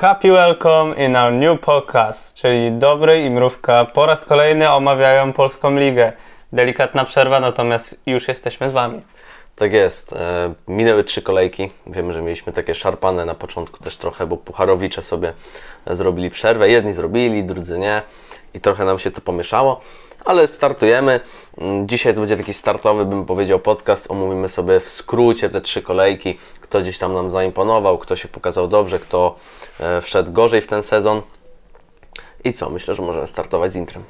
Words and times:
Happy 0.00 0.30
welcome 0.30 0.94
in 1.06 1.16
our 1.16 1.32
new 1.32 1.60
podcast, 1.60 2.34
czyli 2.34 2.72
Dobry 2.72 3.22
i 3.22 3.30
Mrówka 3.30 3.84
po 3.84 4.06
raz 4.06 4.24
kolejny 4.24 4.70
omawiają 4.70 5.32
Polską 5.32 5.78
Ligę. 5.78 6.12
Delikatna 6.52 7.04
przerwa, 7.04 7.40
natomiast 7.40 8.00
już 8.06 8.28
jesteśmy 8.28 8.68
z 8.68 8.72
Wami. 8.72 9.02
Tak 9.56 9.72
jest. 9.72 10.12
E, 10.12 10.54
minęły 10.68 11.04
trzy 11.04 11.22
kolejki. 11.22 11.70
Wiemy, 11.86 12.12
że 12.12 12.22
mieliśmy 12.22 12.52
takie 12.52 12.74
szarpane 12.74 13.24
na 13.24 13.34
początku 13.34 13.84
też 13.84 13.96
trochę, 13.96 14.26
bo 14.26 14.36
Pucharowicze 14.36 15.02
sobie 15.02 15.32
zrobili 15.86 16.30
przerwę. 16.30 16.70
Jedni 16.70 16.92
zrobili, 16.92 17.44
drudzy 17.44 17.78
nie. 17.78 18.02
I 18.54 18.60
trochę 18.60 18.84
nam 18.84 18.98
się 18.98 19.10
to 19.10 19.20
pomieszało. 19.20 19.80
Ale 20.24 20.46
startujemy. 20.48 21.20
Mm, 21.58 21.88
Dzisiaj 21.88 22.14
to 22.14 22.20
będzie 22.20 22.36
taki 22.36 22.52
startowy, 22.54 23.04
bym 23.04 23.24
powiedział, 23.24 23.58
podcast. 23.58 24.10
Omówimy 24.10 24.48
sobie 24.48 24.80
w 24.80 24.88
skrócie 24.88 25.50
te 25.50 25.60
trzy 25.60 25.82
kolejki. 25.82 26.38
Kto 26.60 26.80
gdzieś 26.80 26.98
tam 26.98 27.14
nam 27.14 27.30
zaimponował, 27.30 27.98
kto 27.98 28.16
się 28.16 28.28
pokazał 28.28 28.68
dobrze, 28.68 28.98
kto 28.98 29.34
e, 29.80 30.00
wszedł 30.00 30.32
gorzej 30.32 30.60
w 30.60 30.66
ten 30.66 30.82
sezon. 30.82 31.22
I 32.44 32.52
co? 32.52 32.70
Myślę, 32.70 32.94
że 32.94 33.02
możemy 33.02 33.26
startować 33.26 33.72
z 33.72 33.76
intrem. 33.76 34.04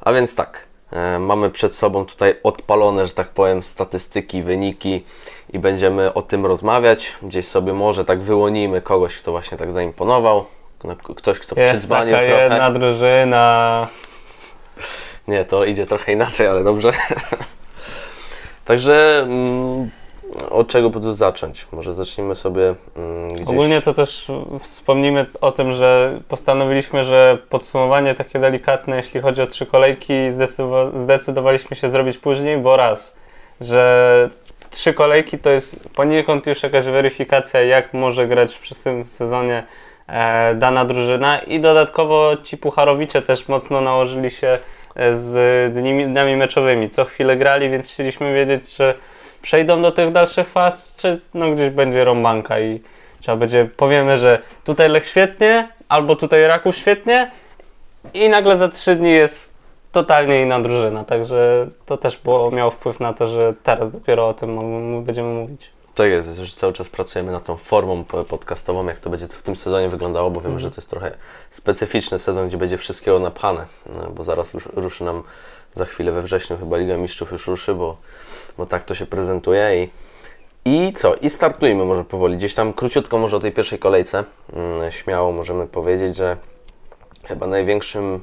A 0.00 0.12
więc 0.12 0.34
tak, 0.34 0.64
e, 0.92 1.18
mamy 1.18 1.50
przed 1.50 1.74
sobą 1.76 2.06
tutaj 2.06 2.34
odpalone, 2.42 3.06
że 3.06 3.12
tak 3.12 3.28
powiem, 3.28 3.62
statystyki, 3.62 4.42
wyniki 4.42 5.04
i 5.52 5.58
będziemy 5.58 6.14
o 6.14 6.22
tym 6.22 6.46
rozmawiać. 6.46 7.12
Gdzieś 7.22 7.46
sobie 7.48 7.72
może 7.72 8.04
tak 8.04 8.22
wyłonimy 8.22 8.82
kogoś, 8.82 9.16
kto 9.16 9.30
właśnie 9.30 9.58
tak 9.58 9.72
zaimponował, 9.72 10.44
no, 10.84 10.96
ktoś, 11.16 11.38
kto 11.38 11.60
Jest 11.60 11.72
przyzwanił 11.72 12.14
taka 12.14 12.26
trochę. 12.26 12.42
jedna 12.42 12.70
drużyna. 12.70 13.86
Nie, 15.28 15.44
to 15.44 15.64
idzie 15.64 15.86
trochę 15.86 16.12
inaczej, 16.12 16.46
ale 16.46 16.64
dobrze. 16.64 16.92
Także 18.64 19.20
mm, 19.22 19.90
od 20.50 20.68
czego 20.68 20.90
by 20.90 21.00
tu 21.00 21.14
zacząć? 21.14 21.66
Może 21.72 21.94
zacznijmy 21.94 22.34
sobie 22.34 22.74
mm, 22.96 23.28
gdzieś... 23.28 23.46
Ogólnie 23.46 23.80
to 23.82 23.92
też 23.92 24.32
wspomnimy 24.60 25.26
o 25.40 25.52
tym, 25.52 25.72
że 25.72 26.20
postanowiliśmy, 26.28 27.04
że 27.04 27.38
podsumowanie 27.48 28.14
takie 28.14 28.38
delikatne, 28.38 28.96
jeśli 28.96 29.20
chodzi 29.20 29.42
o 29.42 29.46
trzy 29.46 29.66
kolejki, 29.66 30.12
zdecydowa- 30.12 30.96
zdecydowaliśmy 30.96 31.76
się 31.76 31.88
zrobić 31.88 32.18
później, 32.18 32.58
bo 32.58 32.76
raz, 32.76 33.16
że 33.60 34.30
trzy 34.70 34.94
kolejki 34.94 35.38
to 35.38 35.50
jest 35.50 35.88
poniekąd 35.94 36.46
już 36.46 36.62
jakaś 36.62 36.84
weryfikacja, 36.84 37.60
jak 37.60 37.94
może 37.94 38.28
grać 38.28 38.54
w 38.54 38.60
przyszłym 38.60 39.06
sezonie 39.06 39.62
dana 40.54 40.84
drużyna 40.84 41.38
i 41.38 41.60
dodatkowo 41.60 42.36
ci 42.42 42.56
pucharowicze 42.56 43.22
też 43.22 43.48
mocno 43.48 43.80
nałożyli 43.80 44.30
się 44.30 44.58
e, 44.94 45.14
z 45.14 45.72
dni, 45.74 46.06
dniami 46.06 46.36
meczowymi. 46.36 46.90
Co 46.90 47.04
chwilę 47.04 47.36
grali, 47.36 47.70
więc 47.70 47.92
chcieliśmy 47.92 48.34
wiedzieć, 48.34 48.74
czy 48.76 48.94
przejdą 49.42 49.82
do 49.82 49.92
tych 49.92 50.12
dalszych 50.12 50.48
faz, 50.48 50.96
czy 51.00 51.20
no 51.34 51.50
gdzieś 51.50 51.70
będzie 51.70 52.04
rąbanka 52.04 52.60
i 52.60 52.80
trzeba 53.20 53.36
będzie, 53.36 53.68
powiemy, 53.76 54.18
że 54.18 54.38
tutaj 54.64 54.88
Lech 54.88 55.06
świetnie, 55.08 55.68
albo 55.88 56.16
tutaj 56.16 56.46
Raków 56.46 56.76
świetnie 56.76 57.30
i 58.14 58.28
nagle 58.28 58.56
za 58.56 58.68
trzy 58.68 58.96
dni 58.96 59.12
jest 59.12 59.54
totalnie 59.92 60.42
inna 60.42 60.60
drużyna, 60.60 61.04
także 61.04 61.66
to 61.86 61.96
też 61.96 62.16
było, 62.16 62.50
miało 62.50 62.70
wpływ 62.70 63.00
na 63.00 63.12
to, 63.12 63.26
że 63.26 63.54
teraz 63.62 63.90
dopiero 63.90 64.28
o 64.28 64.34
tym 64.34 65.04
będziemy 65.04 65.28
mówić. 65.28 65.70
Tak 65.94 66.10
jest, 66.10 66.36
że 66.36 66.56
cały 66.56 66.72
czas 66.72 66.88
pracujemy 66.88 67.32
nad 67.32 67.44
tą 67.44 67.56
formą 67.56 68.04
po- 68.04 68.24
podcastową, 68.24 68.86
jak 68.86 68.98
to 69.00 69.10
będzie 69.10 69.28
w 69.28 69.42
tym 69.42 69.56
sezonie 69.56 69.88
wyglądało, 69.88 70.30
bo 70.30 70.40
wiemy, 70.40 70.60
że 70.60 70.70
to 70.70 70.76
jest 70.76 70.90
trochę 70.90 71.16
specyficzny 71.50 72.18
sezon, 72.18 72.48
gdzie 72.48 72.56
będzie 72.58 72.78
wszystkiego 72.78 73.18
napchane, 73.18 73.66
no, 73.86 74.10
bo 74.10 74.24
zaraz 74.24 74.54
ruszy 74.54 75.04
nam 75.04 75.22
za 75.74 75.84
chwilę 75.84 76.12
we 76.12 76.22
wrześniu 76.22 76.56
chyba 76.58 76.76
Liga 76.76 76.96
Mistrzów 76.96 77.32
już 77.32 77.46
ruszy, 77.46 77.74
bo, 77.74 77.96
bo 78.58 78.66
tak 78.66 78.84
to 78.84 78.94
się 78.94 79.06
prezentuje 79.06 79.84
i, 79.84 79.90
i 80.64 80.92
co? 80.92 81.14
I 81.14 81.30
startujmy 81.30 81.84
może 81.84 82.04
powoli. 82.04 82.36
Gdzieś 82.36 82.54
tam 82.54 82.72
króciutko 82.72 83.18
może 83.18 83.36
o 83.36 83.40
tej 83.40 83.52
pierwszej 83.52 83.78
kolejce. 83.78 84.24
Mm, 84.52 84.92
Śmiało 84.92 85.32
możemy 85.32 85.66
powiedzieć, 85.66 86.16
że 86.16 86.36
chyba 87.24 87.46
największym, 87.46 88.20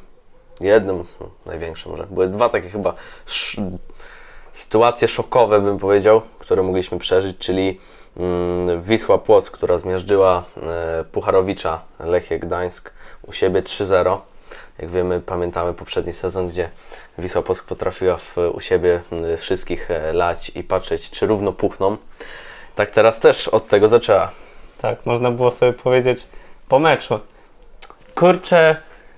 jednym, 0.59 1.03
no, 1.19 1.29
największym 1.45 1.91
może, 1.91 2.07
były 2.11 2.27
dwa 2.27 2.49
takie 2.49 2.69
chyba 2.69 2.93
sytuacje 4.57 5.07
szokowe, 5.07 5.61
bym 5.61 5.77
powiedział, 5.77 6.21
które 6.39 6.63
mogliśmy 6.63 6.99
przeżyć, 6.99 7.37
czyli 7.37 7.79
mm, 8.17 8.81
Wisła 8.81 9.17
Płock, 9.17 9.51
która 9.51 9.77
zmiażdżyła 9.77 10.43
e, 10.57 11.03
Pucharowicza 11.11 11.81
Lechie 11.99 12.39
Gdańsk 12.39 12.93
u 13.27 13.33
siebie 13.33 13.61
3-0. 13.61 14.17
Jak 14.79 14.89
wiemy, 14.89 15.21
pamiętamy 15.21 15.73
poprzedni 15.73 16.13
sezon, 16.13 16.47
gdzie 16.47 16.69
Wisła 17.17 17.41
Płock 17.41 17.63
potrafiła 17.63 18.17
w, 18.17 18.37
u 18.53 18.61
siebie 18.61 19.01
mm, 19.11 19.37
wszystkich 19.37 19.91
e, 19.91 20.13
lać 20.13 20.51
i 20.55 20.63
patrzeć, 20.63 21.09
czy 21.09 21.27
równo 21.27 21.53
puchną. 21.53 21.97
Tak 22.75 22.91
teraz 22.91 23.19
też 23.19 23.47
od 23.47 23.67
tego 23.67 23.89
zaczęła. 23.89 24.31
Tak, 24.77 25.05
można 25.05 25.31
było 25.31 25.51
sobie 25.51 25.73
powiedzieć 25.73 26.27
po 26.69 26.79
meczu. 26.79 27.19
Kurczę, 28.15 28.75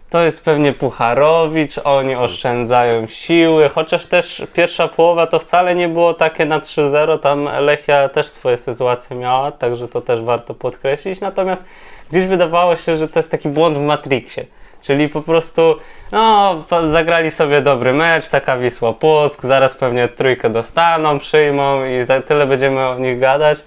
to 0.09 0.21
jest 0.23 0.45
pewnie 0.45 0.73
Pucharowicz, 0.73 1.77
oni 1.83 2.15
oszczędzają 2.15 3.07
siły, 3.07 3.69
chociaż 3.69 4.05
też 4.05 4.43
pierwsza 4.53 4.87
połowa 4.87 5.27
to 5.27 5.39
wcale 5.39 5.75
nie 5.75 5.87
było 5.87 6.13
takie 6.13 6.45
na 6.45 6.59
3-0, 6.59 7.19
tam 7.19 7.49
Lechia 7.59 8.09
też 8.09 8.27
swoje 8.27 8.57
sytuacje 8.57 9.15
miała, 9.15 9.51
także 9.51 9.87
to 9.87 10.01
też 10.01 10.21
warto 10.21 10.53
podkreślić, 10.53 11.21
natomiast 11.21 11.65
gdzieś 12.09 12.25
wydawało 12.25 12.75
się, 12.75 12.97
że 12.97 13.07
to 13.07 13.19
jest 13.19 13.31
taki 13.31 13.49
błąd 13.49 13.77
w 13.77 13.81
Matrixie. 13.81 14.45
Czyli 14.81 15.09
po 15.09 15.21
prostu, 15.21 15.75
no, 16.11 16.55
zagrali 16.85 17.31
sobie 17.31 17.61
dobry 17.61 17.93
mecz, 17.93 18.29
taka 18.29 18.57
Wisła 18.57 18.93
Płock, 18.93 19.43
zaraz 19.45 19.75
pewnie 19.75 20.07
trójkę 20.07 20.49
dostaną, 20.49 21.19
przyjmą 21.19 21.85
i 21.85 22.23
tyle 22.25 22.47
będziemy 22.47 22.87
o 22.87 22.99
nich 22.99 23.19
gadać. 23.19 23.59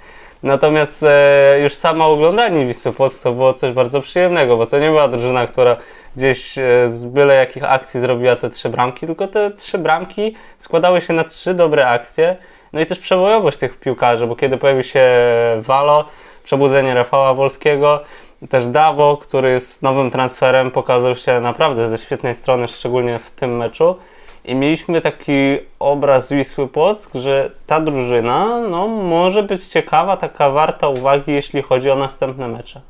Natomiast 0.42 1.02
e, 1.02 1.60
już 1.62 1.74
samo 1.74 2.06
oglądanie 2.06 2.66
Wisły 2.66 2.92
Płock 2.92 3.22
to 3.22 3.32
było 3.32 3.52
coś 3.52 3.72
bardzo 3.72 4.00
przyjemnego, 4.00 4.56
bo 4.56 4.66
to 4.66 4.78
nie 4.78 4.88
była 4.88 5.08
drużyna, 5.08 5.46
która 5.46 5.76
gdzieś 6.16 6.58
e, 6.58 6.88
z 6.88 7.04
byle 7.04 7.34
jakich 7.34 7.64
akcji 7.64 8.00
zrobiła 8.00 8.36
te 8.36 8.50
trzy 8.50 8.68
bramki, 8.68 9.06
tylko 9.06 9.28
te 9.28 9.50
trzy 9.50 9.78
bramki 9.78 10.34
składały 10.58 11.00
się 11.00 11.12
na 11.12 11.24
trzy 11.24 11.54
dobre 11.54 11.88
akcje. 11.88 12.36
No 12.72 12.80
i 12.80 12.86
też 12.86 12.98
przebojowość 12.98 13.58
tych 13.58 13.80
piłkarzy, 13.80 14.26
bo 14.26 14.36
kiedy 14.36 14.58
pojawił 14.58 14.82
się 14.82 15.04
Walo, 15.60 16.04
przebudzenie 16.44 16.94
Rafała 16.94 17.34
Wolskiego, 17.34 18.00
też 18.48 18.66
Dawo, 18.66 19.16
który 19.16 19.50
jest 19.50 19.82
nowym 19.82 20.10
transferem, 20.10 20.70
pokazał 20.70 21.14
się 21.14 21.40
naprawdę 21.40 21.88
ze 21.88 21.98
świetnej 21.98 22.34
strony, 22.34 22.68
szczególnie 22.68 23.18
w 23.18 23.30
tym 23.30 23.56
meczu. 23.56 23.96
I 24.44 24.54
mieliśmy 24.54 25.00
taki 25.00 25.58
obraz 25.78 26.32
Wisły 26.32 26.68
Płock, 26.68 27.14
że 27.14 27.50
ta 27.66 27.80
drużyna 27.80 28.60
no, 28.60 28.88
może 28.88 29.42
być 29.42 29.68
ciekawa, 29.68 30.16
taka 30.16 30.50
warta 30.50 30.88
uwagi, 30.88 31.32
jeśli 31.32 31.62
chodzi 31.62 31.90
o 31.90 31.94
następne 31.94 32.48
mecze. 32.48 32.80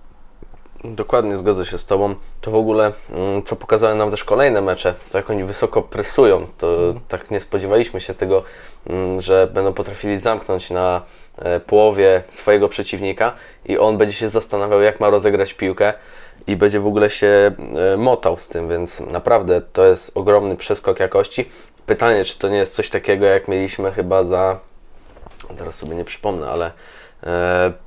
Dokładnie 0.85 1.37
zgodzę 1.37 1.67
się 1.67 1.79
z 1.79 1.87
Tobą. 1.87 2.15
To 2.41 2.51
w 2.51 2.55
ogóle, 2.55 2.93
mm, 3.11 3.43
co 3.43 3.57
pokazały 3.57 3.95
nam 3.95 4.11
też 4.11 4.25
kolejne 4.25 4.61
mecze, 4.61 4.95
to 5.11 5.19
jak 5.19 5.31
oni 5.31 5.45
wysoko 5.45 5.83
presują, 5.83 6.47
to 6.59 6.95
tak 7.09 7.31
nie 7.31 7.41
spodziewaliśmy 7.41 8.01
się 8.01 8.15
tego, 8.15 8.43
mm, 8.87 9.21
że 9.21 9.47
będą 9.47 9.73
potrafili 9.73 10.19
zamknąć 10.19 10.71
na 10.71 11.03
e, 11.39 11.61
połowie 11.61 12.23
swojego 12.31 12.69
przeciwnika 12.69 13.33
i 13.67 13.79
on 13.79 13.99
będzie 13.99 14.17
się 14.17 14.29
zastanawiał, 14.29 14.81
jak 14.81 15.01
ma 15.01 15.11
rozegrać 15.11 15.55
piłkę 15.55 15.93
i 16.47 16.57
będzie 16.57 16.81
w 16.81 16.87
ogóle 16.87 17.11
się 17.11 17.53
e, 17.93 17.97
motał 17.97 18.39
z 18.39 18.49
tym, 18.49 18.69
więc 18.69 19.01
naprawdę 19.01 19.61
to 19.73 19.85
jest 19.85 20.13
ogromny 20.15 20.57
przeskok 20.57 21.01
jakości. 21.01 21.49
Pytanie, 21.87 22.25
czy 22.25 22.39
to 22.39 22.49
nie 22.49 22.59
jest 22.59 22.75
coś 22.75 22.91
takiego, 22.91 23.27
jak 23.27 23.49
mieliśmy 23.49 23.93
chyba 23.93 24.25
za 24.25 24.59
teraz 25.59 25.75
sobie 25.75 25.95
nie 25.95 26.05
przypomnę, 26.05 26.51
ale 26.51 26.71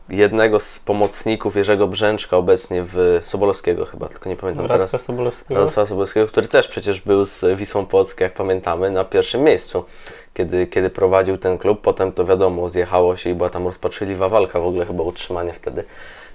jednego 0.09 0.59
z 0.59 0.79
pomocników 0.79 1.55
Jerzego 1.55 1.87
Brzęczka 1.87 2.37
obecnie 2.37 2.83
w 2.83 3.19
Sobolewskiego 3.23 3.85
chyba, 3.85 4.07
tylko 4.07 4.29
nie 4.29 4.35
pamiętam 4.35 4.65
Radka 4.65 4.87
teraz. 4.87 5.03
Sobolewskiego. 5.03 5.59
Radosława 5.59 5.87
Sobolewskiego, 5.89 6.27
który 6.27 6.47
też 6.47 6.67
przecież 6.67 7.01
był 7.01 7.25
z 7.25 7.45
Wisłą 7.57 7.85
Płock, 7.85 8.21
jak 8.21 8.33
pamiętamy, 8.33 8.91
na 8.91 9.03
pierwszym 9.03 9.43
miejscu, 9.43 9.85
kiedy, 10.33 10.67
kiedy 10.67 10.89
prowadził 10.89 11.37
ten 11.37 11.57
klub. 11.57 11.81
Potem 11.81 12.11
to 12.11 12.25
wiadomo, 12.25 12.69
zjechało 12.69 13.17
się 13.17 13.29
i 13.29 13.35
była 13.35 13.49
tam 13.49 13.65
rozpaczliwa 13.65 14.29
walka 14.29 14.59
w 14.59 14.65
ogóle 14.65 14.85
chyba 14.85 15.03
o 15.03 15.07
utrzymanie 15.07 15.53
wtedy. 15.53 15.83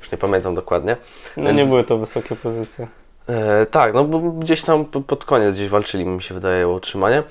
Już 0.00 0.12
nie 0.12 0.18
pamiętam 0.18 0.54
dokładnie. 0.54 0.96
No 1.36 1.44
Więc- 1.44 1.58
nie 1.58 1.64
były 1.64 1.84
to 1.84 1.98
wysokie 1.98 2.36
pozycje. 2.36 2.86
E, 3.28 3.66
tak, 3.66 3.94
no 3.94 4.04
bo 4.04 4.18
gdzieś 4.18 4.62
tam 4.62 4.84
pod 4.84 5.24
koniec 5.24 5.56
gdzieś 5.56 5.68
walczyli, 5.68 6.06
mi 6.06 6.22
się 6.22 6.34
wydaje, 6.34 6.68
o 6.68 6.72
utrzymanie. 6.72 7.22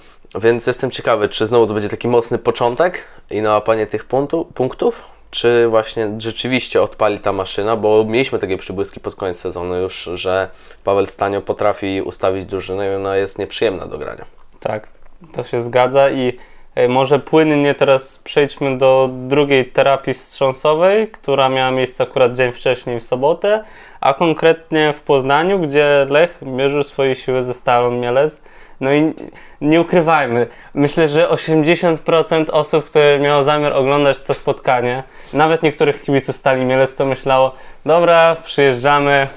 Więc 0.41 0.67
jestem 0.67 0.91
ciekawy, 0.91 1.29
czy 1.29 1.47
znowu 1.47 1.67
to 1.67 1.73
będzie 1.73 1.89
taki 1.89 2.07
mocny 2.07 2.37
początek 2.37 3.03
i 3.31 3.41
nałapanie 3.41 3.87
tych 3.87 4.05
punktu, 4.05 4.45
punktów, 4.45 5.01
czy 5.31 5.67
właśnie 5.67 6.11
rzeczywiście 6.17 6.81
odpali 6.81 7.19
ta 7.19 7.33
maszyna, 7.33 7.75
bo 7.75 8.05
mieliśmy 8.07 8.39
takie 8.39 8.57
przybłyski 8.57 8.99
pod 8.99 9.15
koniec 9.15 9.39
sezonu 9.39 9.75
już, 9.75 10.09
że 10.13 10.49
Paweł 10.83 11.05
Stanio 11.05 11.41
potrafi 11.41 12.01
ustawić 12.01 12.45
drużynę 12.45 12.91
i 12.91 12.95
ona 12.95 13.15
jest 13.15 13.39
nieprzyjemna 13.39 13.85
do 13.85 13.97
grania. 13.97 14.25
Tak, 14.59 14.87
to 15.33 15.43
się 15.43 15.61
zgadza 15.61 16.09
i 16.09 16.37
e, 16.75 16.87
może 16.87 17.19
płynnie 17.19 17.75
teraz 17.75 18.19
przejdźmy 18.19 18.77
do 18.77 19.09
drugiej 19.11 19.65
terapii 19.65 20.13
wstrząsowej, 20.13 21.07
która 21.07 21.49
miała 21.49 21.71
miejsce 21.71 22.03
akurat 22.03 22.33
dzień 22.33 22.51
wcześniej 22.51 22.99
w 22.99 23.03
sobotę, 23.03 23.63
a 24.01 24.13
konkretnie 24.13 24.93
w 24.93 25.01
Poznaniu, 25.01 25.59
gdzie 25.59 26.05
Lech 26.09 26.41
mierzył 26.41 26.83
swoje 26.83 27.15
siły 27.15 27.43
ze 27.43 27.53
Stalą 27.53 27.91
Mielec. 27.91 28.41
No 28.81 28.93
i 28.93 29.13
nie 29.61 29.81
ukrywajmy, 29.81 30.47
myślę, 30.73 31.07
że 31.07 31.27
80% 31.27 32.45
osób, 32.51 32.85
które 32.85 33.19
miało 33.19 33.43
zamiar 33.43 33.73
oglądać 33.73 34.19
to 34.19 34.33
spotkanie, 34.33 35.03
nawet 35.33 35.63
niektórych 35.63 36.01
kibiców 36.01 36.35
Stali 36.35 36.65
Mielec, 36.65 36.95
to 36.95 37.05
myślało, 37.05 37.55
dobra, 37.85 38.35
przyjeżdżamy, 38.43 39.27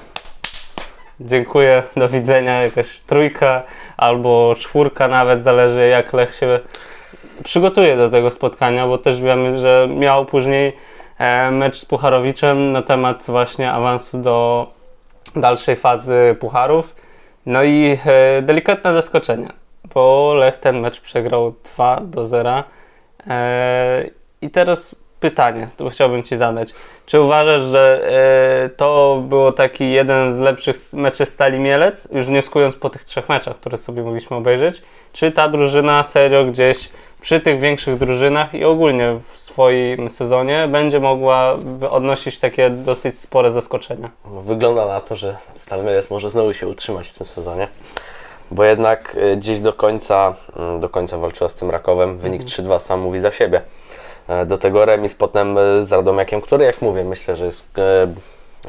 dziękuję, 1.19 1.83
do 1.97 2.09
widzenia, 2.09 2.61
jakaś 2.61 2.99
trójka 2.99 3.63
albo 3.97 4.55
czwórka 4.57 5.07
nawet, 5.07 5.41
zależy 5.41 5.87
jak 5.87 6.13
Lech 6.13 6.35
się 6.35 6.59
przygotuje 7.43 7.97
do 7.97 8.09
tego 8.09 8.31
spotkania, 8.31 8.87
bo 8.87 8.97
też 8.97 9.21
wiemy, 9.21 9.57
że 9.57 9.87
miał 9.89 10.25
później 10.25 10.73
e, 11.17 11.51
mecz 11.51 11.77
z 11.77 11.85
Pucharowiczem 11.85 12.71
na 12.71 12.81
temat 12.81 13.25
właśnie 13.27 13.71
awansu 13.71 14.17
do 14.17 14.67
dalszej 15.35 15.75
fazy 15.75 16.35
Pucharów. 16.39 16.95
No 17.45 17.63
i 17.63 17.97
e, 18.05 18.41
delikatne 18.41 18.93
zaskoczenie, 18.93 19.47
bo 19.93 20.33
Lech 20.33 20.55
ten 20.55 20.79
mecz 20.79 21.01
przegrał 21.01 21.53
2 21.63 22.01
do 22.01 22.25
0. 22.25 22.63
E, 23.27 24.05
I 24.41 24.49
teraz 24.49 24.95
pytanie, 25.19 25.67
to 25.77 25.89
chciałbym 25.89 26.23
Ci 26.23 26.37
zadać. 26.37 26.73
Czy 27.05 27.21
uważasz, 27.21 27.61
że 27.61 28.09
e, 28.65 28.69
to 28.69 29.21
było 29.29 29.51
taki 29.51 29.91
jeden 29.91 30.33
z 30.33 30.39
lepszych 30.39 30.75
meczy 30.93 31.25
Stali 31.25 31.59
Mielec, 31.59 32.09
już 32.11 32.25
wnioskując 32.25 32.75
po 32.75 32.89
tych 32.89 33.03
trzech 33.03 33.29
meczach, 33.29 33.55
które 33.55 33.77
sobie 33.77 34.03
mogliśmy 34.03 34.37
obejrzeć, 34.37 34.81
czy 35.13 35.31
ta 35.31 35.49
drużyna 35.49 36.03
serio 36.03 36.45
gdzieś 36.45 36.89
przy 37.23 37.39
tych 37.39 37.59
większych 37.59 37.97
drużynach 37.97 38.53
i 38.53 38.63
ogólnie 38.65 39.19
w 39.31 39.39
swoim 39.39 40.09
sezonie 40.09 40.67
będzie 40.71 40.99
mogła 40.99 41.57
odnosić 41.89 42.39
takie 42.39 42.69
dosyć 42.69 43.19
spore 43.19 43.51
zaskoczenia? 43.51 44.09
No, 44.25 44.41
Wygląda 44.41 44.85
na 44.85 45.01
to, 45.01 45.15
że 45.15 45.37
Stal 45.55 45.83
Mielec 45.83 46.09
może 46.09 46.29
znowu 46.31 46.53
się 46.53 46.67
utrzymać 46.67 47.07
w 47.07 47.17
tym 47.17 47.27
sezonie, 47.27 47.67
bo 48.51 48.63
jednak 48.63 49.15
y, 49.15 49.37
gdzieś 49.37 49.59
do 49.59 49.73
końca, 49.73 50.35
mm, 50.57 50.79
do 50.79 50.89
końca 50.89 51.17
walczyła 51.17 51.49
z 51.49 51.55
tym 51.55 51.71
Rakowem. 51.71 52.17
Wynik 52.17 52.43
3-2 52.43 52.79
sam 52.79 52.99
mówi 52.99 53.19
za 53.19 53.31
siebie. 53.31 53.61
E, 54.27 54.45
Do 54.45 54.57
tego 54.57 54.85
remis 54.85 55.15
potem 55.15 55.57
y, 55.57 55.85
z 55.85 55.91
Radomiakiem, 55.91 56.41
który 56.41 56.65
jak 56.65 56.81
mówię, 56.81 57.03
myślę, 57.03 57.35
że 57.35 57.45
jest 57.45 57.79
e, 57.79 58.07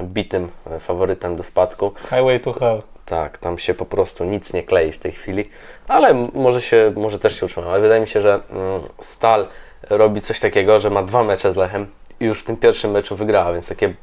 bitym 0.03 0.51
e, 0.71 0.81
faworytem 0.81 1.37
do 1.37 1.43
spadku. 1.43 1.93
Highway 2.01 2.41
to 2.41 2.53
Hell. 2.53 2.83
Tak, 3.07 3.39
tam 3.39 3.59
się 3.59 3.75
po 3.75 3.85
prostu 3.85 4.25
nic 4.25 4.53
nie 4.53 4.63
klei 4.63 4.93
w 4.93 4.99
tej 4.99 5.13
chwili, 5.13 5.51
ale 5.89 6.15
może, 6.35 6.63
się, 6.63 6.93
może 6.97 7.19
też 7.19 7.41
się 7.41 7.47
utrzyma. 7.47 7.67
Ale 7.67 7.81
wydaje 7.81 8.01
mi 8.01 8.07
się, 8.07 8.21
że 8.21 8.41
mm, 8.51 8.81
Stal 9.01 9.47
robi 9.91 10.21
coś 10.21 10.41
takiego, 10.41 10.81
że 10.81 10.91
ma 10.91 11.03
dwa 11.03 11.25
mecze 11.25 11.53
z 11.53 11.57
Lechem 11.57 11.87
i 12.21 12.25
już 12.25 12.41
w 12.41 12.45
tym 12.45 12.57
pierwszym 12.57 12.91
meczu 12.91 13.17
wygrała, 13.17 13.53
więc 13.53 13.69
takie 13.69 13.95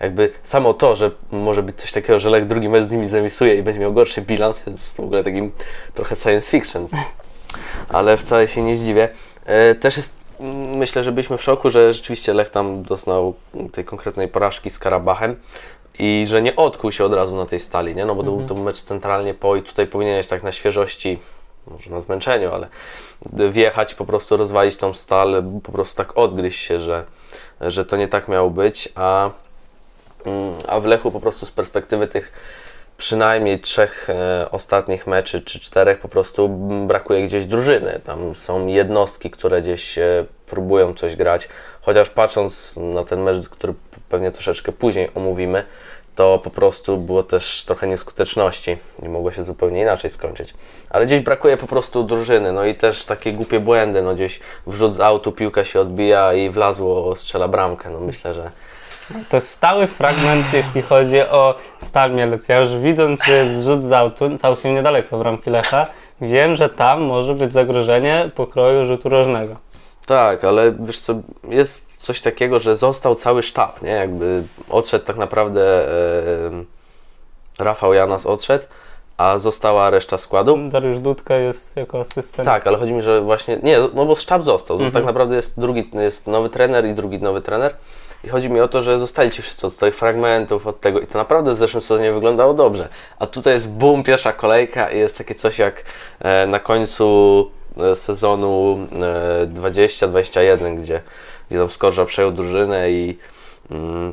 jakby 0.00 0.32
samo 0.42 0.74
to, 0.74 0.96
że 0.96 1.10
może 1.30 1.62
być 1.62 1.76
coś 1.76 1.92
takiego, 1.92 2.18
że 2.18 2.30
Lech 2.30 2.46
drugi 2.46 2.68
mecz 2.68 2.84
z 2.84 2.90
nimi 2.90 3.08
zremisuje 3.08 3.54
i 3.54 3.62
będzie 3.62 3.80
miał 3.80 3.92
gorszy 3.92 4.22
bilans, 4.22 4.66
jest 4.66 4.96
w 4.96 5.00
ogóle 5.00 5.24
takim 5.24 5.52
trochę 5.94 6.16
science 6.16 6.50
fiction. 6.50 6.88
Ale 7.88 8.16
wcale 8.16 8.48
się 8.48 8.62
nie 8.62 8.76
zdziwię. 8.76 9.08
E, 9.44 9.74
Też 9.74 9.96
jest, 9.96 10.14
myślę, 10.76 11.04
że 11.04 11.12
byliśmy 11.12 11.38
w 11.38 11.42
szoku, 11.42 11.70
że 11.70 11.92
rzeczywiście 11.92 12.34
Lech 12.34 12.50
tam 12.50 12.82
doznał 12.82 13.34
tej 13.72 13.84
konkretnej 13.84 14.28
porażki 14.28 14.70
z 14.70 14.78
Karabachem 14.78 15.36
i 16.00 16.26
że 16.26 16.42
nie 16.42 16.56
odkuł 16.56 16.92
się 16.92 17.04
od 17.04 17.14
razu 17.14 17.36
na 17.36 17.46
tej 17.46 17.60
stali, 17.60 17.94
nie? 17.94 18.04
No 18.04 18.14
bo 18.14 18.22
to 18.22 18.30
był 18.30 18.46
to 18.46 18.54
mecz 18.54 18.82
centralnie 18.82 19.34
po 19.34 19.56
i 19.56 19.62
tutaj 19.62 19.86
powinieneś 19.86 20.26
tak 20.26 20.42
na 20.42 20.52
świeżości, 20.52 21.18
może 21.66 21.90
na 21.90 22.00
zmęczeniu, 22.00 22.50
ale 22.52 22.68
wjechać, 23.32 23.94
po 23.94 24.04
prostu 24.04 24.36
rozwalić 24.36 24.76
tą 24.76 24.94
stal, 24.94 25.42
po 25.62 25.72
prostu 25.72 25.96
tak 25.96 26.18
odgryźć 26.18 26.60
się, 26.60 26.78
że, 26.78 27.04
że 27.60 27.84
to 27.84 27.96
nie 27.96 28.08
tak 28.08 28.28
miało 28.28 28.50
być, 28.50 28.88
a, 28.94 29.30
mm, 30.26 30.54
a 30.68 30.80
w 30.80 30.84
Lechu 30.84 31.10
po 31.10 31.20
prostu 31.20 31.46
z 31.46 31.50
perspektywy 31.50 32.08
tych 32.08 32.32
przynajmniej 32.96 33.60
trzech 33.60 34.10
e, 34.10 34.46
ostatnich 34.50 35.06
meczy, 35.06 35.42
czy 35.42 35.60
czterech, 35.60 35.98
po 35.98 36.08
prostu 36.08 36.48
brakuje 36.86 37.26
gdzieś 37.26 37.44
drużyny. 37.44 38.00
Tam 38.04 38.34
są 38.34 38.66
jednostki, 38.66 39.30
które 39.30 39.62
gdzieś 39.62 39.98
e, 39.98 40.24
próbują 40.46 40.94
coś 40.94 41.16
grać, 41.16 41.48
chociaż 41.80 42.10
patrząc 42.10 42.76
na 42.76 43.04
ten 43.04 43.22
mecz, 43.22 43.48
który 43.48 43.74
pewnie 44.08 44.30
troszeczkę 44.30 44.72
później 44.72 45.10
omówimy, 45.14 45.64
to 46.14 46.38
po 46.44 46.50
prostu 46.50 46.96
było 46.96 47.22
też 47.22 47.64
trochę 47.66 47.86
nieskuteczności 47.86 48.76
i 49.02 49.08
mogło 49.08 49.32
się 49.32 49.44
zupełnie 49.44 49.80
inaczej 49.80 50.10
skończyć. 50.10 50.54
Ale 50.90 51.06
gdzieś 51.06 51.20
brakuje 51.20 51.56
po 51.56 51.66
prostu 51.66 52.02
drużyny, 52.02 52.52
no 52.52 52.64
i 52.64 52.74
też 52.74 53.04
takie 53.04 53.32
głupie 53.32 53.60
błędy, 53.60 54.02
no 54.02 54.14
gdzieś 54.14 54.40
wrzut 54.66 54.94
z 54.94 55.00
autu, 55.00 55.32
piłka 55.32 55.64
się 55.64 55.80
odbija 55.80 56.32
i 56.32 56.50
wlazło, 56.50 57.16
strzela 57.16 57.48
bramkę, 57.48 57.90
no 57.90 58.00
myślę, 58.00 58.34
że 58.34 58.50
To 59.28 59.36
jest 59.36 59.50
stały 59.50 59.86
fragment, 59.86 60.52
jeśli 60.52 60.82
chodzi 60.82 61.20
o 61.20 61.54
Stal 61.78 62.12
Mielec. 62.12 62.48
Ja 62.48 62.58
już 62.58 62.76
widząc, 62.76 63.24
że 63.24 63.32
jest 63.32 63.64
rzut 63.64 63.84
z 63.84 63.92
autu, 63.92 64.38
całkiem 64.38 64.74
niedaleko 64.74 65.18
bramki 65.18 65.50
Lecha, 65.50 65.86
wiem, 66.20 66.56
że 66.56 66.68
tam 66.68 67.02
może 67.02 67.34
być 67.34 67.52
zagrożenie 67.52 68.30
pokroju 68.34 68.86
rzutu 68.86 69.08
rożnego. 69.08 69.56
Tak, 70.06 70.44
ale 70.44 70.72
wiesz 70.72 71.00
co, 71.00 71.14
jest 71.48 71.89
coś 72.00 72.20
takiego, 72.20 72.58
że 72.58 72.76
został 72.76 73.14
cały 73.14 73.42
sztab, 73.42 73.82
nie? 73.82 73.90
Jakby 73.90 74.42
odszedł 74.68 75.04
tak 75.04 75.16
naprawdę 75.16 75.88
e, 75.88 76.64
Rafał 77.58 77.94
Janas 77.94 78.26
odszedł, 78.26 78.64
a 79.16 79.38
została 79.38 79.90
reszta 79.90 80.18
składu. 80.18 80.58
Dariusz 80.68 80.98
Dudka 80.98 81.34
jest 81.34 81.76
jako 81.76 82.00
asystent. 82.00 82.46
Tak, 82.46 82.66
ale 82.66 82.78
chodzi 82.78 82.92
mi, 82.92 83.02
że 83.02 83.20
właśnie, 83.20 83.58
nie, 83.62 83.78
no 83.94 84.06
bo 84.06 84.16
sztab 84.16 84.42
został, 84.42 84.90
tak 84.90 85.04
naprawdę 85.04 85.36
jest 85.36 85.60
drugi, 85.60 85.90
jest 85.92 86.26
nowy 86.26 86.48
trener 86.48 86.86
i 86.86 86.94
drugi 86.94 87.18
nowy 87.18 87.40
trener 87.40 87.74
i 88.24 88.28
chodzi 88.28 88.50
mi 88.50 88.60
o 88.60 88.68
to, 88.68 88.82
że 88.82 89.00
zostali 89.00 89.30
ci 89.30 89.42
wszyscy 89.42 89.66
od 89.66 89.72
swoich 89.72 89.94
fragmentów, 89.94 90.66
od 90.66 90.80
tego 90.80 91.00
i 91.00 91.06
to 91.06 91.18
naprawdę 91.18 91.52
w 91.52 91.56
zeszłym 91.56 91.80
sezonie 91.80 92.12
wyglądało 92.12 92.54
dobrze, 92.54 92.88
a 93.18 93.26
tutaj 93.26 93.54
jest 93.54 93.70
boom, 93.70 94.02
pierwsza 94.02 94.32
kolejka 94.32 94.90
i 94.90 94.98
jest 94.98 95.18
takie 95.18 95.34
coś 95.34 95.58
jak 95.58 95.84
e, 96.20 96.46
na 96.46 96.60
końcu 96.60 97.50
e, 97.80 97.94
sezonu 97.94 98.78
e, 99.42 99.46
20-21, 99.46 100.76
gdzie, 100.76 101.02
gdzie 101.50 101.58
tam 101.58 101.70
Skorża 101.70 102.04
przejął 102.04 102.32
drużynę 102.32 102.90
i 102.90 103.18
mm, 103.70 104.12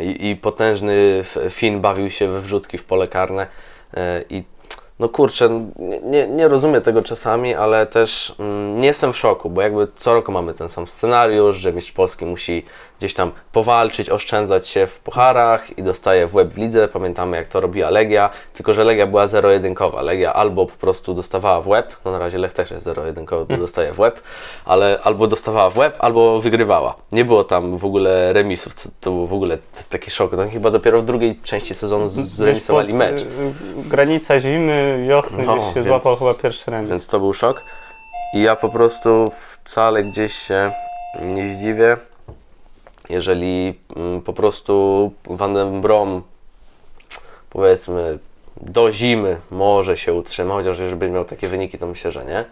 i, 0.00 0.30
i 0.30 0.36
potężny 0.36 1.24
Finn 1.50 1.80
bawił 1.80 2.10
się 2.10 2.28
we 2.28 2.40
wrzutki 2.40 2.78
w 2.78 2.84
pole 2.84 3.08
karne 3.08 3.46
e, 3.94 4.24
i 4.30 4.42
no 4.98 5.08
kurczę, 5.08 5.68
nie, 6.02 6.28
nie, 6.28 6.48
rozumiem 6.48 6.82
tego 6.82 7.02
czasami, 7.02 7.54
ale 7.54 7.86
też 7.86 8.34
mm, 8.38 8.80
nie 8.80 8.86
jestem 8.86 9.12
w 9.12 9.16
szoku, 9.16 9.50
bo 9.50 9.62
jakby 9.62 9.88
co 9.96 10.14
roku 10.14 10.32
mamy 10.32 10.54
ten 10.54 10.68
sam 10.68 10.86
scenariusz, 10.86 11.56
że 11.56 11.72
mistrz 11.72 11.92
Polski 11.92 12.26
musi 12.26 12.64
gdzieś 12.98 13.14
tam 13.14 13.32
powalczyć, 13.52 14.10
oszczędzać 14.10 14.68
się 14.68 14.86
w 14.86 14.98
pucharach 14.98 15.78
i 15.78 15.82
dostaje 15.82 16.26
w 16.26 16.34
łeb 16.34 16.48
w 16.48 16.58
lidze. 16.58 16.88
Pamiętamy 16.88 17.36
jak 17.36 17.46
to 17.46 17.60
robiła 17.60 17.90
Legia, 17.90 18.30
tylko 18.54 18.72
że 18.72 18.84
Legia 18.84 19.06
była 19.06 19.26
zero-jedynkowa. 19.26 20.02
Legia 20.02 20.32
albo 20.34 20.66
po 20.66 20.76
prostu 20.76 21.14
dostawała 21.14 21.60
w 21.60 21.68
łeb, 21.68 21.96
no 22.04 22.12
na 22.12 22.18
razie 22.18 22.38
Lech 22.38 22.52
też 22.52 22.70
jest 22.70 22.84
zero-jedynkowy, 22.84 23.46
bo 23.48 23.56
dostaje 23.56 23.92
w 23.92 24.00
łeb, 24.00 24.20
ale 24.64 24.98
albo 25.02 25.26
dostawała 25.26 25.70
w 25.70 25.78
łeb, 25.78 25.96
albo 25.98 26.40
wygrywała. 26.40 26.94
Nie 27.12 27.24
było 27.24 27.44
tam 27.44 27.78
w 27.78 27.84
ogóle 27.84 28.32
remisów, 28.32 28.74
to, 29.00 29.10
był 29.10 29.26
w 29.26 29.32
ogóle 29.32 29.58
taki 29.88 30.10
szok. 30.10 30.30
To 30.36 30.48
chyba 30.50 30.70
dopiero 30.70 31.02
w 31.02 31.04
drugiej 31.04 31.40
części 31.42 31.74
sezonu 31.74 32.08
zremisowali 32.08 32.94
mecz. 32.94 33.22
y, 33.22 33.26
Granica 33.88 34.40
zimy, 34.40 34.83
wiosny 35.08 35.44
No, 35.46 35.54
gdzieś 35.56 35.68
się 35.68 35.74
więc- 35.74 35.86
złapał 35.86 36.16
chyba 36.16 36.34
pierwszy 36.34 36.70
remis. 36.70 36.90
Więc 36.90 37.06
to 37.06 37.20
był 37.20 37.34
szok. 37.34 37.64
I 38.34 38.42
ja 38.42 38.56
po 38.56 38.68
prostu 38.68 39.32
wcale 39.64 40.04
gdzieś 40.04 40.34
się 40.34 40.72
nie 41.20 41.52
zdziwię, 41.52 41.96
jeżeli 43.08 43.80
mm, 43.96 44.22
po 44.22 44.32
prostu 44.32 45.12
Van 45.24 45.54
den 45.54 45.80
Brom 45.80 46.22
powiedzmy 47.50 48.18
do 48.56 48.92
zimy 48.92 49.40
może 49.50 49.96
się 49.96 50.14
utrzyma, 50.14 50.54
chociaż 50.54 50.78
jeżeli 50.78 50.96
będzie 50.98 51.14
miał 51.14 51.24
takie 51.24 51.48
wyniki, 51.48 51.78
to 51.78 51.86
myślę, 51.86 52.12
że 52.12 52.24
nie. 52.24 52.44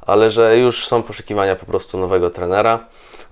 Ale 0.00 0.30
że 0.30 0.58
już 0.58 0.86
są 0.86 1.02
poszukiwania 1.02 1.56
po 1.56 1.66
prostu 1.66 1.98
nowego 1.98 2.30
trenera. 2.30 2.78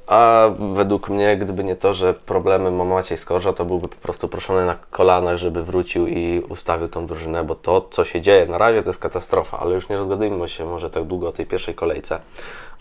A 0.06 0.50
według 0.74 1.08
mnie, 1.08 1.36
gdyby 1.36 1.64
nie 1.64 1.76
to, 1.76 1.94
że 1.94 2.14
problemy 2.14 2.70
ma 2.70 2.84
Maciej 2.84 3.18
Skorża, 3.18 3.52
to 3.52 3.64
byłby 3.64 3.88
po 3.88 3.96
prostu 3.96 4.28
proszony 4.28 4.66
na 4.66 4.76
kolanach, 4.90 5.36
żeby 5.36 5.62
wrócił 5.62 6.06
i 6.06 6.40
ustawił 6.48 6.88
tą 6.88 7.06
drużynę, 7.06 7.44
bo 7.44 7.54
to, 7.54 7.88
co 7.90 8.04
się 8.04 8.20
dzieje 8.20 8.46
na 8.46 8.58
razie, 8.58 8.82
to 8.82 8.88
jest 8.88 9.00
katastrofa, 9.00 9.58
ale 9.58 9.74
już 9.74 9.88
nie 9.88 9.96
rozgadujmy 9.96 10.48
się 10.48 10.64
może 10.64 10.90
tak 10.90 11.04
długo 11.04 11.28
o 11.28 11.32
tej 11.32 11.46
pierwszej 11.46 11.74
kolejce. 11.74 12.20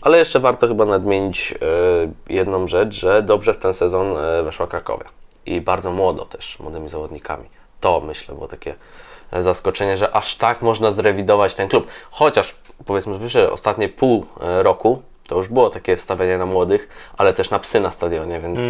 Ale 0.00 0.18
jeszcze 0.18 0.40
warto 0.40 0.68
chyba 0.68 0.84
nadmienić 0.84 1.54
e, 1.54 2.34
jedną 2.34 2.66
rzecz, 2.66 2.94
że 2.94 3.22
dobrze 3.22 3.54
w 3.54 3.58
ten 3.58 3.74
sezon 3.74 4.16
e, 4.16 4.42
weszła 4.42 4.66
Krakowia 4.66 5.06
i 5.46 5.60
bardzo 5.60 5.92
młodo 5.92 6.24
też, 6.24 6.58
młodymi 6.60 6.88
zawodnikami. 6.88 7.48
To 7.80 8.00
myślę 8.00 8.34
było 8.34 8.48
takie 8.48 8.74
e, 9.30 9.42
zaskoczenie, 9.42 9.96
że 9.96 10.16
aż 10.16 10.36
tak 10.36 10.62
można 10.62 10.90
zrewidować 10.90 11.54
ten 11.54 11.68
klub. 11.68 11.86
Chociaż 12.10 12.54
powiedzmy, 12.86 13.28
że 13.28 13.52
ostatnie 13.52 13.88
pół 13.88 14.26
roku 14.40 15.02
to 15.32 15.38
już 15.38 15.48
było 15.48 15.70
takie 15.70 15.96
stawianie 15.96 16.38
na 16.38 16.46
młodych, 16.46 16.88
ale 17.16 17.32
też 17.32 17.50
na 17.50 17.58
psy 17.58 17.80
na 17.80 17.90
stadionie, 17.90 18.40
więc 18.40 18.60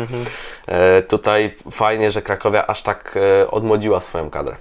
e, 0.67 1.03
tutaj 1.03 1.55
fajnie, 1.71 2.11
że 2.11 2.23
Krakowia 2.23 2.67
aż 2.67 2.83
tak 2.83 3.19
e, 3.43 3.51
odmłodziła 3.51 4.01
swoją 4.01 4.31
kadrę. 4.31 4.57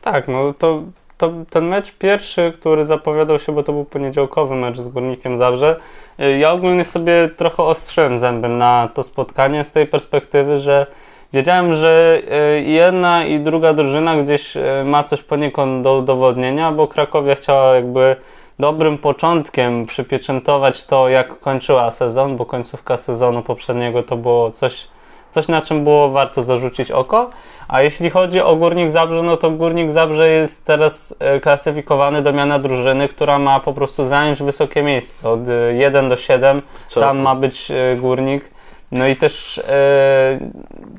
Tak, 0.00 0.28
no 0.28 0.54
to, 0.58 0.82
to 1.18 1.32
ten 1.50 1.68
mecz 1.68 1.92
pierwszy, 1.92 2.52
który 2.54 2.84
zapowiadał 2.84 3.38
się, 3.38 3.52
bo 3.52 3.62
to 3.62 3.72
był 3.72 3.84
poniedziałkowy 3.84 4.54
mecz 4.54 4.78
z 4.78 4.88
Górnikiem 4.88 5.36
Zabrze, 5.36 5.76
y, 6.20 6.38
ja 6.38 6.52
ogólnie 6.52 6.84
sobie 6.84 7.28
trochę 7.36 7.62
ostrzyłem 7.62 8.18
zęby 8.18 8.48
na 8.48 8.88
to 8.94 9.02
spotkanie 9.02 9.64
z 9.64 9.72
tej 9.72 9.86
perspektywy, 9.86 10.58
że 10.58 10.86
wiedziałem, 11.32 11.72
że 11.72 12.22
e, 12.30 12.60
jedna 12.60 13.24
i 13.24 13.40
druga 13.40 13.72
drużyna 13.72 14.16
gdzieś 14.16 14.56
e, 14.56 14.84
ma 14.84 15.04
coś 15.04 15.22
poniekąd 15.22 15.84
do 15.84 15.98
udowodnienia, 15.98 16.72
bo 16.72 16.88
Krakowia 16.88 17.34
chciała 17.34 17.74
jakby 17.74 18.16
dobrym 18.58 18.98
początkiem 18.98 19.86
przypieczętować 19.86 20.84
to, 20.84 21.08
jak 21.08 21.40
kończyła 21.40 21.90
sezon, 21.90 22.36
bo 22.36 22.46
końcówka 22.46 22.96
sezonu 22.96 23.42
poprzedniego 23.42 24.02
to 24.02 24.16
było 24.16 24.50
coś, 24.50 24.88
coś 25.30 25.48
na 25.48 25.62
czym 25.62 25.84
było 25.84 26.10
warto 26.10 26.42
zarzucić 26.42 26.90
oko. 26.90 27.30
A 27.68 27.82
jeśli 27.82 28.10
chodzi 28.10 28.40
o 28.40 28.56
Górnik 28.56 28.90
Zabrze, 28.90 29.22
no 29.22 29.36
to 29.36 29.50
Górnik 29.50 29.90
Zabrze 29.90 30.28
jest 30.28 30.66
teraz 30.66 31.14
e, 31.18 31.40
klasyfikowany 31.40 32.22
do 32.22 32.32
miana 32.32 32.58
drużyny, 32.58 33.08
która 33.08 33.38
ma 33.38 33.60
po 33.60 33.72
prostu 33.72 34.04
zająć 34.04 34.42
wysokie 34.42 34.82
miejsce. 34.82 35.30
Od 35.30 35.48
e, 35.48 35.74
1 35.74 36.08
do 36.08 36.16
7 36.16 36.62
Co 36.86 37.00
tam 37.00 37.18
ma 37.18 37.34
być 37.34 37.70
e, 37.70 37.96
Górnik. 37.96 38.50
No 38.92 39.06
i 39.06 39.16
też 39.16 39.58
e, 39.58 39.62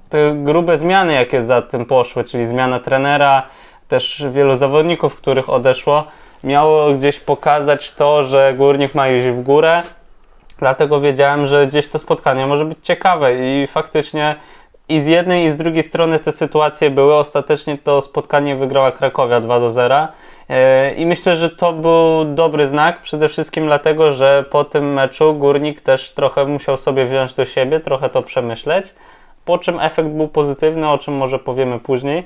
te 0.09 0.35
grube 0.35 0.77
zmiany, 0.77 1.13
jakie 1.13 1.43
za 1.43 1.61
tym 1.61 1.85
poszły, 1.85 2.23
czyli 2.23 2.47
zmiana 2.47 2.79
trenera, 2.79 3.43
też 3.87 4.25
wielu 4.31 4.55
zawodników, 4.55 5.15
których 5.15 5.49
odeszło, 5.49 6.03
miało 6.43 6.93
gdzieś 6.93 7.19
pokazać 7.19 7.91
to, 7.91 8.23
że 8.23 8.53
Górnik 8.57 8.95
ma 8.95 9.09
iść 9.09 9.27
w 9.27 9.41
górę. 9.41 9.83
Dlatego 10.59 10.99
wiedziałem, 10.99 11.45
że 11.45 11.67
gdzieś 11.67 11.87
to 11.87 11.99
spotkanie 11.99 12.47
może 12.47 12.65
być 12.65 12.77
ciekawe 12.81 13.35
i 13.35 13.67
faktycznie 13.67 14.35
i 14.89 15.01
z 15.01 15.05
jednej 15.05 15.45
i 15.45 15.51
z 15.51 15.55
drugiej 15.55 15.83
strony 15.83 16.19
te 16.19 16.31
sytuacje 16.31 16.89
były. 16.89 17.15
Ostatecznie 17.15 17.77
to 17.77 18.01
spotkanie 18.01 18.55
wygrała 18.55 18.91
Krakowia 18.91 19.41
2 19.41 19.59
do 19.59 19.69
0. 19.69 20.07
E, 20.49 20.93
I 20.93 21.05
myślę, 21.05 21.35
że 21.35 21.49
to 21.49 21.73
był 21.73 22.25
dobry 22.25 22.67
znak, 22.67 23.01
przede 23.01 23.29
wszystkim 23.29 23.65
dlatego, 23.65 24.11
że 24.11 24.45
po 24.51 24.63
tym 24.63 24.93
meczu 24.93 25.33
Górnik 25.33 25.81
też 25.81 26.11
trochę 26.11 26.45
musiał 26.45 26.77
sobie 26.77 27.05
wziąć 27.05 27.33
do 27.33 27.45
siebie, 27.45 27.79
trochę 27.79 28.09
to 28.09 28.23
przemyśleć, 28.23 28.95
po 29.45 29.57
czym 29.57 29.79
efekt 29.79 30.09
był 30.09 30.27
pozytywny, 30.27 30.89
o 30.89 30.97
czym 30.97 31.13
może 31.13 31.39
powiemy 31.39 31.79
później. 31.79 32.23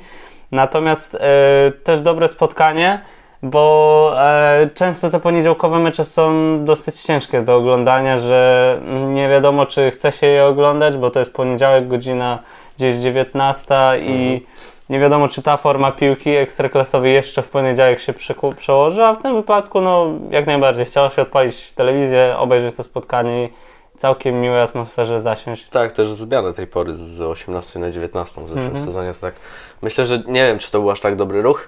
Natomiast 0.51 1.15
e, 1.15 1.71
też 1.83 2.01
dobre 2.01 2.27
spotkanie, 2.27 3.01
bo 3.43 4.13
e, 4.17 4.69
często 4.75 5.09
te 5.09 5.19
poniedziałkowe 5.19 5.79
mecze 5.79 6.05
są 6.05 6.31
dosyć 6.65 7.01
ciężkie 7.01 7.41
do 7.41 7.55
oglądania, 7.55 8.17
że 8.17 8.79
nie 9.07 9.29
wiadomo, 9.29 9.65
czy 9.65 9.91
chce 9.91 10.11
się 10.11 10.27
je 10.27 10.45
oglądać, 10.45 10.97
bo 10.97 11.11
to 11.11 11.19
jest 11.19 11.33
poniedziałek, 11.33 11.87
godzina 11.87 12.39
gdzieś 12.77 12.95
19 12.97 13.75
i 14.01 14.45
nie 14.89 14.99
wiadomo, 14.99 15.27
czy 15.27 15.41
ta 15.41 15.57
forma 15.57 15.91
piłki 15.91 16.29
ekstraklasowej 16.29 17.13
jeszcze 17.13 17.41
w 17.41 17.47
poniedziałek 17.49 17.99
się 17.99 18.13
przełoży, 18.57 19.03
a 19.03 19.13
w 19.13 19.17
tym 19.21 19.35
wypadku, 19.35 19.81
no, 19.81 20.05
jak 20.29 20.45
najbardziej 20.47 20.85
chciało 20.85 21.09
się 21.09 21.21
odpalić 21.21 21.73
telewizję, 21.73 22.35
obejrzeć 22.37 22.75
to 22.75 22.83
spotkanie 22.83 23.45
i 23.45 23.49
całkiem 23.97 24.41
miłej 24.41 24.61
atmosferze 24.61 25.21
zasiąść. 25.21 25.69
Tak, 25.69 25.91
też 25.91 26.07
zmianę 26.07 26.53
tej 26.53 26.67
pory 26.67 26.95
z 26.95 27.21
18 27.21 27.79
na 27.79 27.91
19 27.91 28.41
w 28.45 28.49
zeszłym 28.49 28.65
Mhm. 28.67 28.85
sezonie. 28.85 29.13
To 29.13 29.19
tak 29.21 29.33
myślę, 29.81 30.05
że 30.05 30.17
nie 30.27 30.45
wiem, 30.45 30.59
czy 30.59 30.71
to 30.71 30.79
był 30.79 30.91
aż 30.91 30.99
tak 30.99 31.15
dobry 31.15 31.41
ruch, 31.41 31.67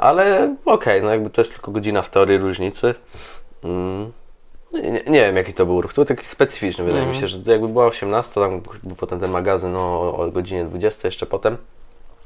ale 0.00 0.54
okej, 0.64 1.02
no 1.02 1.10
jakby 1.10 1.30
to 1.30 1.40
jest 1.40 1.52
tylko 1.52 1.70
godzina 1.70 2.02
w 2.02 2.10
teorii 2.10 2.38
różnicy. 2.38 2.94
Mm. 3.64 4.12
Nie, 4.72 4.82
nie, 4.82 5.02
nie 5.06 5.20
wiem, 5.20 5.36
jaki 5.36 5.54
to 5.54 5.66
był 5.66 5.80
ruch. 5.80 5.92
To 5.92 5.94
był 5.94 6.04
taki 6.04 6.26
specyficzny, 6.26 6.84
wydaje 6.84 7.06
mi 7.06 7.14
się, 7.14 7.28
że 7.28 7.38
jakby 7.46 7.68
była 7.68 7.86
18, 7.86 8.34
tam 8.34 8.60
był 8.82 8.96
potem 8.96 9.20
ten 9.20 9.30
magazyn 9.30 9.76
o, 9.76 10.16
o 10.16 10.30
godzinie 10.30 10.64
20 10.64 11.08
jeszcze 11.08 11.26
potem. 11.26 11.56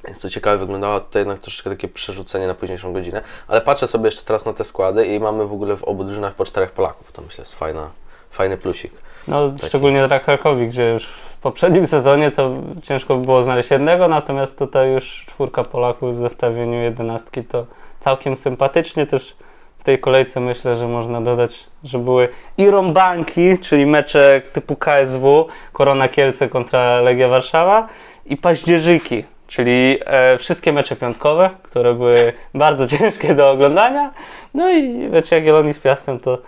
Więc 0.04 0.20
to 0.20 0.30
ciekawe 0.30 0.58
wyglądało, 0.58 1.00
to 1.00 1.18
jednak 1.18 1.38
troszeczkę 1.38 1.70
takie 1.70 1.88
przerzucenie 1.88 2.46
na 2.46 2.54
późniejszą 2.54 2.92
godzinę. 2.92 3.22
Ale 3.48 3.60
patrzę 3.60 3.88
sobie 3.88 4.04
jeszcze 4.04 4.22
teraz 4.22 4.44
na 4.44 4.52
te 4.52 4.64
składy 4.64 5.06
i 5.06 5.20
mamy 5.20 5.46
w 5.46 5.52
ogóle 5.52 5.76
w 5.76 5.84
obu 5.84 6.04
drużynach 6.04 6.34
po 6.34 6.44
czterech 6.44 6.70
Polaków. 6.70 7.12
To 7.12 7.22
myślę 7.22 7.42
jest 7.42 7.54
fajna, 7.54 7.90
fajny 8.30 8.56
plusik. 8.56 8.92
No, 9.28 9.52
szczególnie 9.66 10.08
dla 10.08 10.20
Krakowi, 10.20 10.68
gdzie 10.68 10.92
już 10.92 11.14
poprzednim 11.42 11.86
sezonie 11.86 12.30
to 12.30 12.50
ciężko 12.82 13.16
by 13.16 13.24
było 13.24 13.42
znaleźć 13.42 13.70
jednego, 13.70 14.08
natomiast 14.08 14.58
tutaj 14.58 14.92
już 14.92 15.24
czwórka 15.28 15.64
Polaków 15.64 16.10
w 16.10 16.14
zestawieniu 16.14 16.82
jedenastki 16.82 17.44
to 17.44 17.66
całkiem 18.00 18.36
sympatycznie. 18.36 19.06
Też 19.06 19.36
w 19.78 19.84
tej 19.84 19.98
kolejce 19.98 20.40
myślę, 20.40 20.74
że 20.74 20.88
można 20.88 21.20
dodać, 21.20 21.66
że 21.84 21.98
były 21.98 22.28
i 22.58 22.70
rąbanki, 22.70 23.58
czyli 23.58 23.86
mecze 23.86 24.42
typu 24.52 24.76
KSW, 24.76 25.46
Korona 25.72 26.08
Kielce 26.08 26.48
kontra 26.48 27.00
Legia 27.00 27.28
Warszawa 27.28 27.88
i 28.26 28.36
paździerzyki, 28.36 29.24
czyli 29.46 29.98
e, 30.06 30.38
wszystkie 30.38 30.72
mecze 30.72 30.96
piątkowe, 30.96 31.50
które 31.62 31.94
były 31.94 32.32
bardzo 32.54 32.88
ciężkie 32.98 33.34
do 33.34 33.50
oglądania. 33.50 34.12
No 34.54 34.70
i 34.70 34.88
mecz 34.92 35.30
Jagiellonii 35.30 35.74
z 35.74 35.78
Piastem 35.78 36.20
to 36.20 36.38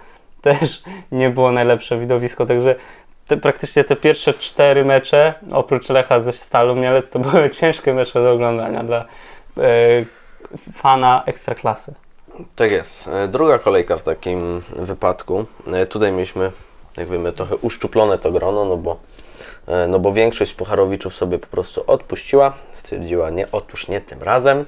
też 0.43 0.83
nie 1.13 1.31
było 1.31 1.53
najlepsze 1.53 1.99
widowisko, 1.99 2.47
także 2.47 2.75
te, 3.29 3.37
praktycznie 3.37 3.85
te 3.85 3.97
pierwsze 3.97 4.35
cztery 4.35 4.85
mecze, 4.85 5.35
oprócz 5.53 5.89
Lecha 5.89 6.21
ze 6.21 6.33
Stalą 6.33 6.75
Mielec, 6.75 7.11
to 7.11 7.19
były 7.19 7.51
ciężkie 7.61 7.95
mecze 7.95 8.23
do 8.23 8.33
oglądania 8.33 8.85
dla 8.85 9.05
e, 9.59 10.05
fana 10.75 11.23
ekstraklasy. 11.27 11.95
Tak 12.57 12.71
jest. 12.71 13.09
E, 13.09 13.29
Druga 13.29 13.59
kolejka 13.59 13.97
w 13.97 14.03
takim 14.03 14.63
wypadku. 14.77 15.45
E, 15.73 15.87
Tutaj 15.87 16.13
mieliśmy, 16.13 16.53
jak 16.97 17.09
wiemy, 17.09 17.33
trochę 17.33 17.57
uszczuplone 17.57 18.19
to 18.19 18.33
grono, 18.33 18.65
no 18.65 18.77
bo, 18.77 18.97
e, 19.67 19.89
no 19.89 19.99
bo 19.99 20.13
większość 20.13 20.55
Pucharowiczów 20.55 21.15
sobie 21.15 21.39
po 21.39 21.47
prostu 21.47 21.85
odpuściła. 21.87 22.53
Stwierdziła, 22.73 23.31
nie, 23.31 23.47
otóż 23.53 23.89
nie 23.89 24.01
tym 24.01 24.23
razem. 24.23 24.65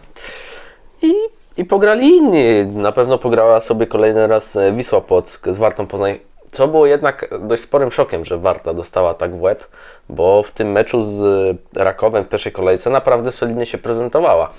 I, 1.02 1.12
I 1.56 1.64
pograli 1.64 2.08
inni. 2.08 2.66
Na 2.66 2.92
pewno 2.92 3.18
pograła 3.18 3.60
sobie 3.60 3.86
kolejny 3.86 4.26
raz 4.26 4.58
Wisła 4.72 5.00
Płock 5.00 5.48
z 5.48 5.58
Wartą 5.58 5.86
Poznań. 5.86 6.18
Co 6.56 6.68
było 6.68 6.86
jednak 6.86 7.28
dość 7.40 7.62
sporym 7.62 7.92
szokiem, 7.92 8.24
że 8.24 8.38
Warta 8.38 8.74
dostała 8.74 9.14
tak 9.14 9.36
w 9.36 9.42
łeb, 9.42 9.68
bo 10.08 10.42
w 10.42 10.50
tym 10.50 10.72
meczu 10.72 11.02
z 11.02 11.56
Rakowem 11.76 12.24
w 12.24 12.28
pierwszej 12.28 12.52
kolejce 12.52 12.90
naprawdę 12.90 13.32
solidnie 13.32 13.66
się 13.66 13.78
prezentowała. 13.78 14.52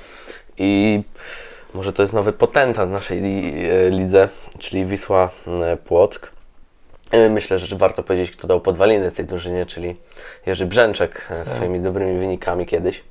I 0.57 1.01
może 1.73 1.93
to 1.93 2.01
jest 2.01 2.13
nowy 2.13 2.33
potentat 2.33 2.89
naszej 2.89 3.19
e, 3.19 3.89
lidze, 3.89 4.29
czyli 4.59 4.85
Wisła 4.85 5.29
e, 5.47 5.77
Płock. 5.77 6.31
E, 7.11 7.29
Myślę, 7.29 7.59
że 7.59 7.75
warto 7.75 8.03
powiedzieć, 8.03 8.31
kto 8.31 8.47
dał 8.47 8.61
podwaliny 8.61 9.11
tej 9.11 9.25
drużynie, 9.25 9.65
czyli 9.65 9.95
Jerzy 10.45 10.65
Brzęczek 10.65 11.27
e, 11.29 11.45
swoimi 11.45 11.79
dobrymi 11.79 12.19
wynikami 12.19 12.65
kiedyś. 12.65 13.03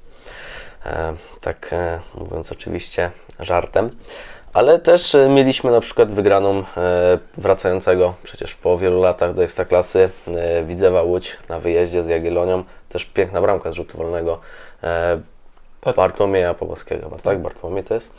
Tak 1.40 1.75
mówiąc 2.14 2.52
oczywiście 2.52 3.11
żartem. 3.40 3.90
Ale 4.57 4.79
też 4.79 5.15
e, 5.15 5.29
mieliśmy 5.29 5.71
na 5.71 5.81
przykład 5.81 6.13
wygraną 6.13 6.65
e, 6.77 7.19
wracającego 7.39 8.15
przecież 8.23 8.55
po 8.55 8.79
wielu 8.79 9.03
latach 9.03 9.35
do 9.35 9.45
Ekstraklasy 9.45 10.11
e, 10.27 10.65
Widzewa 10.65 11.03
Łódź 11.03 11.37
na 11.49 11.61
wyjeździe 11.61 12.05
z 12.05 12.09
Jagiellonią. 12.09 12.65
Też 12.89 13.05
piękna 13.05 13.41
bramka 13.41 13.71
z 13.71 13.75
rzutu 13.75 13.99
wolnego 13.99 14.41
e, 14.83 15.21
Bartłomieja 15.97 16.55
Poboskiego, 16.55 17.05
chyba, 17.05 17.17
tak? 17.23 17.43
Bartłomiej 17.43 17.85
to 17.85 17.95
jest. 17.95 18.13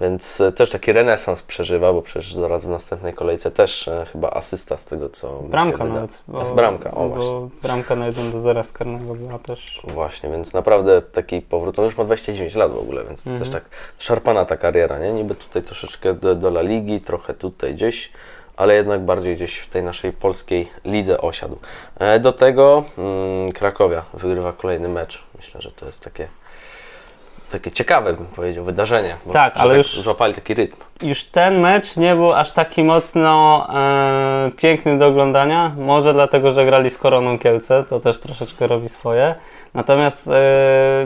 Więc 0.00 0.40
e, 0.40 0.52
też 0.52 0.70
taki 0.70 0.92
renesans 0.92 1.42
przeżywa, 1.42 1.92
bo 1.92 2.02
przecież 2.02 2.34
zaraz 2.34 2.64
w 2.64 2.68
następnej 2.68 3.14
kolejce 3.14 3.50
też 3.50 3.88
e, 3.88 4.06
chyba 4.12 4.30
asysta 4.30 4.76
z 4.76 4.84
tego, 4.84 5.08
co 5.08 5.32
Bramka 5.42 5.84
nawet. 5.84 6.22
A 6.40 6.44
z 6.44 6.52
bramka, 6.52 6.90
o 6.90 6.94
bo 6.94 7.08
właśnie. 7.08 7.48
Bramka 7.62 7.96
na 7.96 8.06
1 8.06 8.30
do 8.30 8.38
0 8.40 8.62
z 8.64 8.72
karnego 8.72 9.14
była 9.14 9.38
też. 9.38 9.82
Właśnie, 9.84 10.30
więc 10.30 10.52
naprawdę 10.52 11.02
taki 11.02 11.40
powrót. 11.42 11.78
On 11.78 11.84
już 11.84 11.96
ma 11.98 12.04
29 12.04 12.54
lat 12.54 12.72
w 12.72 12.78
ogóle, 12.78 13.04
więc 13.04 13.26
Mhm. 13.26 13.38
też 13.44 13.50
tak 13.52 13.64
szarpana 13.98 14.44
ta 14.44 14.56
kariera, 14.56 14.98
nie? 14.98 15.12
Niby 15.12 15.34
tutaj 15.34 15.62
troszeczkę 15.62 16.14
do, 16.14 16.34
do 16.34 16.48
La 16.48 16.62
Ligi, 16.62 17.00
trochę 17.00 17.34
tutaj 17.34 17.74
gdzieś, 17.74 18.12
ale 18.56 18.74
jednak 18.74 19.00
bardziej 19.04 19.36
gdzieś 19.36 19.58
w 19.58 19.68
tej 19.70 19.82
naszej 19.82 20.12
polskiej 20.12 20.68
lidze 20.84 21.20
osiadł. 21.20 21.58
E, 21.98 22.20
Do 22.20 22.32
tego 22.32 22.84
mm, 22.98 23.52
Krakowia 23.52 24.04
wygrywa 24.14 24.52
kolejny 24.52 24.88
mecz. 24.88 25.24
Myślę, 25.36 25.60
że 25.62 25.70
to 25.70 25.86
jest 25.86 26.04
takie 26.04 26.28
takie 27.58 27.70
ciekawe, 27.70 28.12
bym 28.12 28.26
powiedział, 28.26 28.64
wydarzenie. 28.64 29.16
Tak, 29.32 29.56
ale 29.56 29.76
już- 29.76 30.00
złapali 30.00 30.34
taki 30.34 30.54
rytm. 30.54 30.76
Już 31.02 31.24
ten 31.24 31.60
mecz 31.60 31.96
nie 31.96 32.14
był 32.14 32.32
aż 32.32 32.52
taki 32.52 32.84
mocno 32.84 33.66
e, 33.74 34.50
piękny 34.56 34.98
do 34.98 35.06
oglądania. 35.06 35.72
Może 35.76 36.12
dlatego, 36.12 36.50
że 36.50 36.64
grali 36.66 36.90
z 36.90 36.98
Koroną 36.98 37.38
Kielce, 37.38 37.84
to 37.84 38.00
też 38.00 38.20
troszeczkę 38.20 38.66
robi 38.66 38.88
swoje. 38.88 39.34
Natomiast 39.74 40.28
e, 40.28 40.32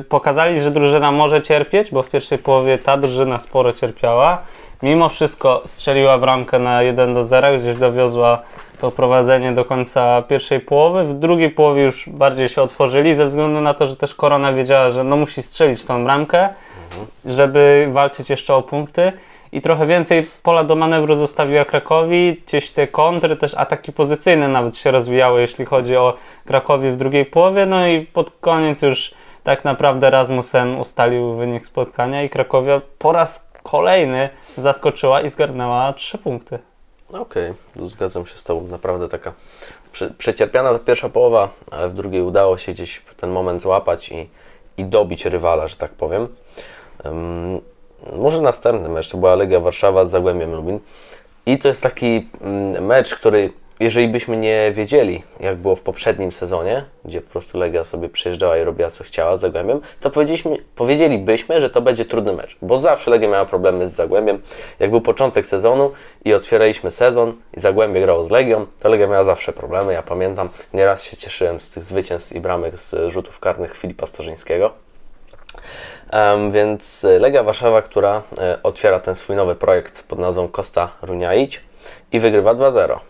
pokazali, 0.08 0.60
że 0.60 0.70
drużyna 0.70 1.12
może 1.12 1.42
cierpieć, 1.42 1.90
bo 1.90 2.02
w 2.02 2.08
pierwszej 2.08 2.38
połowie 2.38 2.78
ta 2.78 2.96
drużyna 2.96 3.38
sporo 3.38 3.72
cierpiała. 3.72 4.38
Mimo 4.82 5.08
wszystko 5.08 5.62
strzeliła 5.64 6.18
bramkę 6.18 6.58
na 6.58 6.82
1 6.82 7.14
do 7.14 7.24
0, 7.24 7.58
gdzieś 7.58 7.76
dowiozła 7.76 8.42
to 8.80 8.90
prowadzenie 8.90 9.52
do 9.52 9.64
końca 9.64 10.22
pierwszej 10.22 10.60
połowy. 10.60 11.04
W 11.04 11.14
drugiej 11.14 11.50
połowie 11.50 11.82
już 11.82 12.08
bardziej 12.08 12.48
się 12.48 12.62
otworzyli, 12.62 13.14
ze 13.14 13.26
względu 13.26 13.60
na 13.60 13.74
to, 13.74 13.86
że 13.86 13.96
też 13.96 14.14
Korona 14.14 14.52
wiedziała, 14.52 14.90
że 14.90 15.04
no 15.04 15.16
musi 15.16 15.42
strzelić 15.42 15.84
tą 15.84 16.04
bramkę, 16.04 16.48
żeby 17.24 17.88
walczyć 17.90 18.30
jeszcze 18.30 18.54
o 18.54 18.62
punkty. 18.62 19.12
I 19.52 19.60
trochę 19.60 19.86
więcej 19.86 20.26
pola 20.42 20.64
do 20.64 20.76
manewru 20.76 21.14
zostawiła 21.14 21.64
Krakowi. 21.64 22.42
Gdzieś 22.46 22.70
te 22.70 22.86
kontry, 22.86 23.36
też 23.36 23.54
ataki 23.54 23.92
pozycyjne 23.92 24.48
nawet 24.48 24.76
się 24.76 24.90
rozwijały, 24.90 25.40
jeśli 25.40 25.64
chodzi 25.64 25.96
o 25.96 26.14
Krakowi 26.46 26.90
w 26.90 26.96
drugiej 26.96 27.24
połowie. 27.24 27.66
No 27.66 27.86
i 27.86 28.00
pod 28.00 28.30
koniec 28.40 28.82
już 28.82 29.14
tak 29.44 29.64
naprawdę 29.64 30.10
Rasmussen 30.10 30.76
ustalił 30.76 31.34
wynik 31.34 31.66
spotkania 31.66 32.22
i 32.22 32.28
Krakowia 32.28 32.80
po 32.98 33.12
raz 33.12 33.50
kolejny 33.62 34.28
zaskoczyła 34.56 35.20
i 35.20 35.30
zgarnęła 35.30 35.92
trzy 35.92 36.18
punkty. 36.18 36.69
Okej, 37.12 37.54
tu 37.74 37.88
zgadzam 37.88 38.26
się 38.26 38.38
z 38.38 38.44
Tobą. 38.44 38.66
Naprawdę 38.66 39.08
taka 39.08 39.32
prze, 39.92 40.10
przecierpiana 40.10 40.72
ta 40.72 40.78
pierwsza 40.78 41.08
połowa, 41.08 41.48
ale 41.70 41.88
w 41.88 41.94
drugiej 41.94 42.22
udało 42.22 42.58
się 42.58 42.72
gdzieś 42.72 43.02
ten 43.16 43.30
moment 43.30 43.62
złapać 43.62 44.08
i, 44.08 44.28
i 44.76 44.84
dobić 44.84 45.24
rywala, 45.24 45.68
że 45.68 45.76
tak 45.76 45.90
powiem. 45.90 46.28
Ym, 47.06 47.60
może 48.16 48.40
następny 48.40 48.88
mecz 48.88 49.08
to 49.08 49.18
była 49.18 49.34
Legia 49.34 49.60
Warszawa 49.60 50.06
z 50.06 50.10
Zagłębiem 50.10 50.54
Lubin. 50.54 50.80
I 51.46 51.58
to 51.58 51.68
jest 51.68 51.82
taki 51.82 52.28
mm, 52.40 52.86
mecz, 52.86 53.14
który 53.14 53.52
jeżeli 53.80 54.08
byśmy 54.08 54.36
nie 54.36 54.72
wiedzieli, 54.74 55.22
jak 55.40 55.56
było 55.56 55.76
w 55.76 55.80
poprzednim 55.80 56.32
sezonie, 56.32 56.84
gdzie 57.04 57.20
po 57.20 57.30
prostu 57.30 57.58
Legia 57.58 57.84
sobie 57.84 58.08
przyjeżdżała 58.08 58.56
i 58.56 58.64
robiła 58.64 58.90
co 58.90 59.04
chciała 59.04 59.36
z 59.36 59.40
Zagłębiem, 59.40 59.80
to 60.00 60.10
powiedzieliśmy, 60.10 60.56
powiedzielibyśmy, 60.74 61.60
że 61.60 61.70
to 61.70 61.82
będzie 61.82 62.04
trudny 62.04 62.32
mecz, 62.32 62.56
bo 62.62 62.78
zawsze 62.78 63.10
Legia 63.10 63.28
miała 63.28 63.44
problemy 63.44 63.88
z 63.88 63.92
Zagłębiem. 63.92 64.42
Jak 64.78 64.90
był 64.90 65.00
początek 65.00 65.46
sezonu 65.46 65.92
i 66.24 66.34
otwieraliśmy 66.34 66.90
sezon 66.90 67.36
i 67.56 67.60
Zagłębie 67.60 68.00
grało 68.00 68.24
z 68.24 68.30
Legią, 68.30 68.66
to 68.82 68.88
Legia 68.88 69.06
miała 69.06 69.24
zawsze 69.24 69.52
problemy. 69.52 69.92
Ja 69.92 70.02
pamiętam, 70.02 70.48
nieraz 70.74 71.02
się 71.02 71.16
cieszyłem 71.16 71.60
z 71.60 71.70
tych 71.70 71.84
zwycięstw 71.84 72.32
i 72.32 72.40
bramek 72.40 72.76
z 72.76 73.12
rzutów 73.12 73.40
karnych 73.40 73.76
Filipa 73.76 74.06
Starzyńskiego. 74.06 74.70
Um, 76.12 76.52
więc 76.52 77.06
Legia 77.20 77.42
Warszawa, 77.42 77.82
która 77.82 78.22
e, 78.38 78.58
otwiera 78.62 79.00
ten 79.00 79.14
swój 79.14 79.36
nowy 79.36 79.54
projekt 79.54 80.02
pod 80.02 80.18
nazwą 80.18 80.48
Costa 80.48 80.88
Runiaić 81.02 81.60
i 82.12 82.20
wygrywa 82.20 82.54
2-0 82.54 82.90
e, 82.90 83.09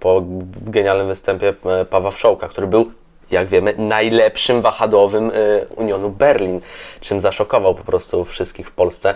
po 0.00 0.22
genialnym 0.60 1.08
występie 1.08 1.54
e, 1.66 1.84
Pawła 1.84 2.10
Wszołka, 2.10 2.48
który 2.48 2.66
był, 2.66 2.92
jak 3.30 3.46
wiemy, 3.48 3.74
najlepszym 3.78 4.60
wahadłowym 4.60 5.30
e, 5.34 5.66
Unionu 5.76 6.10
Berlin, 6.10 6.60
czym 7.00 7.20
zaszokował 7.20 7.74
po 7.74 7.84
prostu 7.84 8.24
wszystkich 8.24 8.68
w 8.68 8.72
Polsce. 8.72 9.14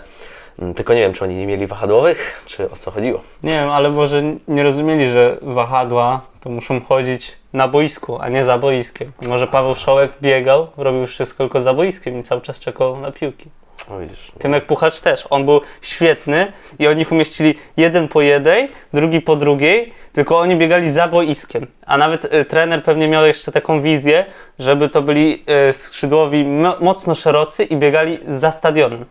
Mm, 0.59 0.75
Tylko 0.75 0.95
nie 0.95 1.00
wiem, 1.00 1.12
czy 1.12 1.25
oni 1.25 1.35
nie 1.35 1.47
mieli 1.47 1.67
wahadłowych, 1.67 2.43
czy 2.47 2.71
o 2.71 2.76
co 2.76 2.91
chodziło. 2.91 3.21
Nie 3.43 3.50
wiem, 3.50 3.71
ale 3.71 3.91
może 3.91 4.23
nie 4.49 4.62
rozumieli, 4.62 5.11
że 5.11 5.37
wahadła 5.43 6.21
to 6.41 6.50
muszą 6.50 6.81
chodzić 6.81 7.37
na 7.53 7.69
boisku, 7.69 8.19
a 8.21 8.29
nie 8.29 8.45
za 8.45 8.59
boiskiem. 8.59 9.12
Może 9.29 9.47
Paweł 9.47 9.75
Wszołek 9.75 10.12
biegał, 10.23 10.67
robił 10.76 11.07
wszystko 11.07 11.45
tylko 11.45 11.61
za 11.61 11.75
boiskiem 11.75 12.19
i 12.21 12.23
cały 12.23 12.41
czas 12.41 12.59
czekał 12.59 13.00
na 13.00 13.12
piłki. 13.12 13.50
O, 13.90 13.99
widzisz, 13.99 14.33
Tymek 14.38 14.66
Puchacz 14.66 15.00
też. 15.00 15.26
On 15.31 15.45
był 15.45 15.61
świetny 15.83 16.52
i 16.78 16.87
oni 16.87 17.02
ich 17.02 17.12
umieścili 17.12 17.55
jeden 17.76 18.09
po 18.09 18.21
jednej, 18.21 18.69
drugi 18.93 19.21
po 19.21 19.37
drugiej, 19.37 19.93
tylko 20.12 20.38
oni 20.38 20.57
biegali 20.57 20.90
za 20.93 21.09
boiskiem. 21.09 21.66
A 21.87 21.99
nawet 21.99 22.25
y, 22.25 22.45
trener 22.45 22.83
pewnie 22.85 23.09
miał 23.09 23.26
jeszcze 23.26 23.52
taką 23.52 23.81
wizję, 23.81 24.26
żeby 24.59 24.88
to 24.88 25.02
byli 25.02 25.45
y, 25.71 25.73
skrzydłowi 25.73 26.45
mo- 26.45 26.76
mocno 26.81 27.14
szerocy 27.14 27.64
i 27.64 27.76
biegali 27.76 28.19
za 28.28 28.52
stadionem. 28.52 29.05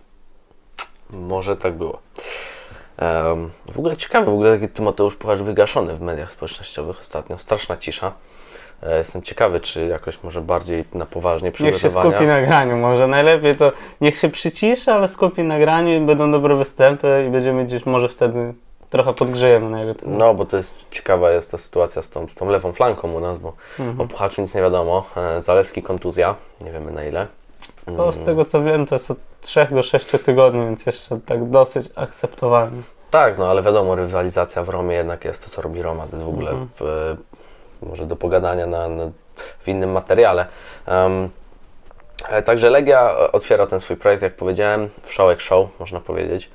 Może 1.10 1.58
tak 1.58 1.74
było. 1.74 2.00
Em, 2.98 3.52
w 3.72 3.80
ogóle 3.80 3.98
ciekawe, 3.98 4.26
w 4.26 4.34
ogóle 4.34 4.60
taki 4.60 4.74
Tymoteusz 4.74 5.16
Puchacz 5.16 5.40
wygaszony 5.40 5.96
w 5.96 6.02
mediach 6.02 6.32
społecznościowych 6.32 7.00
ostatnio. 7.00 7.38
Straszna 7.38 7.78
cisza. 7.78 8.12
E, 8.84 8.98
Jestem 8.98 9.22
ciekawy, 9.22 9.60
czy 9.60 9.86
jakoś 9.86 10.24
może 10.24 10.42
bardziej 10.42 10.86
na 10.94 11.06
poważnie 11.06 11.50
Niech 11.50 11.58
się 11.58 11.72
przygotowania. 11.72 12.12
skupi 12.16 12.28
na 12.28 12.42
graniu. 12.42 12.78
Może 12.78 13.08
najlepiej 13.08 13.56
to 13.56 13.72
niech 14.02 14.16
się 14.18 14.30
przyciszy, 14.30 14.92
ale 14.92 15.08
skupi 15.08 15.44
na 15.44 15.60
graniu 15.60 15.98
i 16.04 16.06
będą 16.06 16.32
dobre 16.32 16.56
występy 16.56 17.26
i 17.28 17.32
będziemy 17.32 17.66
gdzieś 17.66 17.86
może 17.86 18.10
wtedy 18.10 18.54
trochę 18.90 19.14
podgrzejemy 19.14 19.70
na 19.70 19.82
jego 19.82 19.96
temat. 19.96 20.20
No, 20.20 20.34
bo 20.34 20.46
to 20.46 20.58
jest 20.58 20.90
ciekawa 20.92 21.32
jest 21.32 21.52
ta 21.52 21.58
sytuacja 21.58 22.02
z 22.02 22.10
tą, 22.10 22.28
z 22.28 22.36
tą 22.36 22.50
lewą 22.50 22.72
flanką 22.72 23.14
u 23.14 23.20
nas, 23.20 23.38
bo 23.40 23.54
o 23.98 24.06
Puchaczu 24.08 24.42
nic 24.42 24.56
nie 24.56 24.62
wiadomo. 24.62 25.06
E, 25.18 25.42
Zalewski 25.42 25.84
kontuzja, 25.84 26.36
nie 26.66 26.72
wiemy 26.72 26.92
na 26.92 27.04
ile. 27.04 27.28
To 27.98 28.12
z 28.12 28.24
tego 28.24 28.46
co 28.46 28.62
wiem, 28.64 28.86
to 28.86 28.96
jest 28.96 29.12
od 29.12 29.18
3 29.42 29.68
do 29.72 29.84
6 29.84 30.06
tygodni, 30.26 30.66
więc 30.66 30.86
jeszcze 30.86 31.20
tak 31.26 31.50
dosyć 31.50 31.90
akceptowalny. 31.96 32.82
Tak, 33.12 33.38
no 33.38 33.48
ale 33.48 33.62
wiadomo, 33.62 33.96
rywalizacja 33.96 34.64
w 34.64 34.70
Romie 34.70 34.96
jednak 34.96 35.26
jest 35.26 35.44
to, 35.46 35.50
co 35.50 35.62
robi 35.62 35.82
Roma. 35.82 36.04
To 36.08 36.12
jest 36.16 36.24
w 36.26 36.30
ogóle 36.30 36.52
Mhm. 36.52 36.70
e, 36.82 37.18
może 37.86 38.06
do 38.06 38.16
pogadania 38.16 38.66
na, 38.66 38.90
na, 38.90 39.12
w 39.60 39.68
innym 39.68 39.92
materiale. 39.92 40.46
E, 40.88 41.30
Także 42.46 42.70
Legia 42.70 43.12
e, 43.12 43.32
otwiera 43.32 43.68
ten 43.68 43.80
swój 43.80 43.98
projekt, 43.98 44.24
jak 44.24 44.34
powiedziałem, 44.34 44.90
wszołek 45.04 45.42
show, 45.42 45.68
można 45.80 46.00
powiedzieć. 46.00 46.50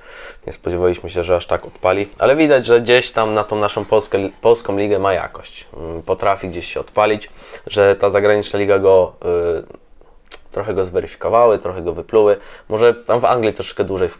Nie 0.46 0.52
spodziewaliśmy 0.52 1.10
się, 1.10 1.24
że 1.24 1.36
aż 1.36 1.46
tak 1.46 1.66
odpali, 1.66 2.08
ale 2.18 2.36
widać, 2.36 2.66
że 2.66 2.80
gdzieś 2.80 3.12
tam 3.12 3.34
na 3.34 3.44
tą 3.44 3.56
naszą 3.56 3.84
polskę, 3.84 4.18
polską 4.40 4.76
ligę 4.76 4.98
ma 4.98 5.12
jakość. 5.12 5.66
Mm, 5.76 6.02
Potrafi 6.02 6.48
gdzieś 6.48 6.72
się 6.72 6.80
odpalić, 6.80 7.30
że 7.66 7.96
ta 7.96 8.10
zagraniczna 8.10 8.58
liga 8.58 8.78
go 8.78 9.12
y, 9.24 10.52
trochę 10.52 10.74
go 10.74 10.84
zweryfikowały, 10.84 11.58
trochę 11.58 11.82
go 11.82 11.92
wypluły. 11.92 12.36
Może 12.68 12.94
tam 12.94 13.20
w 13.20 13.24
Anglii 13.24 13.52
troszkę 13.52 13.84
dłużej 13.84 14.08
w 14.08 14.18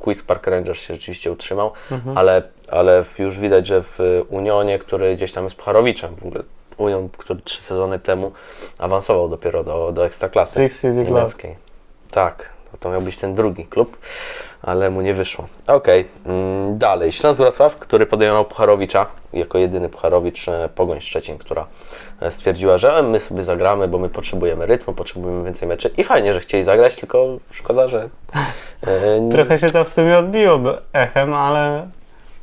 Quiz 0.00 0.22
Park 0.22 0.46
Rangers 0.46 0.80
się 0.80 0.94
rzeczywiście 0.94 1.32
utrzymał, 1.32 1.72
ale, 2.14 2.42
ale 2.70 3.04
w- 3.04 3.18
już 3.18 3.38
widać, 3.38 3.66
że 3.66 3.82
w 3.82 3.98
Unionie, 4.28 4.78
który 4.78 5.16
gdzieś 5.16 5.32
tam 5.32 5.44
jest 5.44 5.56
Pucharowiczem, 5.56 6.16
w 6.16 6.26
ogóle 6.26 6.42
Union, 6.78 7.08
który 7.18 7.40
trzy 7.40 7.62
sezony 7.62 7.98
temu 7.98 8.32
awansował 8.78 9.28
dopiero 9.28 9.64
do, 9.64 9.92
do 9.92 10.04
Ekstraklasy 10.06 10.58
niemieckiej. 11.20 11.56
Tak, 12.10 12.48
to, 12.72 12.78
to 12.78 12.90
miał 12.90 13.02
być 13.02 13.18
ten 13.18 13.34
drugi 13.34 13.64
klub, 13.64 13.96
ale 14.62 14.90
mu 14.90 15.00
nie 15.00 15.14
wyszło. 15.14 15.46
Okej, 15.66 16.08
mm, 16.26 16.78
dalej. 16.78 17.12
Śląsk 17.12 17.40
Wrocław, 17.40 17.76
który 17.76 18.06
podejmował 18.06 18.44
Pucharowicza, 18.44 19.06
jako 19.32 19.58
jedyny 19.58 19.88
Pucharowicz 19.88 20.48
e, 20.48 20.68
Pogoń 20.74 21.00
Szczecin, 21.00 21.38
która 21.38 21.66
e, 22.20 22.30
stwierdziła, 22.30 22.78
że 22.78 23.02
my 23.02 23.20
sobie 23.20 23.42
zagramy, 23.44 23.88
bo 23.88 23.98
my 23.98 24.08
potrzebujemy 24.08 24.66
rytmu, 24.66 24.94
potrzebujemy 24.94 25.44
więcej 25.44 25.68
meczy. 25.68 25.90
I 25.96 26.04
fajnie, 26.04 26.34
że 26.34 26.40
chcieli 26.40 26.64
zagrać, 26.64 26.96
tylko 26.96 27.26
szkoda, 27.50 27.88
że... 27.88 28.08
Trochę 29.30 29.58
się 29.58 29.66
to 29.66 29.84
w 29.84 29.88
sumie 29.88 30.18
odbiło 30.18 30.58
echem, 30.92 31.34
ale 31.34 31.88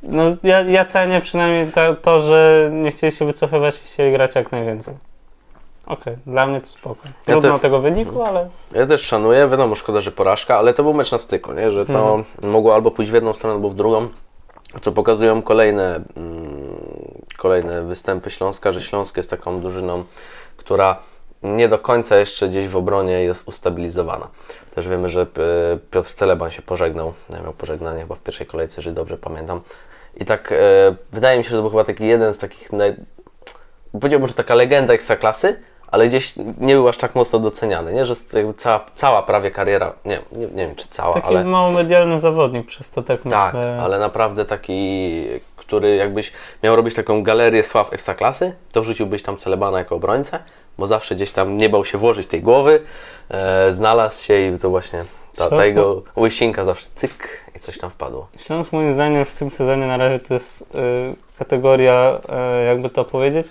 no, 0.03 0.23
ja, 0.43 0.61
ja 0.61 0.85
cenię 0.85 1.21
przynajmniej 1.21 1.71
to, 1.71 1.95
to, 1.95 2.19
że 2.19 2.69
nie 2.73 2.91
chcieli 2.91 3.15
się 3.15 3.25
wycofywać 3.25 3.75
i 3.75 3.85
chcieli 3.85 4.11
grać 4.11 4.35
jak 4.35 4.51
najwięcej. 4.51 4.95
Okej, 5.87 6.17
dla 6.25 6.47
mnie 6.47 6.61
to 6.61 6.67
spoko. 6.67 7.01
Trudno 7.25 7.53
te- 7.53 7.59
tego 7.59 7.79
wyniku, 7.79 8.21
ale 8.21 8.49
Ja 8.71 8.85
też 8.85 9.01
szanuję, 9.01 9.47
wiadomo, 9.47 9.75
szkoda, 9.75 10.01
że 10.01 10.11
porażka, 10.11 10.57
ale 10.57 10.73
to 10.73 10.83
był 10.83 10.93
mecz 10.93 11.11
na 11.11 11.17
styku, 11.17 11.53
nie? 11.53 11.71
że 11.71 11.85
to 11.85 12.23
mogło 12.41 12.75
albo 12.75 12.91
pójść 12.91 13.11
w 13.11 13.13
jedną 13.13 13.33
stronę, 13.33 13.53
albo 13.55 13.69
w 13.69 13.75
drugą, 13.75 14.07
co 14.81 14.91
pokazują 14.91 15.41
kolejne, 15.41 15.95
mm, 16.17 16.77
kolejne 17.37 17.83
występy 17.83 18.31
Śląska, 18.31 18.71
że 18.71 18.81
Śląsk 18.81 19.17
jest 19.17 19.29
taką 19.29 19.61
drużyną, 19.61 20.03
która 20.57 20.97
nie 21.43 21.67
do 21.67 21.79
końca 21.79 22.17
jeszcze 22.17 22.49
gdzieś 22.49 22.67
w 22.67 22.75
obronie 22.75 23.23
jest 23.23 23.47
ustabilizowana. 23.47 24.27
Też 24.75 24.87
wiemy, 24.87 25.09
że 25.09 25.21
e, 25.21 25.25
Piotr 25.91 26.13
Celeban 26.13 26.51
się 26.51 26.61
pożegnał, 26.61 27.13
ja 27.29 27.41
miał 27.41 27.53
pożegnanie 27.53 28.01
chyba 28.01 28.15
w 28.15 28.19
pierwszej 28.19 28.47
kolejce, 28.47 28.75
jeżeli 28.77 28.95
dobrze 28.95 29.17
pamiętam. 29.17 29.61
I 30.15 30.25
tak 30.25 30.51
e, 30.51 30.55
wydaje 31.11 31.37
mi 31.37 31.43
się, 31.43 31.49
że 31.49 31.55
to 31.55 31.61
był 31.61 31.71
chyba 31.71 31.83
taki 31.83 32.07
jeden 32.07 32.33
z 32.33 32.37
takich 32.37 32.73
naj, 32.73 32.95
powiedziałbym, 33.91 34.27
że 34.27 34.33
taka 34.33 34.55
legenda 34.55 34.93
ekstraklasy, 34.93 35.59
ale 35.87 36.07
gdzieś 36.07 36.33
nie 36.57 36.73
był 36.73 36.87
aż 36.87 36.97
tak 36.97 37.15
mocno 37.15 37.39
doceniany, 37.39 37.93
nie? 37.93 38.05
że 38.05 38.15
cała, 38.57 38.85
cała 38.95 39.23
prawie 39.23 39.51
kariera, 39.51 39.93
nie, 40.05 40.21
nie, 40.31 40.47
nie 40.47 40.67
wiem 40.67 40.75
czy 40.75 40.87
cała, 40.87 41.13
taki 41.13 41.27
ale 41.27 41.43
mało 41.43 41.71
medialny 41.71 42.19
zawodnik, 42.19 42.67
przez 42.67 42.91
to 42.91 43.03
tak 43.03 43.23
tak, 43.23 43.53
myślę. 43.53 43.79
ale 43.81 43.99
naprawdę 43.99 44.45
taki, 44.45 45.25
który 45.55 45.95
jakbyś 45.95 46.31
miał 46.63 46.75
robić 46.75 46.95
taką 46.95 47.23
galerię 47.23 47.63
sław 47.63 47.93
ekstraklasy, 47.93 48.53
to 48.71 48.81
wrzuciłbyś 48.81 49.23
tam 49.23 49.37
Celebana 49.37 49.77
jako 49.77 49.95
obrońcę, 49.95 50.39
bo 50.77 50.87
zawsze 50.87 51.15
gdzieś 51.15 51.31
tam 51.31 51.57
nie 51.57 51.69
bał 51.69 51.85
się 51.85 51.97
włożyć 51.97 52.27
tej 52.27 52.41
głowy, 52.41 52.83
e, 53.29 53.73
znalazł 53.73 54.23
się 54.23 54.39
i 54.39 54.59
to 54.59 54.69
właśnie 54.69 55.03
ta, 55.37 55.47
Śląsk- 55.47 55.65
jego 55.65 56.01
łysinka 56.17 56.63
zawsze 56.63 56.87
cyk 56.95 57.43
i 57.55 57.59
coś 57.59 57.77
tam 57.77 57.89
wpadło. 57.89 58.27
Śląsk 58.37 58.73
moim 58.73 58.93
zdaniem 58.93 59.25
w 59.25 59.37
tym 59.39 59.51
sezonie 59.51 59.85
na 59.85 59.97
razie 59.97 60.19
to 60.19 60.33
jest 60.33 60.61
y, 60.61 60.65
kategoria, 61.39 62.21
y, 62.61 62.65
jakby 62.65 62.89
to 62.89 63.05
powiedzieć, 63.05 63.47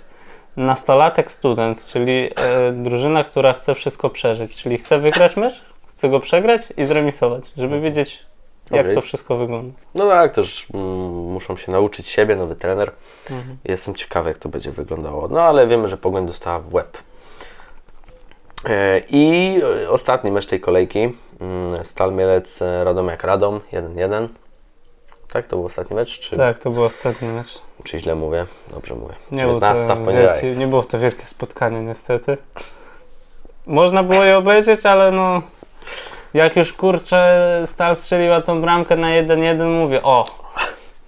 nastolatek 0.57 1.31
student, 1.31 1.85
czyli 1.85 2.29
y, 2.69 2.73
drużyna, 2.73 3.23
która 3.23 3.53
chce 3.53 3.75
wszystko 3.75 4.09
przeżyć, 4.09 4.55
czyli 4.55 4.77
chce 4.77 4.99
wygrać 4.99 5.37
mecz, 5.37 5.61
chce 5.87 6.09
go 6.09 6.19
przegrać 6.19 6.61
i 6.77 6.85
zremisować, 6.85 7.43
żeby 7.57 7.81
wiedzieć 7.81 8.25
jak 8.71 8.85
Okej. 8.85 8.95
to 8.95 9.01
wszystko 9.01 9.35
wygląda. 9.35 9.73
No 9.95 10.09
tak, 10.09 10.33
też 10.33 10.67
mm, 10.73 10.85
muszą 11.09 11.57
się 11.57 11.71
nauczyć 11.71 12.07
siebie, 12.07 12.35
nowy 12.35 12.55
trener. 12.55 12.91
Mhm. 13.31 13.57
Jestem 13.65 13.95
ciekawy, 13.95 14.29
jak 14.29 14.37
to 14.37 14.49
będzie 14.49 14.71
wyglądało. 14.71 15.27
No 15.27 15.41
ale 15.41 15.67
wiemy, 15.67 15.87
że 15.87 15.97
Pogoń 15.97 16.27
dostała 16.27 16.59
w 16.59 16.73
łeb. 16.73 16.97
E, 18.65 19.01
I 19.09 19.61
ostatni 19.89 20.31
mecz 20.31 20.45
tej 20.45 20.59
kolejki. 20.59 20.99
mm, 21.41 21.85
Stal 21.85 22.13
Mielec, 22.13 22.61
e, 22.61 22.83
Radomiak 22.83 23.23
Radom 23.23 23.59
1-1. 23.71 24.27
Tak, 25.33 25.45
to 25.45 25.55
był 25.55 25.65
ostatni 25.65 25.95
mecz? 25.95 26.19
Czy, 26.19 26.37
Tak, 26.37 26.59
to 26.59 26.69
był 26.69 26.83
ostatni 26.83 27.27
mecz. 27.27 27.61
czy 27.83 27.99
źle 27.99 28.15
mówię? 28.15 28.45
Dobrze 28.73 28.95
mówię. 28.95 29.13
Nie, 29.31 29.41
było 29.43 29.53
19 29.53 29.87
to 29.87 29.95
w 29.95 30.05
poniedziałek. 30.05 30.41
wielkie, 30.41 30.59
nie 30.59 30.67
było 30.67 30.83
to 30.83 30.99
wielkie 30.99 31.25
spotkanie 31.25 31.81
niestety. 31.81 32.37
Można 33.65 34.03
było 34.03 34.23
je 34.23 34.37
obejrzeć, 34.37 34.85
ale 34.85 35.11
no 35.11 35.41
jak 36.33 36.55
już 36.55 36.73
kurczę 36.73 37.61
Stal 37.65 37.95
strzeliła 37.95 38.41
tą 38.41 38.61
bramkę 38.61 38.95
na 38.95 39.07
1-1 39.07 39.65
mówię, 39.79 40.03
o 40.03 40.25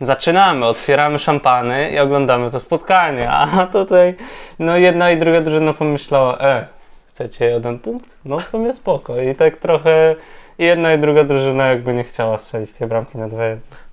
zaczynamy, 0.02 0.66
otwieramy 0.66 1.20
szampany 1.20 1.92
i 1.92 2.00
oglądamy 2.00 2.52
to 2.52 2.60
spotkanie, 2.60 3.30
a 3.32 3.68
tutaj 3.72 4.16
no 4.60 4.78
jedna 4.78 5.12
i 5.12 5.18
druga 5.18 5.42
drużyna 5.42 5.74
pomyślała, 5.74 6.38
e 6.38 6.79
chcecie 7.20 7.46
jeden 7.46 7.80
punkt? 7.80 8.18
No 8.26 8.40
w 8.40 8.46
sumie 8.46 8.74
spoko. 8.74 9.22
I 9.22 9.36
tak 9.36 9.58
trochę 9.58 10.16
jedna 10.58 10.94
i 10.94 11.00
druga 11.00 11.24
drużyna 11.24 11.68
jakby 11.68 11.94
nie 11.94 12.04
chciała 12.04 12.38
strzelić 12.38 12.74
tej 12.74 12.88
bramki 12.88 13.18
na 13.18 13.28
dwa. 13.28 13.44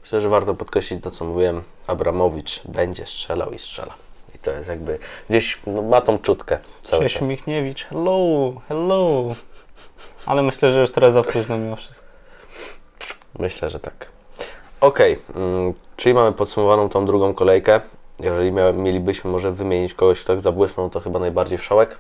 Myślę, 0.03 0.21
że 0.21 0.29
warto 0.29 0.55
podkreślić 0.55 1.03
to, 1.03 1.11
co 1.11 1.25
mówiłem. 1.25 1.63
Abramowicz 1.87 2.63
będzie 2.67 3.07
strzelał 3.07 3.51
i 3.51 3.59
strzela. 3.59 3.95
I 4.35 4.39
to 4.39 4.51
jest 4.51 4.69
jakby 4.69 4.99
gdzieś 5.31 5.59
no, 5.67 5.83
ma 5.83 6.01
tą 6.01 6.19
czutkę 6.19 6.59
czas. 6.83 7.21
Michniewicz, 7.21 7.85
hello, 7.85 8.53
hello. 8.69 9.35
Ale 10.27 10.43
myślę, 10.43 10.71
że 10.71 10.81
już 10.81 10.91
teraz 10.93 11.13
za 11.13 11.23
późno 11.23 11.59
mimo 11.59 11.77
wszystko. 11.77 12.07
Myślę, 13.39 13.71
że 13.71 13.81
tak. 13.81 14.07
Okej, 14.81 15.19
mm, 15.37 15.75
czyli 15.97 16.15
mamy 16.15 16.33
podsumowaną 16.33 16.89
tą 16.89 17.07
drugą 17.07 17.35
kolejkę. 17.35 17.81
Jeżeli 18.21 18.53
mia- 18.53 18.75
mielibyśmy 18.75 19.31
może 19.31 19.53
wymienić 19.53 19.95
kogoś, 19.95 20.21
kto 20.21 20.41
zabłysnął, 20.41 20.91
to 20.91 21.01
chyba 21.01 21.19
najbardziej 21.19 21.59
wszołek. 21.59 21.99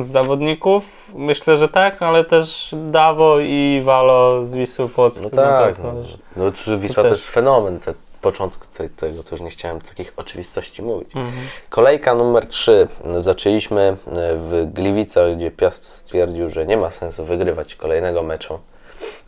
Z 0.00 0.06
zawodników 0.06 1.12
myślę, 1.14 1.56
że 1.56 1.68
tak, 1.68 2.02
ale 2.02 2.24
też 2.24 2.74
Dawo 2.90 3.40
i 3.40 3.80
Walo 3.84 4.46
z 4.46 4.54
Wisły 4.54 4.88
Płock. 4.88 5.20
No 5.20 5.30
tak, 5.30 5.76
to 5.76 5.82
no, 5.82 6.02
no, 6.36 6.52
czy 6.52 6.78
Wisła 6.78 7.02
też. 7.02 7.12
jest 7.12 7.28
fenomen. 7.28 7.80
Te, 7.80 7.94
początku 8.20 8.66
te, 8.76 8.88
tego 8.88 9.22
to 9.22 9.34
już 9.34 9.40
nie 9.40 9.50
chciałem 9.50 9.80
takich 9.80 10.12
oczywistości 10.16 10.82
mówić. 10.82 11.16
Mhm. 11.16 11.46
Kolejka 11.68 12.14
numer 12.14 12.46
3. 12.46 12.88
Zaczęliśmy 13.20 13.80
e, 13.80 13.96
w 14.36 14.72
Gliwicach, 14.72 15.36
gdzie 15.36 15.50
Piast 15.50 15.86
stwierdził, 15.86 16.50
że 16.50 16.66
nie 16.66 16.76
ma 16.76 16.90
sensu 16.90 17.24
wygrywać 17.24 17.74
kolejnego 17.74 18.22
meczu, 18.22 18.58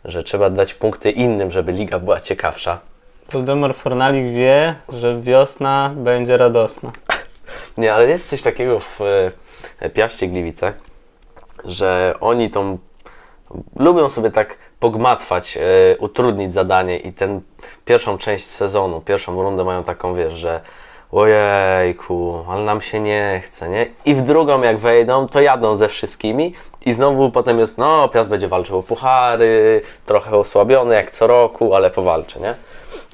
że 0.05 0.23
trzeba 0.23 0.49
dać 0.49 0.73
punkty 0.73 1.11
innym, 1.11 1.51
żeby 1.51 1.71
liga 1.71 1.99
była 1.99 2.21
ciekawsza. 2.21 2.79
Waldemar 3.31 3.75
Fornalik 3.75 4.33
wie, 4.33 4.75
że 4.89 5.21
wiosna 5.21 5.91
będzie 5.95 6.37
radosna. 6.37 6.91
Nie, 7.77 7.93
ale 7.93 8.07
jest 8.07 8.29
coś 8.29 8.41
takiego 8.41 8.79
w 8.79 9.01
e, 9.79 9.89
Piaście 9.89 10.27
Gliwice, 10.27 10.73
że 11.65 12.15
oni 12.21 12.51
tą 12.51 12.77
lubią 13.75 14.09
sobie 14.09 14.31
tak 14.31 14.57
pogmatwać, 14.79 15.57
e, 15.57 15.97
utrudnić 15.97 16.53
zadanie 16.53 16.97
i 16.97 17.13
ten 17.13 17.41
pierwszą 17.85 18.17
część 18.17 18.45
sezonu, 18.45 19.01
pierwszą 19.01 19.41
rundę 19.41 19.63
mają 19.63 19.83
taką, 19.83 20.15
wiesz, 20.15 20.33
że 20.33 20.61
ojejku, 21.11 22.43
ale 22.49 22.63
nam 22.63 22.81
się 22.81 22.99
nie 22.99 23.41
chce, 23.43 23.69
nie? 23.69 23.85
I 24.05 24.15
w 24.15 24.21
drugą 24.21 24.61
jak 24.61 24.77
wejdą, 24.77 25.27
to 25.27 25.41
jadą 25.41 25.75
ze 25.75 25.87
wszystkimi 25.87 26.53
i 26.85 26.93
znowu 26.93 27.31
potem 27.31 27.59
jest, 27.59 27.77
no 27.77 28.09
Piast 28.09 28.29
będzie 28.29 28.47
walczył 28.47 28.77
o 28.77 28.83
puchary, 28.83 29.81
trochę 30.05 30.37
osłabiony 30.37 30.95
jak 30.95 31.11
co 31.11 31.27
roku, 31.27 31.75
ale 31.75 31.91
powalczy, 31.91 32.39
nie? 32.39 32.53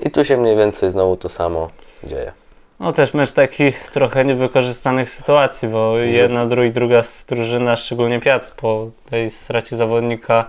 I 0.02 0.12
tu 0.12 0.24
się 0.24 0.38
mniej 0.38 0.58
więcej 0.58 0.92
znowu 0.92 1.18
to 1.18 1.30
samo 1.30 1.70
dzieje. 2.04 2.43
No 2.80 2.94
też 2.94 3.14
mecz 3.14 3.32
takich 3.32 3.90
trochę 3.90 4.26
niewykorzystanych 4.26 5.10
sytuacji, 5.10 5.68
bo 5.68 5.98
jedna, 5.98 6.46
i 6.64 6.72
druga 6.72 6.98
s- 6.98 7.26
drużyna, 7.30 7.76
szczególnie 7.76 8.20
Piast 8.20 8.56
po 8.56 8.90
tej 9.10 9.32
stracie 9.32 9.76
zawodnika 9.76 10.46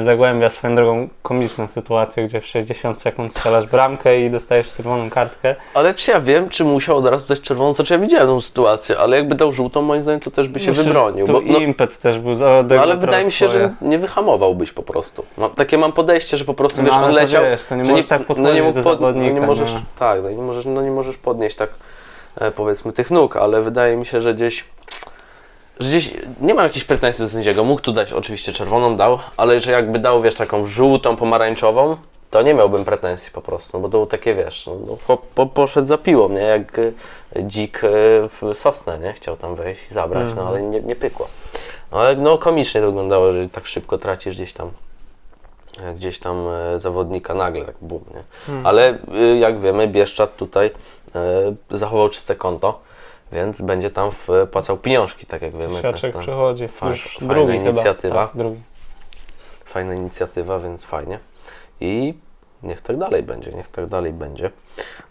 Zagłębia 0.00 0.50
swoją 0.50 0.74
drogą 0.74 1.08
komiczna 1.22 1.66
sytuacja, 1.66 2.22
gdzie 2.22 2.40
w 2.40 2.46
60 2.46 3.00
sekund 3.00 3.32
strzelasz 3.32 3.66
bramkę 3.66 4.20
i 4.20 4.30
dostajesz 4.30 4.74
czerwoną 4.74 5.10
kartkę. 5.10 5.54
Ale 5.74 5.94
czy 5.94 6.10
ja 6.10 6.20
wiem, 6.20 6.48
czy 6.48 6.64
musiał 6.64 6.96
od 6.96 7.06
razu 7.06 7.26
dać 7.28 7.40
czerwoną? 7.40 7.74
Znaczy 7.74 7.94
ja 7.94 8.00
widziałem 8.00 8.26
tą 8.28 8.40
sytuację, 8.40 8.98
ale 8.98 9.16
jakby 9.16 9.34
dał 9.34 9.52
żółtą, 9.52 9.82
moim 9.82 10.00
zdaniem 10.00 10.20
to 10.20 10.30
też 10.30 10.48
by 10.48 10.60
się 10.60 10.68
Myślę, 10.70 10.84
wybronił. 10.84 11.26
Bo, 11.26 11.40
no, 11.44 11.58
impet 11.58 11.98
też 11.98 12.18
był 12.18 12.34
za 12.34 12.64
no, 12.70 12.80
ale 12.82 12.96
wydaje 12.96 13.24
mi 13.24 13.32
się, 13.32 13.48
swoje. 13.48 13.62
że 13.64 13.88
nie 13.88 13.98
wyhamowałbyś 13.98 14.72
po 14.72 14.82
prostu. 14.82 15.24
No, 15.38 15.48
takie 15.48 15.78
mam 15.78 15.92
podejście, 15.92 16.36
że 16.36 16.44
po 16.44 16.54
prostu 16.54 16.82
No, 16.82 16.88
wiesz, 16.88 16.94
on 16.96 17.02
to 17.02 17.08
leciał. 17.08 17.42
wiesz, 17.44 17.64
to 17.64 17.76
nie 17.76 17.84
że 17.84 17.90
możesz 17.90 18.06
tak 18.06 18.24
podchodzić 18.26 18.62
mógł 18.62 18.74
do 18.74 18.82
pod- 18.82 18.98
zawodnika, 18.98 19.34
No 19.34 19.40
nie 19.40 19.46
możesz, 19.46 19.72
nie. 19.74 19.80
tak, 19.98 20.22
no 20.22 20.30
nie, 20.30 20.36
możesz, 20.42 20.64
no 20.64 20.82
nie 20.82 20.90
możesz 20.90 21.16
podnieść 21.18 21.56
tak 21.56 21.70
e, 22.40 22.50
powiedzmy 22.50 22.92
tych 22.92 23.10
nóg, 23.10 23.36
ale 23.36 23.62
wydaje 23.62 23.96
mi 23.96 24.06
się, 24.06 24.20
że 24.20 24.34
gdzieś 24.34 24.64
że 25.80 25.88
gdzieś 25.88 26.10
nie 26.40 26.54
mam 26.54 26.64
jakichś 26.64 26.84
pretensji 26.84 27.24
do 27.24 27.28
sędziego. 27.28 27.64
Mógł 27.64 27.82
tu 27.82 27.92
dać 27.92 28.12
oczywiście 28.12 28.52
czerwoną 28.52 28.96
dał, 28.96 29.18
ale 29.36 29.60
że 29.60 29.72
jakby 29.72 29.98
dał, 29.98 30.22
wiesz, 30.22 30.34
taką 30.34 30.64
żółtą, 30.64 31.16
pomarańczową, 31.16 31.96
to 32.30 32.42
nie 32.42 32.54
miałbym 32.54 32.84
pretensji 32.84 33.32
po 33.32 33.42
prostu, 33.42 33.80
bo 33.80 33.88
to 33.88 33.90
było 33.90 34.06
takie, 34.06 34.34
wiesz, 34.34 34.66
no, 34.66 34.76
no, 34.86 34.96
chłop 35.06 35.26
po, 35.26 35.46
poszedł 35.46 35.86
za 35.86 35.98
piłą, 35.98 36.28
nie, 36.28 36.40
jak 36.40 36.78
y, 36.78 36.94
dzik 37.36 37.84
y, 37.84 37.88
w 38.28 38.54
sosnę, 38.54 38.98
nie, 38.98 39.12
chciał 39.12 39.36
tam 39.36 39.54
wejść 39.54 39.80
i 39.90 39.94
zabrać, 39.94 40.28
no 40.36 40.48
ale 40.48 40.62
nie, 40.62 40.80
nie 40.80 40.96
pykło. 40.96 41.28
No, 41.92 42.00
ale 42.00 42.16
no 42.16 42.38
komicznie 42.38 42.80
to 42.80 42.86
wyglądało, 42.86 43.32
że 43.32 43.48
tak 43.48 43.66
szybko 43.66 43.98
tracisz 43.98 44.34
gdzieś 44.34 44.52
tam 44.52 44.70
e, 45.80 45.94
gdzieś 45.94 46.18
tam 46.18 46.48
e, 46.48 46.80
zawodnika 46.80 47.34
nagle, 47.34 47.64
tak 47.64 47.76
bum, 47.80 48.04
nie. 48.14 48.24
Ale 48.64 48.98
y, 49.14 49.38
jak 49.38 49.60
wiemy, 49.60 49.88
Bieszczad 49.88 50.36
tutaj 50.36 50.70
e, 51.14 51.54
zachował 51.70 52.08
czyste 52.08 52.34
konto, 52.36 52.80
więc 53.34 53.60
będzie 53.60 53.90
tam 53.90 54.10
wpłacał 54.12 54.76
pieniążki, 54.76 55.26
tak 55.26 55.42
jak 55.42 55.52
wiemy. 55.52 55.80
Siaczek 55.82 56.16
przychodzi. 56.18 56.68
fajna- 56.68 56.90
Już 56.90 57.16
fajna 57.18 57.34
drugi 57.34 57.54
inicjatywa. 57.54 58.14
chyba. 58.14 58.26
Tak, 58.26 58.36
drugi. 58.36 58.60
Fajna 59.64 59.94
inicjatywa, 59.94 60.58
więc 60.58 60.84
fajnie. 60.84 61.18
I 61.80 62.14
niech 62.62 62.80
tak 62.80 62.96
dalej 62.98 63.22
będzie, 63.22 63.52
niech 63.52 63.68
tak 63.68 63.86
dalej 63.86 64.12
będzie. 64.12 64.50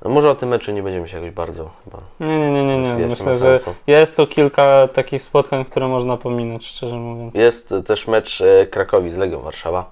No, 0.01 0.09
może 0.09 0.29
o 0.29 0.35
tym 0.35 0.49
meczu 0.49 0.71
nie 0.71 0.83
będziemy 0.83 1.07
się 1.07 1.17
jakoś 1.17 1.31
bardzo 1.31 1.69
chyba 1.85 1.97
Nie, 2.19 2.39
nie, 2.39 2.51
nie, 2.51 2.77
nie, 2.77 2.93
nie. 2.95 3.07
Myślę, 3.07 3.35
że 3.35 3.59
jest 3.87 4.17
tu 4.17 4.27
kilka 4.27 4.87
takich 4.93 5.21
spotkań, 5.21 5.65
które 5.65 5.87
można 5.87 6.17
pominąć, 6.17 6.67
szczerze 6.67 6.95
mówiąc. 6.95 7.35
Jest 7.35 7.73
też 7.87 8.07
mecz 8.07 8.41
e, 8.41 8.65
Krakowi 8.65 9.09
z 9.09 9.17
Legią 9.17 9.39
Warszawa, 9.41 9.91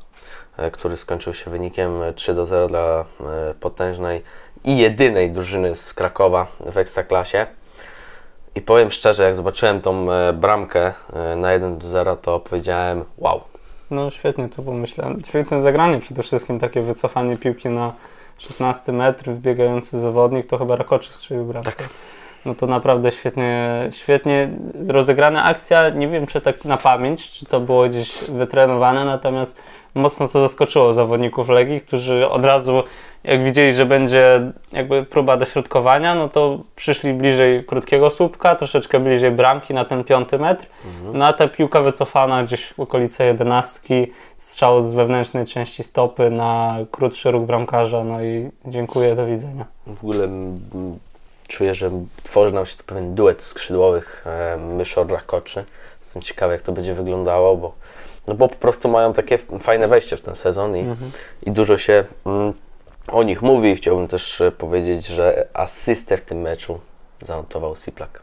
e, 0.58 0.72
który 0.72 0.98
skończył 0.98 1.34
się 1.34 1.52
wynikiem 1.52 2.04
e, 2.04 2.14
3 2.14 2.34
do 2.34 2.46
0 2.46 2.68
dla 2.68 3.06
e, 3.50 3.54
potężnej 3.60 4.22
i 4.64 4.78
jedynej 4.78 5.32
drużyny 5.32 5.76
z 5.76 5.94
Krakowa 5.94 6.48
w 6.60 6.78
Ekstraklasie. 6.78 7.48
I 8.56 8.62
powiem 8.62 8.92
szczerze, 8.92 9.24
jak 9.24 9.36
zobaczyłem 9.36 9.82
tą 9.82 10.12
e, 10.12 10.34
bramkę 10.34 10.94
e, 11.14 11.36
na 11.36 11.54
1 11.54 11.78
do 11.78 11.88
0, 11.88 12.16
to 12.16 12.40
powiedziałem 12.40 13.04
wow. 13.18 13.42
No 13.92 14.12
świetnie 14.12 14.50
to 14.50 14.62
pomyślałem. 14.62 15.22
Świetne 15.28 15.62
zagranie 15.62 16.00
przede 16.00 16.24
wszystkim, 16.24 16.60
takie 16.60 16.82
wycofanie 16.82 17.38
piłki 17.38 17.70
na 17.70 17.94
16 18.38 18.92
metr, 18.92 19.32
wbiegający 19.32 20.00
zawodnik, 20.00 20.46
to 20.46 20.58
chyba 20.58 20.76
Rakoczy 20.76 21.14
strzelił 21.14 21.46
bramkę. 21.46 21.72
Tak. 21.72 21.90
No 22.46 22.56
to 22.56 22.68
naprawdę 22.68 23.12
świetnie, 23.12 23.70
świetnie 23.92 24.50
rozegrana 24.88 25.44
akcja. 25.44 25.90
Nie 25.90 26.08
wiem, 26.08 26.28
czy 26.28 26.42
tak 26.42 26.66
na 26.66 26.78
pamięć, 26.78 27.32
czy 27.32 27.46
to 27.46 27.60
było 27.60 27.90
gdzieś 27.90 28.24
wytrenowane, 28.24 29.06
natomiast 29.06 29.58
mocno 29.96 30.28
to 30.28 30.42
zaskoczyło 30.42 30.94
zawodników 30.94 31.50
Legii, 31.50 31.82
którzy 31.82 32.30
od 32.30 32.46
razu, 32.46 32.84
jak 33.24 33.44
widzieli, 33.44 33.74
że 33.74 33.86
będzie 33.86 34.52
jakby 34.72 35.06
próba 35.06 35.38
dośrodkowania, 35.38 36.16
no 36.16 36.30
to 36.30 36.60
przyszli 36.76 37.14
bliżej 37.14 37.66
krótkiego 37.66 38.10
słupka, 38.10 38.56
troszeczkę 38.56 39.00
bliżej 39.00 39.32
bramki 39.32 39.74
na 39.74 39.86
ten 39.86 40.04
piąty 40.04 40.40
metr. 40.40 40.66
No 41.14 41.26
a 41.26 41.34
ta 41.34 41.48
piłka 41.48 41.82
wycofana 41.82 42.44
gdzieś 42.44 42.66
w 42.66 42.80
okolice 42.80 43.26
jedenastki, 43.26 44.08
strzał 44.38 44.82
z 44.82 44.94
wewnętrznej 44.94 45.46
części 45.46 45.84
stopy 45.84 46.30
na 46.30 46.78
krótszy 46.92 47.32
róg 47.32 47.46
bramkarza, 47.46 48.04
no 48.04 48.24
i 48.24 48.50
dziękuję, 48.66 49.16
do 49.16 49.26
widzenia. 49.26 49.66
W 49.88 50.04
ogóle 50.04 50.28
czuję, 51.52 51.76
że 51.76 51.92
tworzy 52.24 52.54
nam 52.54 52.66
się 52.66 52.78
tu 52.78 52.84
pewien 52.84 53.16
duet 53.16 53.42
skrzydłowych 53.42 54.24
e, 54.28 54.58
Myszor 54.58 55.08
Rakoczy. 55.08 55.66
Jestem 56.00 56.22
ciekawy, 56.22 56.54
jak 56.54 56.62
to 56.62 56.72
będzie 56.72 56.94
wyglądało, 56.94 57.58
bo, 57.58 57.74
no 58.28 58.34
bo 58.36 58.48
po 58.48 58.56
prostu 58.56 58.90
mają 58.90 59.14
takie 59.14 59.38
fajne 59.60 59.88
wejście 59.88 60.18
w 60.18 60.22
ten 60.22 60.36
sezon 60.36 60.78
i, 60.78 60.86
i 61.44 61.52
dużo 61.52 61.78
się 61.78 62.04
mm, 62.26 62.54
o 63.08 63.24
nich 63.24 63.42
mówi. 63.42 63.76
Chciałbym 63.76 64.08
też 64.08 64.42
e, 64.42 64.52
powiedzieć, 64.52 65.08
że 65.08 65.48
asystę 65.54 66.18
w 66.18 66.22
tym 66.22 66.42
meczu 66.42 66.80
zanotował 67.22 67.76
Siplak. 67.76 68.22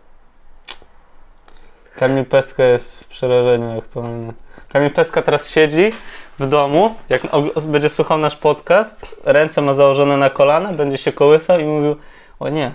Kamil 1.97 2.25
Peska 2.25 2.65
jest 2.65 3.05
w 3.05 3.07
przerażeniu 3.07 3.79
aktualnie. 3.79 4.33
Kamil 4.69 4.91
Peska 4.91 5.23
teraz 5.23 5.51
siedzi 5.51 5.91
w 6.39 6.49
domu, 6.49 6.95
jak 7.09 7.23
będzie 7.67 7.89
słuchał 7.89 8.19
nasz 8.19 8.37
podcast, 8.37 9.07
ręce 9.25 9.63
ma 9.63 9.75
założone 9.75 10.17
na 10.17 10.31
kolana, 10.31 10.73
będzie 10.73 10.99
się 10.99 11.13
kołysał 11.13 11.61
i 11.61 11.65
mówił, 11.65 11.97
o 12.41 12.49
nie, 12.49 12.73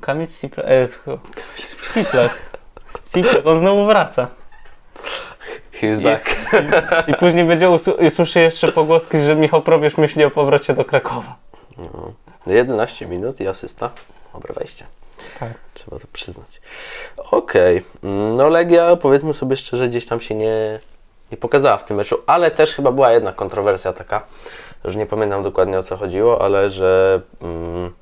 Kamil 0.00 0.28
Siplak, 0.28 0.66
e, 0.68 0.88
Siplak, 1.92 2.38
Siplak, 3.04 3.46
on 3.46 3.58
znowu 3.58 3.86
wraca. 3.86 4.28
He's 5.80 6.02
back. 6.02 6.36
I 7.08 7.14
później 7.14 7.44
będzie 7.44 7.70
i 8.00 8.10
słyszy 8.10 8.40
jeszcze 8.40 8.72
pogłoski, 8.72 9.18
że 9.18 9.36
Michał 9.36 9.62
Probierz 9.62 9.96
myśli 9.96 10.24
o 10.24 10.30
powrocie 10.30 10.74
do 10.74 10.84
Krakowa. 10.84 11.36
No. 11.78 12.12
11 12.46 13.06
minut 13.06 13.40
i 13.40 13.48
asysta. 13.48 13.90
Dobre 14.34 14.54
wejście. 14.54 14.84
Tak. 15.40 15.52
Trzeba 15.74 15.98
to 15.98 16.06
przyznać. 16.12 16.60
Okej. 17.30 17.84
Mm, 18.04 18.36
No 18.36 18.48
Legia, 18.48 18.96
powiedzmy 18.96 19.32
sobie 19.34 19.56
szczerze, 19.56 19.88
gdzieś 19.88 20.06
tam 20.06 20.20
się 20.20 20.34
nie, 20.34 20.80
nie 21.32 21.36
pokazała 21.36 21.76
w 21.76 21.84
tym 21.84 21.96
meczu, 21.96 22.16
ale 22.26 22.50
też 22.50 22.74
chyba 22.74 22.92
była 22.92 23.12
jedna 23.12 23.32
kontrowersja 23.32 23.92
taka, 23.92 24.22
że 24.84 24.98
nie 24.98 25.06
pamiętam 25.06 25.42
dokładnie 25.42 25.78
o 25.78 25.82
co 25.82 25.96
chodziło, 25.96 26.42
ale 26.44 26.70
że, 26.70 27.20
mm, 27.42 27.92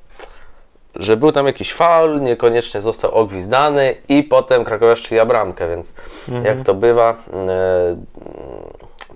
że 0.96 1.16
był 1.16 1.32
tam 1.32 1.46
jakiś 1.46 1.72
faul, 1.72 2.20
niekoniecznie 2.20 2.80
został 2.80 3.10
ogwizdany 3.10 3.94
i 4.08 4.22
potem 4.22 4.64
Krakowia 4.64 4.96
strzeliła 4.96 5.26
bramkę, 5.26 5.68
więc 5.68 5.92
jak 6.44 6.60
to 6.60 6.74
bywa, 6.74 7.14
mm, 7.32 7.48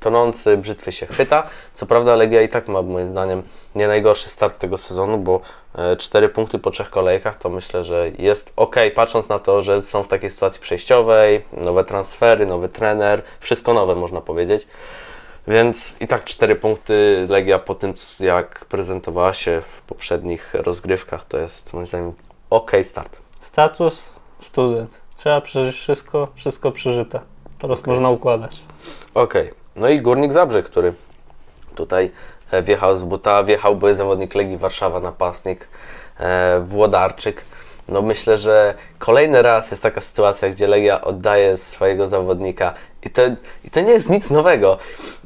tonący 0.01 0.57
brzytwy 0.57 0.93
się 0.93 1.07
chwyta. 1.07 1.43
Co 1.75 1.87
prawda 1.87 2.17
Legia 2.17 2.43
i 2.43 2.49
tak 2.49 2.69
ma 2.69 2.83
moim 2.83 3.09
zdaniem 3.09 3.43
nie 3.75 3.89
najgorszy 3.89 4.29
start 4.29 4.59
tego 4.59 4.77
sezonu, 4.77 5.19
bo 5.19 5.41
4 5.99 6.29
punkty 6.29 6.59
po 6.59 6.71
trzech 6.71 6.91
kolejkach 6.91 7.37
to 7.37 7.49
myślę, 7.49 7.85
że 7.85 8.11
jest 8.19 8.53
ok, 8.57 8.77
patrząc 8.95 9.29
na 9.29 9.39
to, 9.39 9.63
że 9.63 9.83
są 9.83 10.03
w 10.03 10.09
takiej 10.09 10.31
sytuacji 10.31 10.61
przejściowej, 10.61 11.45
nowe 11.53 11.85
transfery, 11.85 12.47
nowy 12.47 12.69
trener, 12.69 13.23
wszystko 13.41 13.75
nowe 13.75 13.95
można 13.95 14.21
powiedzieć. 14.21 14.67
Więc 15.49 15.97
i 16.01 16.07
tak 16.09 16.25
4 16.25 16.57
punkty 16.57 17.27
Legia 17.29 17.59
po 17.59 17.75
tym, 17.75 17.95
jak 18.21 18.65
prezentowała 18.65 19.35
się 19.35 19.61
w 19.61 19.83
poprzednich 19.83 20.55
rozgrywkach, 20.55 21.25
to 21.25 21.39
jest 21.39 21.73
moim 21.73 21.87
zdaniem 21.87 22.13
ok 22.51 22.73
start. 22.83 23.17
Status 23.41 24.13
student. 24.41 25.01
Trzeba 25.17 25.41
przeżyć 25.41 25.77
wszystko, 25.77 26.29
wszystko 26.35 26.73
przeżyte. 26.73 27.21
Teraz 27.59 27.87
można 27.87 28.11
układać. 28.11 28.63
Ok, 29.15 29.35
no 29.77 29.89
i 29.89 30.01
Górnik 30.01 30.33
Zabrze, 30.33 30.63
który 30.63 30.95
tutaj 31.75 32.11
e, 32.51 32.63
wjechał 32.63 32.97
z 32.97 33.03
buta, 33.03 33.43
wjechał 33.43 33.77
były 33.77 33.95
zawodnik 33.95 34.35
Legii 34.35 34.57
Warszawa, 34.57 35.01
napastnik 35.01 35.69
e, 36.19 36.61
Włodarczyk. 36.61 37.45
No 37.89 38.03
myślę, 38.03 38.39
że 38.39 38.75
kolejny 38.99 39.43
raz 39.43 39.71
jest 39.71 39.83
taka 39.83 40.01
sytuacja, 40.01 40.49
gdzie 40.49 40.67
Legia 40.67 41.01
oddaje 41.01 41.57
swojego 41.57 42.09
zawodnika 42.09 42.75
i 43.03 43.11
to, 43.11 43.23
i 43.65 43.71
to 43.71 43.81
nie 43.81 43.93
jest 43.93 44.11
nic 44.11 44.31
nowego, 44.31 44.79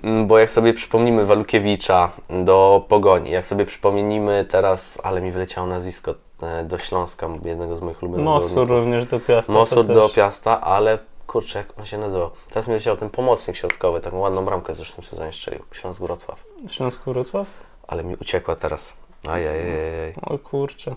mm, 0.05 0.27
bo 0.27 0.39
jak 0.39 0.51
sobie 0.51 0.75
przypomnimy 0.75 1.27
Walukiewicza 1.27 2.11
do 2.45 2.85
Pogoni, 2.89 3.31
jak 3.31 3.47
sobie 3.47 3.67
przypomnimy 3.67 4.47
teraz, 4.51 4.99
ale 5.03 5.21
mi 5.21 5.33
wyleciało 5.33 5.67
nazwisko 5.67 6.15
e, 6.43 6.65
do 6.65 6.79
Śląska, 6.79 7.29
jednego 7.45 7.77
z 7.77 7.81
moich 7.81 8.03
ulubionych 8.03 8.25
Mosur 8.25 8.69
również 8.69 9.07
do 9.07 9.21
Piasta. 9.21 9.53
Mosur 9.53 9.87
do. 9.87 10.09
Piasta, 10.09 10.61
ale 10.61 10.99
kurczę, 11.27 11.59
jak 11.59 11.79
on 11.79 11.85
się 11.85 11.99
nazywał? 11.99 12.31
Teraz 12.49 12.69
mi 12.69 12.75
leciał 12.75 12.97
ten 12.97 13.11
pomocnik 13.11 13.57
środkowy, 13.57 14.01
taką 14.01 14.19
ładną 14.19 14.45
bramkę 14.45 14.75
w 14.75 14.77
zeszłym 14.77 15.05
sezonie 15.05 15.33
strzelił, 15.33 15.61
Śląsk 15.73 16.01
Wrocław. 16.01 16.45
Śląsk 16.69 17.01
Wrocław? 17.07 17.47
Ale 17.89 18.05
mi 18.05 18.17
uciekła 18.17 18.57
teraz. 18.57 18.93
Ajajajaj. 19.29 20.15
O 20.23 20.39
kurczę. 20.39 20.95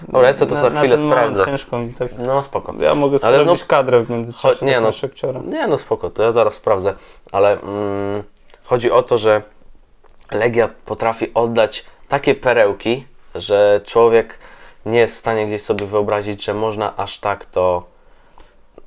Dobra, 0.00 0.28
ja 0.28 0.34
to 0.34 0.46
Na- 0.46 0.60
za 0.60 0.70
na 0.70 0.80
chwilę 0.80 0.98
sprawdzę. 0.98 1.44
Ciężko 1.44 1.78
mi 1.78 1.94
tak. 1.94 2.08
No 2.18 2.42
spoko. 2.42 2.74
Ja 2.80 2.94
mogę 2.94 3.18
Ale 3.22 3.38
sprawdzić 3.38 3.60
no- 3.60 3.68
kadrę 3.68 4.04
w 4.04 4.10
międzyczasie. 4.10 4.64
Cho- 4.64 4.66
nie 4.66 4.80
no. 4.80 4.92
szybciora. 4.92 5.40
Nie 5.40 5.66
no 5.66 5.78
spoko, 5.78 6.10
to 6.10 6.22
ja 6.22 6.32
zaraz 6.32 6.54
sprawdzę, 6.54 6.94
ale 7.32 7.60
mm, 7.60 8.22
chodzi 8.64 8.90
o 8.90 9.02
to, 9.02 9.18
że 9.18 9.42
Legia 10.30 10.68
potrafi 10.84 11.34
oddać 11.34 11.84
takie 12.08 12.34
perełki, 12.34 13.06
że 13.34 13.80
człowiek 13.84 14.38
nie 14.86 14.98
jest 14.98 15.14
w 15.14 15.18
stanie 15.18 15.46
gdzieś 15.46 15.62
sobie 15.62 15.86
wyobrazić, 15.86 16.44
że 16.44 16.54
można 16.54 16.96
aż 16.96 17.18
tak 17.18 17.46
to... 17.46 17.82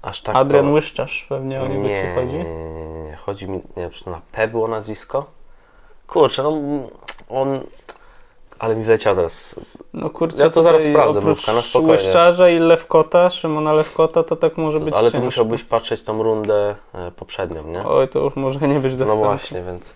Aż 0.01 0.21
tak 0.21 0.35
Adrian 0.35 0.65
to... 0.65 0.71
Łyszczarz 0.71 1.25
pewnie 1.29 1.61
o 1.61 1.67
niego 1.67 1.87
nie, 1.87 1.95
ci 1.95 2.15
chodzi. 2.15 2.33
Nie, 2.33 2.43
nie, 2.43 2.85
nie, 2.85 3.03
nie. 3.03 3.15
Chodzi 3.15 3.49
mi, 3.49 3.57
nie 3.57 3.63
wiem, 3.83 3.89
czy 3.89 4.03
to 4.03 4.11
na 4.11 4.21
P 4.31 4.47
było 4.47 4.67
nazwisko? 4.67 5.25
Kurczę, 6.07 6.43
no 6.43 6.49
mm, 6.49 6.87
on... 7.29 7.61
Ale 8.59 8.75
mi 8.75 8.83
wleciał 8.83 9.15
teraz. 9.15 9.55
No 9.93 10.09
kurczę, 10.09 10.37
Ja 10.43 10.49
to 10.49 10.61
zaraz 10.61 10.83
sprawdzę, 10.83 11.21
Mówka, 11.21 11.53
na 11.53 11.61
spokojnie. 11.61 11.91
Łyszczarza 11.93 12.49
i 12.49 12.59
Lewkota, 12.59 13.29
Szymona 13.29 13.73
Lewkota, 13.73 14.23
to 14.23 14.35
tak 14.35 14.57
może 14.57 14.79
być 14.79 14.95
Ale 14.95 15.05
tu 15.07 15.11
ciężko. 15.11 15.25
musiałbyś 15.25 15.63
patrzeć 15.63 16.01
tą 16.01 16.23
rundę 16.23 16.75
e, 16.93 17.11
poprzednią, 17.11 17.63
nie? 17.67 17.85
Oj, 17.87 18.07
to 18.07 18.19
już 18.19 18.35
może 18.35 18.67
nie 18.67 18.79
być 18.79 18.91
No 18.93 18.97
dostępne. 18.97 19.25
właśnie, 19.25 19.61
więc 19.63 19.95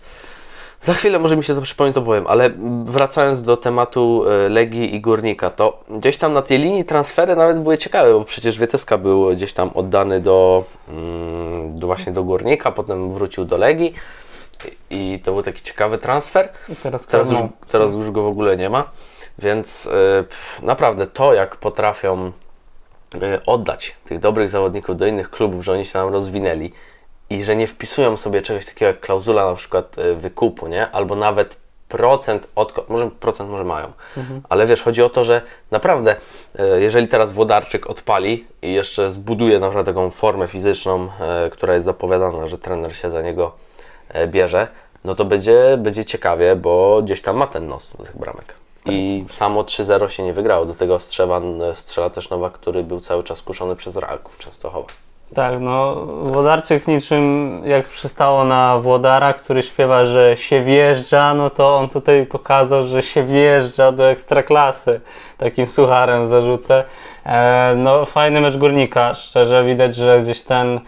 za 0.81 0.93
chwilę 0.93 1.19
może 1.19 1.37
mi 1.37 1.43
się 1.43 1.55
to 1.55 1.61
przypomni, 1.61 1.93
to 1.93 2.01
powiem, 2.01 2.27
ale 2.27 2.49
wracając 2.85 3.41
do 3.41 3.57
tematu 3.57 4.23
e, 4.45 4.49
Legii 4.49 4.95
i 4.95 5.01
Górnika, 5.01 5.49
to 5.49 5.79
gdzieś 5.89 6.17
tam 6.17 6.33
na 6.33 6.41
tej 6.41 6.59
linii 6.59 6.85
transfery 6.85 7.35
nawet 7.35 7.59
były 7.63 7.77
ciekawe, 7.77 8.13
bo 8.13 8.25
przecież 8.25 8.59
Wieteska 8.59 8.97
był 8.97 9.27
gdzieś 9.35 9.53
tam 9.53 9.69
oddany 9.75 10.21
do, 10.21 10.63
mm, 10.89 11.79
do 11.79 11.87
właśnie 11.87 12.11
do 12.13 12.23
Górnika, 12.23 12.71
potem 12.71 13.13
wrócił 13.13 13.45
do 13.45 13.57
Legii 13.57 13.93
i, 14.89 15.19
to 15.23 15.31
był 15.31 15.43
taki 15.43 15.61
ciekawy 15.61 15.97
transfer. 15.97 16.49
I 16.69 16.75
teraz, 16.75 17.07
Teraz 17.07 17.31
już, 17.31 17.39
teraz 17.67 17.95
już 17.95 18.11
go 18.11 18.23
w 18.23 18.27
ogóle 18.27 18.57
nie 18.57 18.69
ma, 18.69 18.91
więc 19.39 19.87
e, 20.61 20.65
naprawdę 20.65 21.07
to, 21.07 21.33
jak 21.33 21.55
potrafią 21.55 22.31
e, 23.21 23.45
oddać 23.45 23.95
tych 24.05 24.19
dobrych 24.19 24.49
zawodników 24.49 24.97
do 24.97 25.07
innych 25.07 25.29
klubów, 25.29 25.65
że 25.65 25.71
oni 25.73 25.85
się 25.85 25.99
nam 25.99 26.13
rozwinęli 26.13 26.71
i 27.29 27.43
że 27.43 27.55
nie 27.55 27.67
wpisują 27.67 28.17
sobie 28.17 28.41
czegoś 28.41 28.65
takiego 28.65 28.85
jak 28.85 28.99
klauzula 28.99 29.45
na 29.49 29.55
przykład 29.55 29.97
e, 29.97 30.15
wykupu, 30.15 30.67
nie? 30.67 30.91
Albo 30.91 31.15
nawet 31.15 31.63
procent 31.87 32.47
od, 32.55 32.89
może 32.89 33.09
procent 33.11 33.49
może 33.49 33.63
mają, 33.63 33.91
ale 34.49 34.65
wiesz, 34.67 34.81
chodzi 34.81 35.03
o 35.03 35.09
to, 35.09 35.23
że 35.23 35.41
naprawdę, 35.71 36.15
e, 36.59 36.81
jeżeli 36.81 37.07
teraz 37.07 37.31
Włodarczyk 37.31 37.89
odpali 37.89 38.47
i 38.61 38.73
jeszcze 38.73 39.11
zbuduje 39.11 39.59
naprawdę 39.59 39.93
taką 39.93 40.09
formę 40.09 40.47
fizyczną, 40.47 41.07
e, 41.19 41.49
która 41.49 41.73
jest 41.73 41.85
zapowiadana, 41.85 42.47
że 42.47 42.57
trener 42.57 42.95
się 42.95 43.11
za 43.11 43.21
niego 43.21 43.51
bierze, 44.27 44.67
no 45.03 45.15
to 45.15 45.25
będzie, 45.25 45.77
będzie 45.77 46.05
ciekawie, 46.05 46.55
bo 46.55 47.01
gdzieś 47.03 47.21
tam 47.21 47.37
ma 47.37 47.47
ten 47.47 47.67
nos 47.67 47.95
do 47.97 48.03
tych 48.03 48.17
bramek. 48.17 48.55
I 48.89 49.25
samo 49.29 49.63
3-0 49.63 50.07
się 50.07 50.23
nie 50.23 50.33
wygrało. 50.33 50.65
Do 50.65 50.75
tego 50.75 50.99
strzela, 50.99 51.41
strzela 51.73 52.09
też 52.09 52.29
Nowak, 52.29 52.53
który 52.53 52.83
był 52.83 52.99
cały 52.99 53.23
czas 53.23 53.41
kuszony 53.41 53.75
przez 53.75 53.95
Realków 53.95 54.37
Częstochowa. 54.37 54.87
Tak, 55.33 55.59
no 55.59 55.95
Włodarczyk 56.05 56.87
niczym 56.87 57.61
jak 57.65 57.87
przystało 57.87 58.45
na 58.45 58.79
Włodara, 58.79 59.33
który 59.33 59.63
śpiewa, 59.63 60.05
że 60.05 60.37
się 60.37 60.61
wjeżdża, 60.61 61.33
no 61.33 61.49
to 61.49 61.75
on 61.75 61.89
tutaj 61.89 62.25
pokazał, 62.25 62.83
że 62.83 63.01
się 63.01 63.23
wjeżdża 63.23 63.91
do 63.91 64.09
ekstraklasy. 64.09 65.01
Takim 65.37 65.65
sucharem 65.65 66.27
zarzucę. 66.27 66.83
E, 67.25 67.73
no 67.77 68.05
fajny 68.05 68.41
mecz 68.41 68.57
Górnika, 68.57 69.13
szczerze 69.13 69.65
widać, 69.65 69.95
że 69.95 70.21
gdzieś 70.21 70.41
ten, 70.41 70.79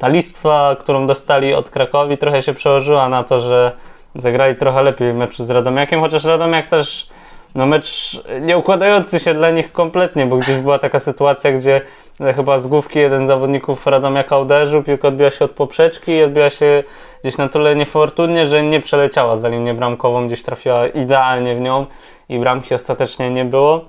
ta 0.00 0.08
listwa, 0.08 0.76
którą 0.78 1.06
dostali 1.06 1.54
od 1.54 1.70
Krakowi 1.70 2.18
trochę 2.18 2.42
się 2.42 2.54
przełożyła 2.54 3.08
na 3.08 3.24
to, 3.24 3.40
że 3.40 3.72
zagrali 4.14 4.54
trochę 4.54 4.82
lepiej 4.82 5.12
w 5.12 5.16
meczu 5.16 5.44
z 5.44 5.50
Radomiakiem, 5.50 6.00
chociaż 6.00 6.24
Radomiak 6.24 6.66
też 6.66 7.08
no 7.54 7.66
mecz 7.66 8.20
nie 8.40 8.58
układający 8.58 9.20
się 9.20 9.34
dla 9.34 9.50
nich 9.50 9.72
kompletnie, 9.72 10.26
bo 10.26 10.36
gdzieś 10.36 10.58
była 10.58 10.78
taka 10.78 10.98
sytuacja, 10.98 11.52
gdzie 11.52 11.80
e, 12.20 12.32
chyba 12.32 12.58
z 12.58 12.66
główki 12.66 12.98
jeden 12.98 13.24
z 13.24 13.26
zawodników 13.26 13.86
Radomiaka 13.86 14.38
uderzył, 14.38 14.82
piłka 14.82 15.08
odbiła 15.08 15.30
się 15.30 15.44
od 15.44 15.50
poprzeczki 15.50 16.12
i 16.12 16.22
odbiła 16.22 16.50
się 16.50 16.82
gdzieś 17.22 17.38
na 17.38 17.48
tyle 17.48 17.76
niefortunnie, 17.76 18.46
że 18.46 18.62
nie 18.62 18.80
przeleciała 18.80 19.36
za 19.36 19.48
linię 19.48 19.74
bramkową, 19.74 20.26
gdzieś 20.26 20.42
trafiła 20.42 20.86
idealnie 20.86 21.56
w 21.56 21.60
nią 21.60 21.86
i 22.28 22.38
bramki 22.38 22.74
ostatecznie 22.74 23.30
nie 23.30 23.44
było. 23.44 23.84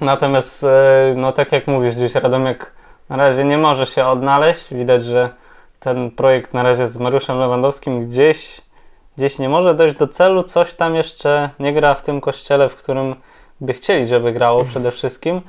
Natomiast, 0.00 0.64
e, 0.64 1.14
no 1.16 1.32
tak 1.32 1.52
jak 1.52 1.66
mówisz, 1.66 1.94
gdzieś 1.94 2.14
Radomiak 2.14 2.81
na 3.12 3.18
razie 3.18 3.44
nie 3.44 3.58
może 3.58 3.86
się 3.86 4.06
odnaleźć. 4.06 4.74
Widać, 4.74 5.04
że 5.04 5.30
ten 5.80 6.10
projekt 6.10 6.54
na 6.54 6.62
razie 6.62 6.86
z 6.86 6.98
Mariuszem 6.98 7.38
Lewandowskim 7.38 8.00
gdzieś, 8.00 8.60
gdzieś 9.16 9.38
nie 9.38 9.48
może 9.48 9.74
dojść 9.74 9.96
do 9.96 10.08
celu. 10.08 10.42
Coś 10.42 10.74
tam 10.74 10.94
jeszcze 10.94 11.50
nie 11.58 11.72
gra 11.72 11.94
w 11.94 12.02
tym 12.02 12.20
kościele, 12.20 12.68
w 12.68 12.76
którym 12.76 13.14
by 13.60 13.72
chcieli, 13.72 14.06
żeby 14.06 14.32
grało 14.32 14.64
przede 14.64 14.90
wszystkim. 14.90 15.40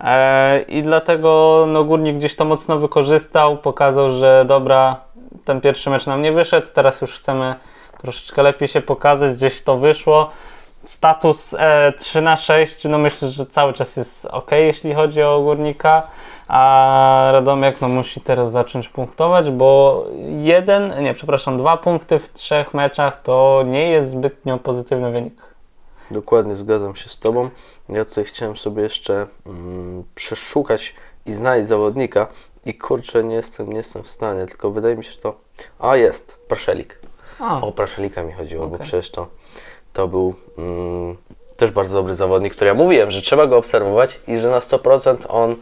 E, 0.00 0.62
I 0.62 0.82
dlatego 0.82 1.64
no, 1.68 1.84
Górnik 1.84 2.16
gdzieś 2.16 2.36
to 2.36 2.44
mocno 2.44 2.78
wykorzystał, 2.78 3.58
pokazał, 3.58 4.10
że 4.10 4.44
dobra, 4.46 4.96
ten 5.44 5.60
pierwszy 5.60 5.90
mecz 5.90 6.06
nam 6.06 6.22
nie 6.22 6.32
wyszedł, 6.32 6.66
teraz 6.74 7.00
już 7.00 7.18
chcemy 7.18 7.54
troszeczkę 8.02 8.42
lepiej 8.42 8.68
się 8.68 8.80
pokazać, 8.80 9.34
gdzieś 9.34 9.62
to 9.62 9.76
wyszło. 9.76 10.30
Status 10.84 11.54
e, 11.58 11.92
3 11.92 12.20
na 12.20 12.36
6, 12.36 12.84
no 12.84 12.98
myślę, 12.98 13.28
że 13.28 13.46
cały 13.46 13.72
czas 13.72 13.96
jest 13.96 14.26
ok, 14.26 14.50
jeśli 14.52 14.94
chodzi 14.94 15.22
o 15.22 15.40
Górnika, 15.40 16.02
a 16.50 17.28
Radomiak 17.32 17.80
no, 17.80 17.88
musi 17.88 18.20
teraz 18.20 18.52
zacząć 18.52 18.88
punktować, 18.88 19.50
bo 19.50 20.04
jeden, 20.42 21.02
nie, 21.02 21.14
przepraszam, 21.14 21.58
dwa 21.58 21.76
punkty 21.76 22.18
w 22.18 22.32
trzech 22.32 22.74
meczach 22.74 23.22
to 23.22 23.62
nie 23.66 23.90
jest 23.90 24.10
zbytnio 24.10 24.58
pozytywny 24.58 25.10
wynik. 25.10 25.34
Dokładnie 26.10 26.54
zgadzam 26.54 26.96
się 26.96 27.08
z 27.08 27.18
Tobą. 27.18 27.50
Ja 27.88 28.04
tutaj 28.04 28.24
chciałem 28.24 28.56
sobie 28.56 28.82
jeszcze 28.82 29.26
mm, 29.46 30.04
przeszukać 30.14 30.94
i 31.26 31.32
znaleźć 31.32 31.68
zawodnika 31.68 32.26
i 32.64 32.74
kurczę, 32.74 33.24
nie 33.24 33.36
jestem, 33.36 33.70
nie 33.70 33.76
jestem 33.76 34.02
w 34.02 34.08
stanie, 34.08 34.46
tylko 34.46 34.70
wydaje 34.70 34.96
mi 34.96 35.04
się, 35.04 35.12
że 35.12 35.18
to... 35.18 35.34
A, 35.78 35.96
jest, 35.96 36.40
Praszelik. 36.48 36.98
A, 37.38 37.60
O 37.60 37.72
Praszelika 37.72 38.22
mi 38.22 38.32
chodziło, 38.32 38.66
bo 38.66 38.74
Okej. 38.74 38.86
przecież 38.86 39.10
to, 39.10 39.26
to 39.92 40.08
był 40.08 40.34
mm, 40.58 41.16
też 41.56 41.70
bardzo 41.70 41.94
dobry 41.94 42.14
zawodnik, 42.14 42.54
który 42.54 42.68
ja 42.68 42.74
mówiłem, 42.74 43.10
że 43.10 43.22
trzeba 43.22 43.46
go 43.46 43.56
obserwować 43.56 44.20
i 44.28 44.40
że 44.40 44.50
na 44.50 44.58
100% 44.58 45.16
on, 45.28 45.56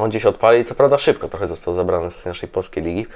on 0.00 0.10
gdzieś 0.10 0.26
odpali. 0.26 0.64
Co 0.64 0.74
prawda 0.74 0.98
szybko 0.98 1.28
trochę 1.28 1.46
został 1.46 1.74
zabrany 1.74 2.10
z 2.10 2.22
tej 2.22 2.30
naszej 2.30 2.48
polskiej 2.48 2.82
ligi, 2.84 3.06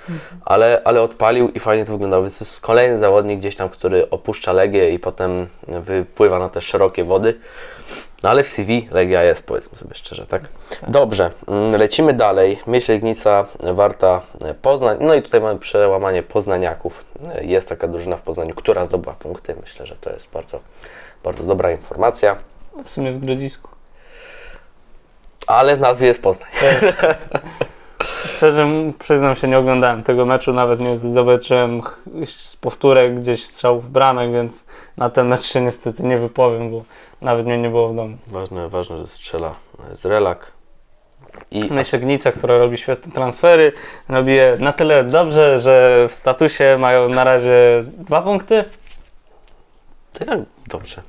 ale, 0.44 0.82
ale 0.84 1.02
odpalił 1.02 1.48
i 1.48 1.60
fajnie 1.60 1.86
to 1.86 1.92
wyglądało. 1.92 2.22
Więc 2.22 2.38
to 2.38 2.44
jest 2.44 2.60
kolejny 2.60 2.98
zawodnik 2.98 3.38
gdzieś 3.40 3.56
tam, 3.56 3.68
który 3.68 4.10
opuszcza 4.10 4.52
Legię 4.52 4.90
i 4.90 4.98
potem 4.98 5.46
wypływa 5.68 6.38
na 6.38 6.48
te 6.48 6.60
szerokie 6.60 7.04
wody. 7.04 7.34
No 8.22 8.30
ale 8.30 8.42
w 8.42 8.48
CV 8.48 8.88
Legia 8.90 9.22
jest, 9.22 9.46
powiedzmy 9.46 9.78
sobie 9.78 9.94
szczerze, 9.94 10.26
tak? 10.26 10.42
Dobrze, 10.88 11.30
mm, 11.48 11.76
lecimy 11.80 12.12
dalej. 12.12 12.58
Myśl 12.66 12.92
Legnica, 12.92 13.46
Warta, 13.60 14.20
e, 14.44 14.54
Poznań. 14.54 14.96
No 15.00 15.14
i 15.14 15.22
tutaj 15.22 15.40
mamy 15.40 15.58
przełamanie 15.58 16.22
poznaniaków. 16.22 17.04
E, 17.34 17.44
Jest 17.44 17.68
taka 17.68 17.88
drużyna 17.88 18.16
w 18.16 18.22
Poznaniu, 18.22 18.54
która 18.54 18.86
zdobyła 18.86 19.14
punkty. 19.14 19.54
Myślę, 19.60 19.86
że 19.86 19.96
to 19.96 20.10
jest 20.10 20.30
bardzo, 20.30 20.60
bardzo 21.24 21.44
dobra 21.44 21.72
informacja. 21.72 22.36
w 22.84 22.90
sumie 22.90 23.12
w 23.12 23.24
Grodzisku. 23.24 23.68
Ale 25.46 25.76
w 25.76 25.80
nazwie 25.80 26.06
jest 26.06 26.22
Poznań. 26.22 26.48
Szczerze 28.26 28.68
przyznam 28.98 29.36
się, 29.36 29.48
nie 29.48 29.58
oglądałem 29.58 30.02
tego 30.02 30.26
meczu, 30.26 30.52
nawet 30.52 30.80
nie 30.80 30.96
zobaczyłem 30.96 31.80
z 32.24 32.56
powtórek 32.56 33.20
gdzieś 33.20 33.44
strzałów 33.46 33.90
bramek, 33.90 34.32
więc 34.32 34.66
na 34.96 35.10
ten 35.10 35.28
mecz 35.28 35.42
się 35.42 35.60
niestety 35.60 36.02
nie 36.02 36.18
wypowiem, 36.18 36.70
bo 36.70 36.82
nawet 37.20 37.46
mnie 37.46 37.58
nie 37.58 37.68
było 37.68 37.88
w 37.88 37.96
domu. 37.96 38.16
Ważne, 38.26 38.68
ważne, 38.68 38.98
że 38.98 39.06
strzela 39.06 39.54
z 39.92 40.04
relak. 40.04 40.52
I 41.50 41.64
Myślegnica, 41.72 42.32
która 42.32 42.58
robi 42.58 42.78
świetne 42.78 43.12
transfery, 43.12 43.72
robi 44.08 44.34
je 44.34 44.56
na 44.60 44.72
tyle 44.72 45.04
dobrze, 45.04 45.60
że 45.60 46.06
w 46.08 46.14
statusie 46.14 46.76
mają 46.78 47.08
na 47.08 47.24
razie 47.24 47.84
dwa 47.86 48.22
punkty. 48.22 48.64
to 50.12 50.24
tak 50.24 50.38
dobrze. 50.66 51.02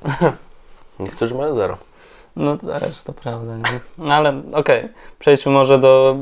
Niektórzy 0.99 1.35
mają 1.35 1.55
zero. 1.55 1.77
No 2.35 2.57
też, 2.57 3.03
to 3.03 3.13
prawda. 3.13 3.57
Nie? 3.57 3.79
No 3.97 4.13
ale 4.13 4.41
okej, 4.53 4.89
przejdźmy 5.19 5.51
może 5.51 5.79
do... 5.79 6.15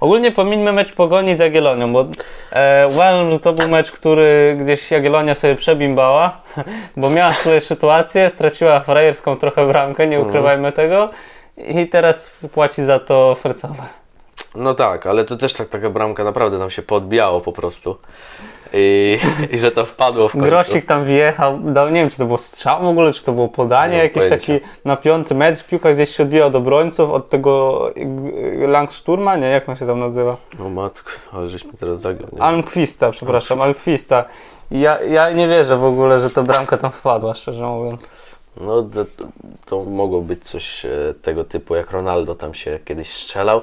Ogólnie 0.00 0.32
pomińmy 0.32 0.72
mecz 0.72 0.92
Pogoni 0.92 1.36
z 1.36 1.40
Jagiellonią, 1.40 1.92
bo 1.92 2.06
e, 2.52 2.88
uważam, 2.88 3.30
że 3.30 3.40
to 3.40 3.52
był 3.52 3.68
mecz, 3.68 3.92
który 3.92 4.56
gdzieś 4.60 4.90
Jagiellonia 4.90 5.34
sobie 5.34 5.54
przebimbała, 5.54 6.40
bo 6.96 7.10
miała 7.10 7.34
tutaj 7.34 7.60
sytuację, 7.60 8.30
straciła 8.30 8.80
frajerską 8.80 9.36
trochę 9.36 9.66
bramkę, 9.66 10.06
nie 10.06 10.20
ukrywajmy 10.20 10.72
tego, 10.72 11.10
i 11.56 11.88
teraz 11.88 12.48
płaci 12.52 12.82
za 12.82 12.98
to 12.98 13.34
Fercowa. 13.34 13.88
No 14.54 14.74
tak, 14.74 15.06
ale 15.06 15.24
to 15.24 15.36
też 15.36 15.52
tak, 15.52 15.68
taka 15.68 15.90
bramka 15.90 16.24
naprawdę 16.24 16.58
tam 16.58 16.70
się 16.70 16.82
podbijało 16.82 17.40
po 17.40 17.52
prostu. 17.52 17.96
I, 18.72 19.18
I 19.54 19.58
że 19.58 19.72
to 19.72 19.84
wpadło 19.84 20.28
w 20.28 20.32
końcu. 20.32 20.46
Grosik 20.46 20.84
tam 20.84 21.04
wjechał, 21.04 21.60
nie 21.90 22.00
wiem 22.00 22.10
czy 22.10 22.16
to 22.16 22.24
było 22.24 22.38
strzał 22.38 22.82
w 22.82 22.86
ogóle, 22.86 23.12
czy 23.12 23.24
to 23.24 23.32
było 23.32 23.48
podanie, 23.48 23.96
jakiś 23.96 24.28
taki 24.28 24.60
na 24.84 24.96
piąty 24.96 25.34
metr, 25.34 25.64
piłka 25.66 25.94
gdzieś 25.94 26.16
się 26.16 26.22
odbijała 26.22 26.50
do 26.50 26.58
obrońców 26.58 27.10
od 27.10 27.28
tego 27.28 27.90
y, 27.96 28.66
Langsturma, 28.66 29.36
nie, 29.36 29.46
jak 29.46 29.68
on 29.68 29.76
się 29.76 29.86
tam 29.86 29.98
nazywa? 29.98 30.36
No 30.58 30.70
matko, 30.70 31.10
ale 31.32 31.48
żeśmy 31.48 31.72
teraz 31.80 32.00
zagrał. 32.00 32.30
Almquista, 32.38 33.10
przepraszam, 33.10 33.60
Almquista. 33.60 34.24
Ja, 34.70 35.02
ja 35.02 35.30
nie 35.30 35.48
wierzę 35.48 35.76
w 35.76 35.84
ogóle, 35.84 36.18
że 36.18 36.30
to 36.30 36.42
bramka 36.42 36.76
tam 36.76 36.92
wpadła, 36.92 37.34
szczerze 37.34 37.66
mówiąc. 37.66 38.10
No 38.60 38.82
to, 38.82 39.04
to 39.66 39.84
mogło 39.84 40.20
być 40.22 40.44
coś 40.44 40.86
e, 40.86 40.90
tego 41.22 41.44
typu, 41.44 41.74
jak 41.74 41.90
Ronaldo 41.90 42.34
tam 42.34 42.54
się 42.54 42.78
kiedyś 42.84 43.12
strzelał 43.12 43.62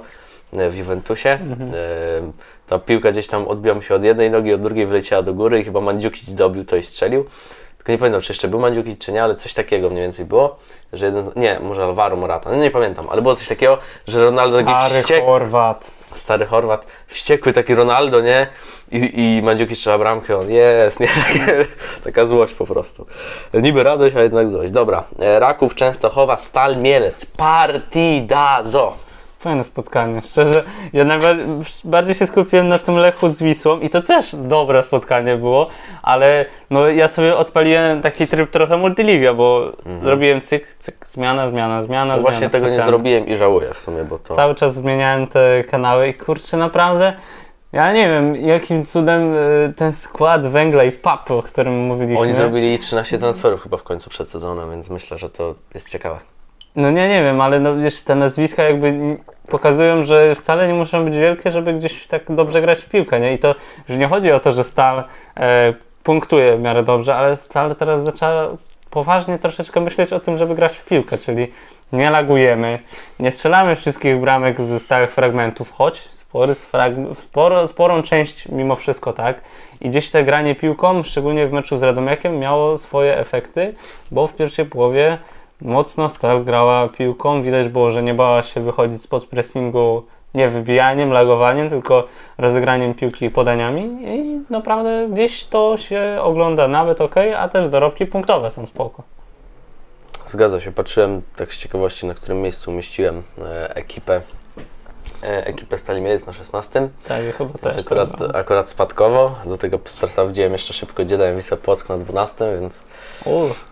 e, 0.54 0.70
w 0.70 0.78
Juventusie. 0.78 1.30
Mhm. 1.30 1.70
E, 1.70 1.74
Ta 2.70 2.80
piłka 2.80 3.12
gdzieś 3.12 3.28
tam 3.28 3.48
odbiła 3.48 3.76
mu 3.76 3.82
się 3.82 3.96
od 3.96 4.04
jednej 4.04 4.32
nogi, 4.32 4.54
od 4.54 4.62
drugiej 4.62 4.86
wyleciała 4.86 5.22
do 5.22 5.34
góry 5.34 5.60
i 5.60 5.64
chyba 5.64 5.82
Mandziukic 5.82 6.34
dobił 6.34 6.66
to 6.66 6.76
i 6.76 6.84
strzelił. 6.84 7.26
Tylko 7.78 7.92
nie 7.92 7.98
pamiętam, 7.98 8.22
czy 8.22 8.32
jeszcze 8.32 8.48
był 8.48 8.60
Mandziukic, 8.60 9.00
czy 9.06 9.12
nie, 9.12 9.24
ale 9.24 9.36
coś 9.36 9.54
takiego 9.54 9.90
mniej 9.90 10.04
więcej 10.04 10.26
było, 10.26 10.56
że 10.94 11.06
jeden, 11.06 11.24
z- 11.32 11.36
nie, 11.36 11.60
może 11.60 11.84
Alvaro 11.84 12.16
Morata, 12.16 12.50
no 12.50 12.56
nie 12.56 12.72
pamiętam, 12.72 13.08
ale 13.12 13.22
było 13.22 13.36
coś 13.36 13.48
takiego, 13.48 13.78
że 14.08 14.26
Ronaldo 14.26 14.58
taki 14.58 14.70
Stary 14.88 15.02
wściekły, 15.04 15.26
Chorwat. 15.28 15.92
stary 16.16 16.46
Chorwat, 16.46 16.86
wściekły 17.08 17.54
taki 17.54 17.76
Ronaldo, 17.76 18.22
nie? 18.22 18.48
I, 18.92 19.12
i 19.38 19.42
Mandziukic 19.44 19.78
strzela 19.78 19.98
bramkę, 19.98 20.38
on 20.38 20.50
jest, 20.52 21.00
nie? 21.00 21.08
Taka 22.04 22.26
złość 22.26 22.54
po 22.54 22.66
prostu. 22.66 23.06
Niby 23.54 23.84
radość, 23.84 24.16
a 24.16 24.22
jednak 24.22 24.48
złość. 24.48 24.72
Dobra, 24.72 25.04
e, 25.20 25.40
Raków, 25.40 25.76
Częstochowa, 25.76 26.38
Stal, 26.38 26.78
Mielec, 26.78 27.26
Partidazo. 27.26 28.94
Fajne 29.40 29.64
spotkanie, 29.64 30.22
szczerze. 30.22 30.64
Ja 30.94 31.04
najbardziej 31.04 31.46
bardziej 31.84 32.16
się 32.16 32.28
skupiłem 32.28 32.68
na 32.68 32.80
tym 32.80 32.96
Lechu 32.96 33.30
z 33.30 33.44
Wisłą 33.44 33.80
i 33.80 33.90
to 33.90 34.02
też 34.02 34.36
dobre 34.36 34.84
spotkanie 34.84 35.38
było, 35.38 35.70
ale 36.02 36.46
no 36.70 36.88
ja 36.88 37.08
sobie 37.08 37.38
odpaliłem 37.38 38.02
taki 38.02 38.28
tryb 38.28 38.52
trochę 38.52 38.78
multiliga, 38.78 39.34
bo 39.34 39.72
robiłem 40.02 40.42
cyk, 40.42 40.76
cyk, 40.80 41.08
zmiana, 41.08 41.50
zmiana, 41.50 41.82
zmiana, 41.82 42.16
No 42.16 42.22
właśnie 42.22 42.50
tego 42.50 42.70
nie 42.70 42.82
zrobiłem 42.82 43.28
i 43.28 43.36
żałuję 43.36 43.74
w 43.74 43.80
sumie, 43.80 44.04
bo 44.04 44.20
to... 44.20 44.34
Cały 44.34 44.56
czas 44.56 44.74
zmieniałem 44.74 45.28
te 45.28 45.64
kanały 45.64 46.08
i 46.08 46.14
kurczę, 46.14 46.58
naprawdę, 46.58 47.14
ja 47.74 47.94
nie 47.94 48.10
wiem, 48.10 48.36
jakim 48.36 48.86
cudem 48.86 49.34
y, 49.34 49.74
ten 49.76 49.94
skład 49.94 50.48
węgla 50.48 50.84
i 50.84 50.92
papu, 50.92 51.38
o 51.38 51.44
którym 51.44 51.74
mówiliśmy. 51.74 52.20
Oni 52.20 52.34
zrobili 52.34 52.80
13 52.80 53.20
transferów 53.20 53.64
chyba 53.64 53.78
w 53.78 53.84
końcu 53.84 54.10
przed 54.10 54.30
sezonem, 54.30 54.72
więc 54.72 54.90
myślę, 54.90 55.18
że 55.18 55.30
to 55.30 55.56
jest 55.74 55.90
ciekawe. 55.90 56.20
No 56.76 56.92
nie, 56.92 57.08
nie 57.08 57.24
wiem, 57.24 57.42
ale 57.42 57.60
no 57.60 57.78
wiesz, 57.78 58.04
te 58.04 58.16
nazwiska 58.16 58.64
jakby 58.64 59.18
pokazują, 59.48 60.04
że 60.04 60.36
wcale 60.36 60.68
nie 60.68 60.74
muszą 60.74 61.06
być 61.06 61.18
wielkie, 61.18 61.52
żeby 61.52 61.74
gdzieś 61.74 62.08
tak 62.08 62.22
dobrze 62.30 62.62
grać 62.62 62.80
w 62.80 62.90
piłkę, 62.90 63.20
nie? 63.20 63.34
I 63.34 63.40
to 63.40 63.56
już 63.90 63.98
nie 63.98 64.08
chodzi 64.08 64.32
o 64.32 64.40
to, 64.40 64.52
że 64.52 64.64
Stal 64.64 65.04
e, 65.38 65.74
punktuje 66.04 66.58
w 66.58 66.62
miarę 66.62 66.84
dobrze, 66.84 67.16
ale 67.16 67.36
Stal 67.36 67.76
teraz 67.76 68.04
zaczęła 68.04 68.48
poważnie 68.90 69.40
troszeczkę 69.40 69.82
myśleć 69.82 70.14
o 70.14 70.20
tym, 70.20 70.38
żeby 70.38 70.56
grać 70.56 70.78
w 70.78 70.86
piłkę, 70.86 71.18
czyli 71.18 71.48
nie 71.94 72.10
lagujemy, 72.10 72.80
nie 73.20 73.32
strzelamy 73.32 73.76
wszystkich 73.76 74.20
bramek 74.20 74.62
ze 74.62 74.80
stałych 74.80 75.12
fragmentów, 75.12 75.72
choć 75.72 76.00
spory 76.00 76.54
frag- 76.54 77.16
sporo, 77.16 77.68
sporą 77.68 78.04
część 78.04 78.48
mimo 78.48 78.76
wszystko 78.76 79.14
tak. 79.14 79.42
I 79.82 79.90
gdzieś 79.90 80.10
te 80.10 80.24
granie 80.24 80.56
piłką, 80.56 81.04
szczególnie 81.04 81.48
w 81.48 81.52
meczu 81.52 81.78
z 81.78 81.84
Radomiakiem, 81.84 82.40
miało 82.40 82.78
swoje 82.78 83.18
efekty, 83.18 83.76
bo 84.12 84.28
w 84.28 84.34
pierwszej 84.34 84.66
połowie 84.66 85.18
mocno 85.62 86.10
Stal 86.10 86.44
grała 86.44 86.88
piłką. 86.88 87.42
Widać 87.42 87.70
było, 87.70 87.92
że 87.92 88.04
nie 88.04 88.14
bała 88.14 88.44
się 88.44 88.62
wychodzić 88.62 89.02
spod 89.02 89.26
pressingu 89.26 90.04
nie 90.34 90.50
wybijaniem, 90.50 91.12
lagowaniem, 91.12 91.70
tylko 91.70 92.08
rozegraniem 92.38 92.94
piłki 92.94 93.26
i 93.26 93.30
podaniami 93.30 93.98
i 94.02 94.42
naprawdę 94.50 95.08
gdzieś 95.12 95.46
to 95.46 95.78
się 95.78 96.18
ogląda 96.22 96.68
nawet 96.68 97.02
ok, 97.02 97.16
a 97.38 97.50
też 97.50 97.70
dorobki 97.70 98.06
punktowe 98.06 98.52
są 98.52 98.68
spoko. 98.68 99.04
Zgadza 100.28 100.60
się, 100.60 100.72
patrzyłem 100.72 101.22
tak 101.36 101.54
z 101.54 101.58
ciekawości, 101.58 102.08
na 102.08 102.14
którym 102.14 102.42
miejscu 102.42 102.72
umieściłem 102.72 103.24
e, 103.38 103.76
ekipę, 103.76 104.22
ekipę 105.22 105.78
Stali 105.78 106.02
Mielec 106.02 106.26
na 106.26 106.34
16. 106.34 106.90
Tak, 107.08 107.24
ja 107.24 107.32
chyba 107.32 107.60
też. 107.60 107.80
akurat, 107.86 108.10
tak 108.10 108.18
znam. 108.18 108.36
akurat 108.36 108.70
spadkowo, 108.70 109.36
do 109.46 109.58
tego 109.58 109.80
sprawdziłem 109.86 110.52
jeszcze 110.52 110.74
szybko, 110.74 111.06
gdzie 111.06 111.18
dałem 111.18 111.36
Wisłę 111.36 111.58
Płock 111.58 111.90
na 111.90 111.98
12, 111.98 112.58
więc, 112.62 112.84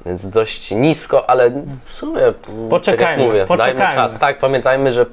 więc 0.05 0.29
dość 0.29 0.71
nisko, 0.71 1.29
ale 1.29 1.51
w 1.86 1.93
sumie, 1.93 2.21
Poczekajmy, 2.69 3.23
tak 3.23 3.27
mówię, 3.27 3.45
poczekajmy. 3.45 3.79
dajmy 3.79 3.95
czas. 3.95 4.19
Tak, 4.19 4.39
pamiętajmy, 4.39 4.91
że 4.91 5.01
y, 5.01 5.05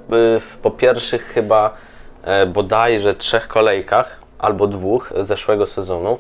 po 0.63 0.71
pierwszych 0.71 1.25
chyba 1.25 1.71
e, 2.23 2.47
bodajże 2.47 3.15
trzech 3.15 3.49
kolejkach, 3.49 4.21
albo 4.39 4.67
dwóch 4.67 5.13
zeszłego 5.21 5.67
sezonu, 5.67 6.19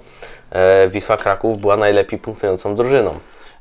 e, 0.50 0.88
Wisła 0.88 1.16
Kraków 1.16 1.61
była 1.61 1.77
najlepiej 1.77 2.18
punktującą 2.18 2.77
drużyną. 2.77 3.14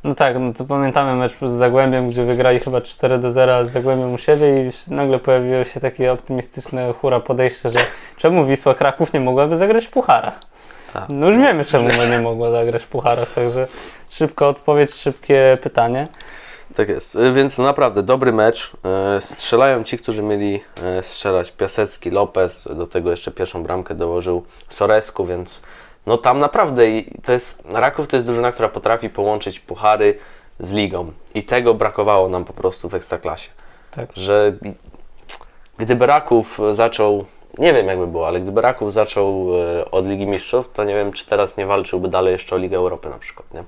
No 0.04 0.16
tak, 0.16 0.40
no 0.40 0.54
to 0.54 0.66
pamiętamy 0.66 1.16
mecz 1.16 1.34
z 1.42 1.52
Zagłębiem, 1.52 2.10
gdzie 2.10 2.24
wygrali 2.24 2.60
chyba 2.60 2.82
4 2.82 3.18
do 3.18 3.32
0 3.32 3.66
z 3.66 3.70
Zagłębiem 3.70 4.14
u 4.14 4.18
siebie 4.18 4.68
i 4.68 4.94
nagle 4.94 5.20
pojawiło 5.20 5.64
się 5.64 5.80
takie 5.80 6.12
optymistyczne 6.12 6.94
hura 6.94 7.20
podejście, 7.20 7.70
że 7.70 7.80
czemu 8.18 8.46
Wisła 8.46 8.74
Kraków 8.74 9.14
nie 9.14 9.20
mogłaby 9.20 9.56
zagrać 9.56 9.86
w 9.86 9.90
pucharach? 9.90 10.40
Tak. 10.94 11.04
No 11.10 11.28
już 11.28 11.36
wiemy, 11.36 11.66
czemu 11.66 11.90
nie 12.10 12.20
mogła 12.20 12.52
zagrać 12.52 12.84
w 12.84 12.88
pucharach, 12.88 13.30
także 13.30 13.68
szybka 14.10 14.48
odpowiedź, 14.48 14.94
szybkie 14.94 15.58
pytanie. 15.62 16.08
Tak 16.76 16.90
jest, 16.90 17.16
Y, 17.16 17.34
więc 17.34 17.58
naprawdę 17.58 18.04
dobry 18.04 18.34
mecz. 18.34 18.72
Y, 19.18 19.22
Strzelają 19.22 19.84
ci, 19.84 19.98
którzy 19.98 20.24
mieli 20.24 20.64
y, 21.00 21.04
strzelać. 21.04 21.52
Piasecki, 21.52 22.10
Lopez, 22.10 22.70
do 22.76 22.88
tego 22.88 23.12
jeszcze 23.12 23.32
pierwszą 23.32 23.64
bramkę 23.64 23.96
dołożył 23.96 24.44
Soresku, 24.70 25.26
więc 25.26 25.62
no 26.06 26.18
tam 26.18 26.40
naprawdę 26.40 26.84
to 27.24 27.32
jest, 27.32 27.64
Raków 27.66 28.08
to 28.08 28.16
jest 28.16 28.26
drużyna, 28.26 28.52
która 28.52 28.70
potrafi 28.70 29.10
połączyć 29.10 29.60
puchary 29.60 30.18
z 30.60 30.72
ligą 30.72 31.12
i 31.36 31.44
tego 31.44 31.74
brakowało 31.74 32.30
nam 32.30 32.46
po 32.46 32.54
prostu 32.54 32.90
w 32.90 32.96
Ekstraklasie. 32.96 33.50
Tak. 33.92 34.10
Że 34.16 34.54
gdyby 35.78 36.06
Raków 36.06 36.60
zaczął, 36.72 37.26
nie 37.58 37.74
wiem 37.74 37.88
jakby 37.88 38.08
było, 38.08 38.28
ale 38.28 38.42
gdyby 38.42 38.62
Raków 38.62 38.94
zaczął 38.94 39.48
y, 39.80 39.92
od 39.92 40.08
Ligi 40.08 40.28
Mistrzów, 40.28 40.74
to 40.74 40.84
nie 40.84 40.96
wiem, 40.96 41.14
czy 41.14 41.26
teraz 41.26 41.58
nie 41.58 41.66
walczyłby 41.66 42.08
dalej 42.08 42.32
jeszcze 42.32 42.56
o 42.56 42.58
Ligę 42.58 42.78
Europy 42.78 43.10
na 43.10 43.20
przykład, 43.20 43.54
nie? 43.54 43.64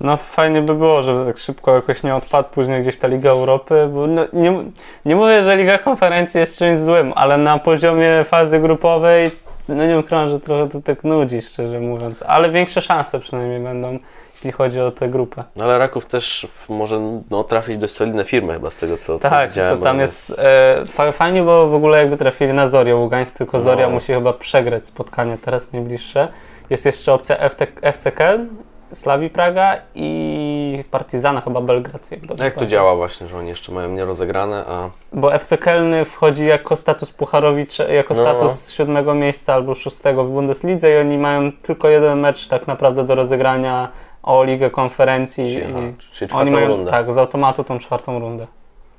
No 0.00 0.16
fajnie 0.16 0.62
by 0.62 0.74
było, 0.74 1.02
żeby 1.02 1.26
tak 1.26 1.38
szybko 1.38 1.74
jakoś 1.74 2.02
nie 2.02 2.14
odpadł 2.14 2.48
później 2.48 2.82
gdzieś 2.82 2.96
ta 2.96 3.08
Liga 3.08 3.30
Europy, 3.30 3.88
bo 3.94 4.06
no, 4.06 4.26
nie, 4.32 4.64
nie 5.04 5.16
mówię, 5.16 5.42
że 5.42 5.56
Liga 5.56 5.78
Konferencji 5.78 6.40
jest 6.40 6.58
czymś 6.58 6.78
złym, 6.78 7.12
ale 7.16 7.38
na 7.38 7.58
poziomie 7.58 8.24
fazy 8.24 8.60
grupowej, 8.60 9.30
no 9.68 9.86
nie 9.86 9.98
ukrywam, 9.98 10.28
że 10.28 10.40
trochę 10.40 10.68
to 10.68 10.80
tak 10.80 11.04
nudzi, 11.04 11.42
szczerze 11.42 11.80
mówiąc, 11.80 12.24
ale 12.26 12.50
większe 12.50 12.80
szanse 12.82 13.20
przynajmniej 13.20 13.60
będą, 13.60 13.98
jeśli 14.34 14.52
chodzi 14.52 14.80
o 14.80 14.90
tę 14.90 15.08
grupę. 15.08 15.42
No 15.56 15.64
ale 15.64 15.78
Raków 15.78 16.06
też 16.06 16.46
może 16.68 17.00
no, 17.30 17.44
trafić 17.44 17.78
dość 17.78 17.94
solidne 17.94 18.24
firmy 18.24 18.52
chyba 18.52 18.70
z 18.70 18.76
tego 18.76 18.96
co, 18.96 19.18
co 19.18 19.28
Tak, 19.30 19.48
widziałem. 19.48 19.78
to 19.78 19.84
tam 19.84 20.00
jest 20.00 20.38
e, 20.38 20.82
fa- 20.92 21.12
fajnie, 21.12 21.42
bo 21.42 21.66
w 21.66 21.74
ogóle 21.74 21.98
jakby 21.98 22.16
trafili 22.16 22.52
na 22.52 22.68
Zorię 22.68 22.96
Ługańsk, 22.96 23.38
tylko 23.38 23.60
Zoria 23.60 23.86
No. 23.86 23.92
musi 23.94 24.12
chyba 24.12 24.32
przegrać 24.32 24.86
spotkanie 24.86 25.38
teraz 25.42 25.72
najbliższe. 25.72 26.28
Jest 26.70 26.86
jeszcze 26.86 27.12
opcja 27.12 27.36
FT, 27.48 27.66
FC 27.82 28.12
Keln, 28.12 28.46
Slawi 28.92 29.30
Praga 29.30 29.76
i 29.94 30.84
Partizana 30.90 31.40
chyba 31.40 31.60
Belgrad. 31.60 32.10
Jak, 32.10 32.20
Jak 32.20 32.30
to 32.30 32.36
pamiętam. 32.36 32.68
działa 32.68 32.94
właśnie, 32.96 33.26
że 33.26 33.38
oni 33.38 33.48
jeszcze 33.48 33.72
mają 33.72 33.88
nierozegrane, 33.88 34.64
a 34.68 34.90
Bo 35.12 35.34
FC 35.34 35.58
Kelny 35.58 36.04
wchodzi 36.04 36.46
jako 36.46 36.76
status 36.76 37.10
pucharowi, 37.10 37.66
cze- 37.66 37.94
jako 37.94 38.14
No. 38.14 38.20
status 38.20 38.70
siódmego 38.70 39.14
miejsca 39.14 39.54
albo 39.54 39.74
szóstego 39.74 40.24
w 40.24 40.30
Bundeslidze 40.30 40.92
i 40.94 40.96
oni 40.98 41.18
mają 41.18 41.52
tylko 41.52 41.88
jeden 41.88 42.20
mecz 42.20 42.48
tak 42.48 42.66
naprawdę 42.66 43.04
do 43.04 43.14
rozegrania 43.14 43.88
o 44.22 44.44
Ligę 44.44 44.70
Konferencji. 44.70 45.52
czyli, 45.62 45.64
aha, 45.76 45.86
czyli 46.12 46.32
oni 46.32 46.50
mają 46.50 46.68
rundę. 46.68 46.90
tak, 46.90 47.12
z 47.12 47.18
automatu 47.18 47.64
tą 47.64 47.78
czwartą 47.78 48.18
rundę. 48.18 48.46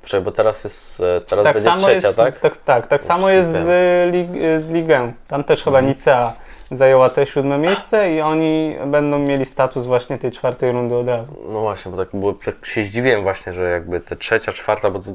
Czekaj, 0.04 0.20
bo 0.24 0.32
teraz 0.32 0.64
jest, 0.64 1.00
e, 1.00 1.20
teraz 1.20 1.44
Tak 1.44 1.54
będzie 1.54 1.70
trzecia, 1.76 1.90
jest, 1.92 2.16
tak? 2.16 2.34
tak, 2.36 2.56
tak, 2.56 2.86
tak 2.86 3.04
samo 3.04 3.30
jest 3.30 3.50
z, 3.52 3.66
lig, 4.14 4.28
z 4.60 4.68
Ligę. 4.70 5.12
Tam 5.28 5.44
też 5.44 5.64
chyba 5.64 5.78
Mhm. 5.78 5.94
Nicea 5.94 6.32
zajęła 6.70 7.10
te 7.10 7.26
siódme 7.26 7.58
miejsce 7.58 8.12
i 8.14 8.20
oni 8.20 8.76
będą 8.86 9.18
mieli 9.18 9.44
status 9.44 9.86
właśnie 9.86 10.18
tej 10.18 10.30
czwartej 10.30 10.72
rundy 10.72 10.94
od 10.94 11.08
razu. 11.08 11.36
No 11.48 11.60
właśnie, 11.60 11.90
bo 11.90 11.96
tak, 11.96 12.08
było, 12.12 12.32
tak 12.32 12.66
się 12.66 12.84
zdziwiłem 12.84 13.22
właśnie, 13.22 13.52
że 13.52 13.62
jakby 13.70 14.00
te 14.00 14.16
trzecia, 14.16 14.52
czwarta, 14.52 14.90
bo 14.90 14.98
to 14.98 15.10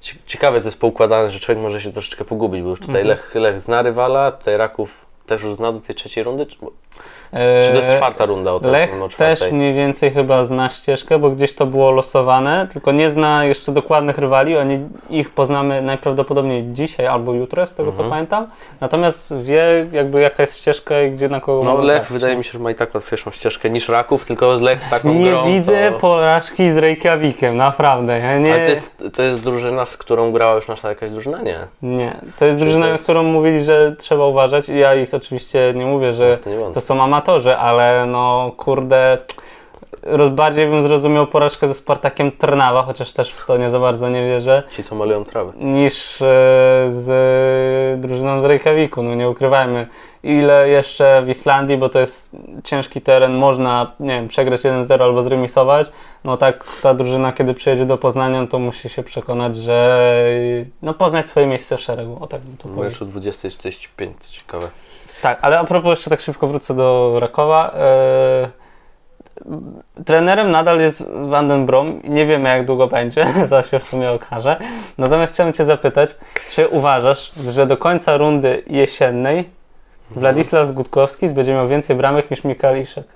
ci- 0.00 0.18
ciekawe 0.26 0.60
to 0.60 0.66
jest 0.66 0.78
poukładane, 0.80 1.28
że 1.30 1.40
człowiek 1.40 1.62
może 1.62 1.80
się 1.80 1.92
troszeczkę 1.92 2.24
pogubić, 2.24 2.62
bo 2.62 2.68
już 2.68 2.80
tutaj 2.80 3.00
Mhm. 3.00 3.06
Lech, 3.08 3.34
Lech 3.34 3.60
zna 3.60 3.82
rywala, 3.82 4.32
tutaj 4.32 4.56
Raków 4.56 5.06
też 5.26 5.42
już 5.42 5.54
zna 5.54 5.72
do 5.72 5.80
tej 5.80 5.94
trzeciej 5.94 6.24
rundy, 6.24 6.46
czy, 6.46 6.56
czy 7.62 7.70
to 7.70 7.76
jest 7.76 7.92
czwarta 7.96 8.26
runda? 8.26 8.52
O, 8.52 8.60
Lech 8.62 8.90
też 9.16 9.50
mniej 9.52 9.74
więcej 9.74 10.10
chyba 10.10 10.44
zna 10.44 10.68
ścieżkę, 10.70 11.18
bo 11.18 11.30
gdzieś 11.30 11.54
to 11.54 11.66
było 11.66 11.90
losowane, 11.90 12.66
tylko 12.72 12.92
nie 12.92 13.10
zna 13.10 13.44
jeszcze 13.44 13.72
dokładnych 13.72 14.18
rywali. 14.18 14.56
Oni 14.58 14.78
ich 15.10 15.30
poznamy 15.30 15.82
najprawdopodobniej 15.82 16.64
dzisiaj 16.72 17.06
albo 17.06 17.32
jutro, 17.34 17.66
z 17.66 17.74
tego 17.74 17.88
Mhm. 17.88 18.04
co 18.06 18.10
pamiętam. 18.10 18.46
Natomiast 18.80 19.34
wie 19.40 19.86
jakby 19.92 20.20
jaka 20.20 20.42
jest 20.42 20.56
ścieżka 20.58 21.02
i 21.02 21.10
gdzie 21.10 21.28
na 21.28 21.40
kogo 21.40 21.64
No 21.64 21.82
Lech 21.82 22.12
wydaje 22.12 22.36
mi 22.36 22.44
się, 22.44 22.52
że 22.52 22.58
ma 22.58 22.70
i 22.70 22.74
tak 22.74 22.94
łatwiejszą 22.94 23.30
ścieżkę 23.30 23.70
niż 23.70 23.88
Raków, 23.88 24.26
tylko 24.26 24.54
Lech 24.54 24.82
z 24.82 24.90
taką 24.90 25.14
Nie 25.14 25.30
grą 25.30 25.46
widzę 25.46 25.92
to... 25.92 25.98
porażki 25.98 26.70
z 26.70 26.76
Reykjavikiem, 26.76 27.56
naprawdę. 27.56 28.18
Ja 28.18 28.38
nie, 28.38 28.52
Ale 28.54 28.62
to 28.64 28.70
jest, 28.70 29.04
to 29.16 29.22
jest 29.22 29.40
drużyna, 29.40 29.86
z 29.86 29.96
którą 29.96 30.32
grała 30.32 30.54
już 30.54 30.68
nasza 30.68 30.88
jakaś 30.88 31.10
drużyna? 31.10 31.42
Nie. 31.42 31.58
nie. 31.82 32.16
To 32.38 32.44
jest 32.46 32.58
drużyna, 32.60 32.80
to 32.80 32.86
na 32.86 32.92
jest- 32.92 33.04
którą 33.04 33.22
mówili, 33.22 33.64
że 33.64 33.94
trzeba 33.98 34.26
uważać. 34.26 34.68
I 34.68 34.78
ja 34.78 34.94
ich 34.94 35.14
oczywiście 35.14 35.72
nie 35.76 35.84
mówię, 35.86 36.12
że 36.12 36.36
To 36.36 36.50
nie 36.50 36.56
to 36.74 36.80
są 36.80 37.02
amatorzy, 37.02 37.17
ale 37.58 38.06
no 38.06 38.52
kurde, 38.56 39.18
bardziej 40.30 40.66
bym 40.66 40.82
zrozumiał 40.82 41.26
porażkę 41.26 41.68
ze 41.68 41.74
Spartakiem 41.74 42.32
Trnawa, 42.32 42.82
chociaż 42.82 43.12
też 43.12 43.30
w 43.30 43.46
to 43.46 43.56
nie 43.56 43.70
za 43.70 43.78
bardzo 43.80 44.08
nie 44.08 44.24
wierzę, 44.24 44.62
Ci, 44.76 44.84
co 44.84 44.94
malują 44.94 45.24
trawę. 45.24 45.52
niż 45.56 46.22
e, 46.22 46.24
z 46.88 48.00
drużyną 48.00 48.40
z 48.40 48.44
Reykjaviku. 48.44 49.02
No 49.02 49.14
nie 49.14 49.28
ukrywajmy. 49.28 49.86
Ile 50.22 50.68
jeszcze 50.68 51.22
w 51.24 51.28
Islandii, 51.28 51.76
bo 51.76 51.88
to 51.88 52.00
jest 52.00 52.36
ciężki 52.64 53.00
teren, 53.00 53.34
można, 53.34 53.92
nie 54.00 54.08
wiem, 54.10 54.28
przegrać 54.28 54.60
1-0 54.60 55.02
albo 55.02 55.22
zremisować. 55.22 55.90
No 56.24 56.36
tak, 56.36 56.64
ta 56.82 56.94
drużyna, 56.94 57.32
kiedy 57.32 57.54
przyjedzie 57.54 57.86
do 57.86 57.98
Poznania, 57.98 58.46
to 58.46 58.58
musi 58.58 58.88
się 58.88 59.02
przekonać, 59.02 59.56
że 59.56 60.00
no 60.82 60.94
poznać 60.94 61.26
swoje 61.26 61.46
miejsce 61.46 61.76
w 61.76 61.80
szeregu. 61.80 62.18
O 62.20 62.26
tak 62.26 62.40
bym 62.40 62.56
to 62.56 62.68
powiedział. 62.68 62.84
Mecz 62.84 63.02
o 63.02 63.04
20.45, 63.04 63.78
to 63.96 64.28
ciekawe. 64.30 64.68
Tak, 65.22 65.38
ale 65.42 65.58
a 65.58 65.64
propos 65.64 65.90
jeszcze 65.90 66.10
tak 66.10 66.20
szybko 66.20 66.46
wrócę 66.46 66.74
do 66.74 67.16
Rakowa. 67.20 67.70
E, 67.74 68.48
trenerem 70.04 70.50
nadal 70.50 70.80
jest 70.80 71.04
Van 71.28 71.66
Brom 71.66 72.00
nie 72.04 72.26
wiemy 72.26 72.48
jak 72.48 72.66
długo 72.66 72.86
będzie, 72.86 73.26
to 73.50 73.62
się 73.62 73.78
w 73.78 73.84
sumie 73.84 74.10
okaże. 74.10 74.56
Natomiast 74.98 75.34
chciałem 75.34 75.52
Cię 75.52 75.64
zapytać, 75.64 76.16
czy 76.50 76.68
uważasz, 76.68 77.32
że 77.36 77.66
do 77.66 77.76
końca 77.76 78.16
rundy 78.16 78.62
jesiennej 78.66 79.58
Władysław 80.10 80.72
Gutkowski 80.72 81.28
będzie 81.28 81.52
miał 81.52 81.68
więcej 81.68 81.96
bramek 81.96 82.30
niż 82.30 82.44
Mikael 82.44 82.82
Iszek? 82.82 83.06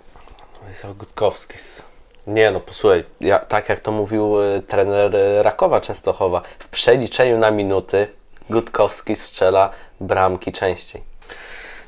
Wysław 0.69 0.97
Gutkowskis. 0.97 1.83
Nie 2.27 2.51
no, 2.51 2.61
posłuchaj, 2.61 3.05
ja, 3.21 3.39
tak 3.39 3.69
jak 3.69 3.81
to 3.81 3.93
mówił 3.93 4.43
y, 4.43 4.63
trener 4.63 5.17
y, 5.17 5.43
Rakowa 5.43 5.81
Częstochowa, 5.81 6.43
w 6.59 6.69
przeliczeniu 6.69 7.39
na 7.39 7.51
minuty 7.51 8.09
Gutkowski 8.51 9.17
strzela 9.17 9.71
bramki 10.01 10.53
częściej. 10.53 11.12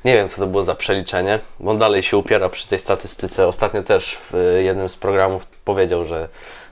Nie 0.04 0.14
wiem, 0.14 0.28
co 0.28 0.40
to 0.40 0.46
było 0.46 0.64
za 0.64 0.74
przeliczenie, 0.74 1.38
bo 1.60 1.70
on 1.70 1.78
dalej 1.78 2.02
się 2.02 2.16
upiera 2.16 2.48
przy 2.48 2.68
tej 2.68 2.78
statystyce. 2.78 3.46
Ostatnio 3.46 3.82
też 3.82 4.16
w 4.30 4.34
y, 4.34 4.62
jednym 4.62 4.88
z 4.88 4.96
programów 4.96 5.46
powiedział, 5.64 6.04
że, 6.04 6.28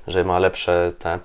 że 0.06 0.24
ma 0.24 0.38
lepsze 0.38 0.92
te. 0.98 1.18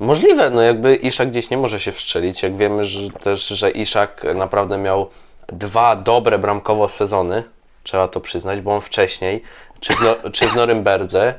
Możliwe, 0.00 0.50
no 0.50 0.62
jakby 0.62 0.94
Iszak 0.94 1.30
gdzieś 1.30 1.50
nie 1.50 1.56
może 1.56 1.80
się 1.80 1.92
wstrzelić. 1.92 2.42
Jak 2.42 2.56
wiemy 2.56 2.84
że 2.84 3.10
też, 3.10 3.46
że 3.46 3.70
Iszak 3.70 4.24
naprawdę 4.34 4.78
miał 4.78 5.10
dwa 5.46 5.96
dobre 5.96 6.38
bramkowo 6.38 6.88
sezony, 6.88 7.42
trzeba 7.82 8.08
to 8.08 8.20
przyznać, 8.20 8.60
bo 8.60 8.74
on 8.74 8.80
wcześniej, 8.80 9.42
czy 9.80 9.92
w, 9.92 10.00
no, 10.00 10.30
czy 10.30 10.48
w 10.48 10.54
Norymberdze, 10.54 11.34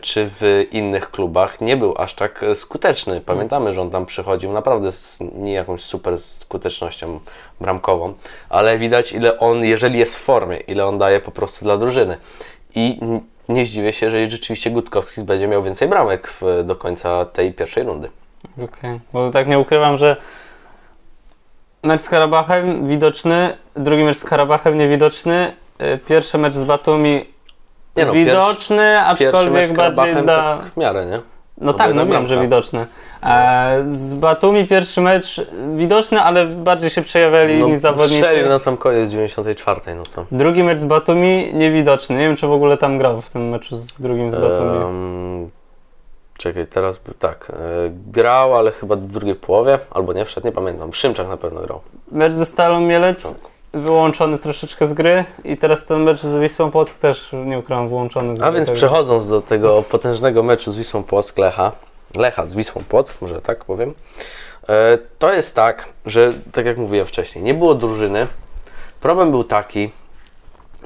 czy 0.00 0.30
w 0.40 0.66
innych 0.70 1.10
klubach 1.10 1.60
nie 1.60 1.76
był 1.76 1.94
aż 1.98 2.14
tak 2.14 2.42
e, 2.42 2.54
skuteczny. 2.54 3.20
Pamiętamy, 3.20 3.72
że 3.72 3.80
on 3.80 3.90
tam 3.90 4.06
przychodził 4.06 4.52
naprawdę 4.52 4.92
z 4.92 5.18
nie 5.34 5.52
jakąś 5.52 5.80
super 5.80 6.18
skutecznością 6.20 7.20
bramkową, 7.60 8.14
ale 8.48 8.78
widać 8.78 9.12
ile 9.12 9.38
on, 9.38 9.64
jeżeli 9.64 9.98
jest 9.98 10.16
w 10.16 10.20
formie, 10.20 10.56
ile 10.56 10.86
on 10.86 10.98
daje 10.98 11.20
po 11.20 11.30
prostu 11.30 11.64
dla 11.64 11.76
drużyny. 11.76 12.16
I 12.74 13.00
nie 13.48 13.64
zdziwię 13.64 13.92
się, 13.92 14.10
że 14.10 14.30
rzeczywiście 14.30 14.70
Gutkowski 14.70 15.22
będzie 15.22 15.48
miał 15.48 15.62
więcej 15.62 15.88
bramek 15.88 16.28
w, 16.28 16.64
do 16.64 16.76
końca 16.76 17.24
tej 17.24 17.52
pierwszej 17.52 17.84
rundy. 17.84 18.08
Okej, 18.64 19.00
bo 19.12 19.30
tak 19.30 19.46
nie 19.46 19.58
ukrywam, 19.58 19.98
że 19.98 20.16
mecz 21.82 22.00
z 22.00 22.08
Karabachem 22.08 22.86
widoczny, 22.86 23.56
drugi 23.74 24.04
mecz 24.04 24.16
z 24.16 24.24
Karabachem 24.24 24.78
niewidoczny, 24.78 25.52
y, 25.82 25.98
pierwszy 25.98 26.38
mecz 26.38 26.54
z 26.54 26.64
Batumi 26.64 27.35
Nie 27.96 28.06
no, 28.06 28.12
widoczny, 28.12 29.00
aczkolwiek 29.00 29.72
bardziej 29.72 30.14
da... 30.14 30.22
tak 30.58 30.66
w 30.66 30.76
miarę, 30.76 31.06
nie? 31.06 31.20
No 31.60 31.72
To 31.72 31.78
tak, 31.78 31.94
no 31.94 32.06
wiem, 32.06 32.26
że 32.26 32.40
widoczny. 32.40 32.86
E, 33.22 33.84
z 33.92 34.14
Batumi 34.14 34.66
pierwszy 34.66 35.00
mecz 35.00 35.40
widoczny, 35.76 36.20
ale 36.22 36.46
bardziej 36.46 36.90
się 36.90 37.02
przejawiali 37.02 37.58
inni 37.58 37.72
No, 37.72 37.78
zawodnicy. 37.78 38.20
strzelił 38.20 38.48
na 38.48 38.58
sam 38.58 38.76
koniec 38.76 39.10
94, 39.10 39.80
no 39.94 40.02
to... 40.14 40.26
Drugi 40.32 40.62
mecz 40.62 40.78
z 40.78 40.84
Batumi 40.84 41.50
niewidoczny. 41.54 42.16
Nie 42.16 42.22
wiem, 42.22 42.36
czy 42.36 42.46
w 42.46 42.52
ogóle 42.52 42.76
tam 42.76 42.98
grał 42.98 43.20
w 43.20 43.30
tym 43.30 43.48
meczu 43.48 43.76
z 43.76 44.00
drugim 44.00 44.30
z 44.30 44.34
Batumi. 44.34 44.84
Em, 44.84 45.50
czekaj, 46.38 46.66
teraz 46.66 47.00
tak. 47.18 47.50
E, 47.50 47.54
grał, 48.12 48.56
ale 48.56 48.72
chyba 48.72 48.96
w 48.96 49.06
drugiej 49.06 49.34
połowie, 49.34 49.78
albo 49.90 50.12
nie 50.12 50.24
wszedł, 50.24 50.46
nie 50.46 50.52
pamiętam. 50.52 50.92
Szymczak 50.92 51.28
na 51.28 51.36
pewno 51.36 51.60
grał. 51.60 51.80
Mecz 52.12 52.32
ze 52.32 52.46
Stalą 52.46 52.80
Mielec 52.80 53.38
wyłączony 53.76 54.38
troszeczkę 54.38 54.86
z 54.86 54.92
gry 54.92 55.24
i 55.44 55.56
teraz 55.56 55.86
ten 55.86 56.02
mecz 56.02 56.20
z 56.20 56.38
Wisłą 56.38 56.70
Płock 56.70 56.98
też 56.98 57.30
nie 57.46 57.58
ukrywam 57.58 57.88
wyłączony 57.88 58.36
z 58.36 58.38
gry. 58.38 58.48
A 58.48 58.52
więc 58.52 58.70
przechodząc 58.70 59.28
do 59.28 59.40
tego 59.40 59.82
potężnego 59.82 60.42
meczu 60.42 60.72
z 60.72 60.76
Wisłą 60.76 61.02
Płock 61.02 61.38
Lecha, 61.38 61.72
Lecha 62.14 62.46
z 62.46 62.54
Wisłą 62.54 62.82
Płock, 62.88 63.22
może 63.22 63.42
tak 63.42 63.64
powiem, 63.64 63.94
e, 64.68 64.98
to 65.18 65.32
jest 65.32 65.54
tak, 65.54 65.84
że 66.06 66.32
tak 66.52 66.66
jak 66.66 66.78
mówiłem 66.78 67.06
wcześniej, 67.06 67.44
nie 67.44 67.54
było 67.54 67.74
drużyny. 67.74 68.26
Problem 69.00 69.30
był 69.30 69.44
taki, 69.44 69.90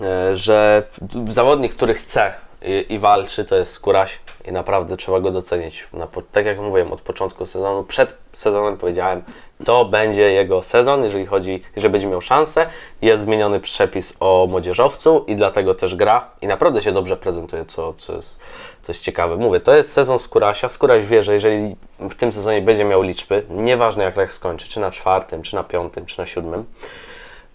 e, 0.03 0.37
że 0.37 0.83
zawodnik, 1.29 1.75
który 1.75 1.95
chce 1.95 2.33
i, 2.63 2.95
i 2.95 2.99
walczy, 2.99 3.45
to 3.45 3.57
jest 3.57 3.73
Skóraś 3.73 4.19
i 4.49 4.53
naprawdę 4.53 4.97
trzeba 4.97 5.21
go 5.21 5.31
docenić. 5.31 5.89
Na, 5.93 6.09
tak 6.33 6.47
jak 6.47 6.61
mówiłem, 6.61 6.93
od 6.93 7.01
początku 7.01 7.47
sezonu, 7.47 7.85
przed 7.85 8.15
sezonem 8.33 8.77
powiedziałem, 8.77 9.23
to 9.65 9.85
będzie 9.85 10.33
jego 10.33 10.63
sezon, 10.63 11.05
jeżeli 11.05 11.27
chodzi, 11.27 11.63
jeżeli 11.77 11.93
będzie 11.93 12.07
miał 12.07 12.21
szansę. 12.21 12.67
Jest 13.03 13.23
zmieniony 13.23 13.61
przepis 13.61 14.17
o 14.21 14.47
młodzieżowcu 14.51 15.25
i 15.27 15.37
dlatego 15.37 15.75
też 15.75 15.97
gra 15.97 16.31
i 16.43 16.47
naprawdę 16.47 16.83
się 16.83 16.93
dobrze 16.93 17.17
prezentuje, 17.17 17.65
co, 17.65 17.95
co, 17.95 18.17
jest, 18.17 18.39
co 18.83 18.93
jest 18.93 19.03
ciekawe. 19.03 19.37
Mówię, 19.37 19.61
to 19.61 19.77
jest 19.77 19.93
sezon 19.93 20.19
Skórasia. 20.19 20.69
Skóraś 20.69 21.07
wie, 21.07 21.23
że 21.23 21.35
jeżeli 21.35 21.77
w 21.99 22.15
tym 22.15 22.33
sezonie 22.33 22.63
będzie 22.63 22.85
miał 22.85 23.03
liczby, 23.03 23.43
nieważne 23.51 24.05
jak 24.05 24.17
Lech 24.17 24.33
skończy, 24.33 24.69
czy 24.69 24.81
na 24.81 24.91
czwartym, 24.91 25.43
czy 25.43 25.57
na 25.57 25.65
piątym, 25.65 26.07
czy 26.07 26.19
na 26.19 26.27
siódmym, 26.27 26.65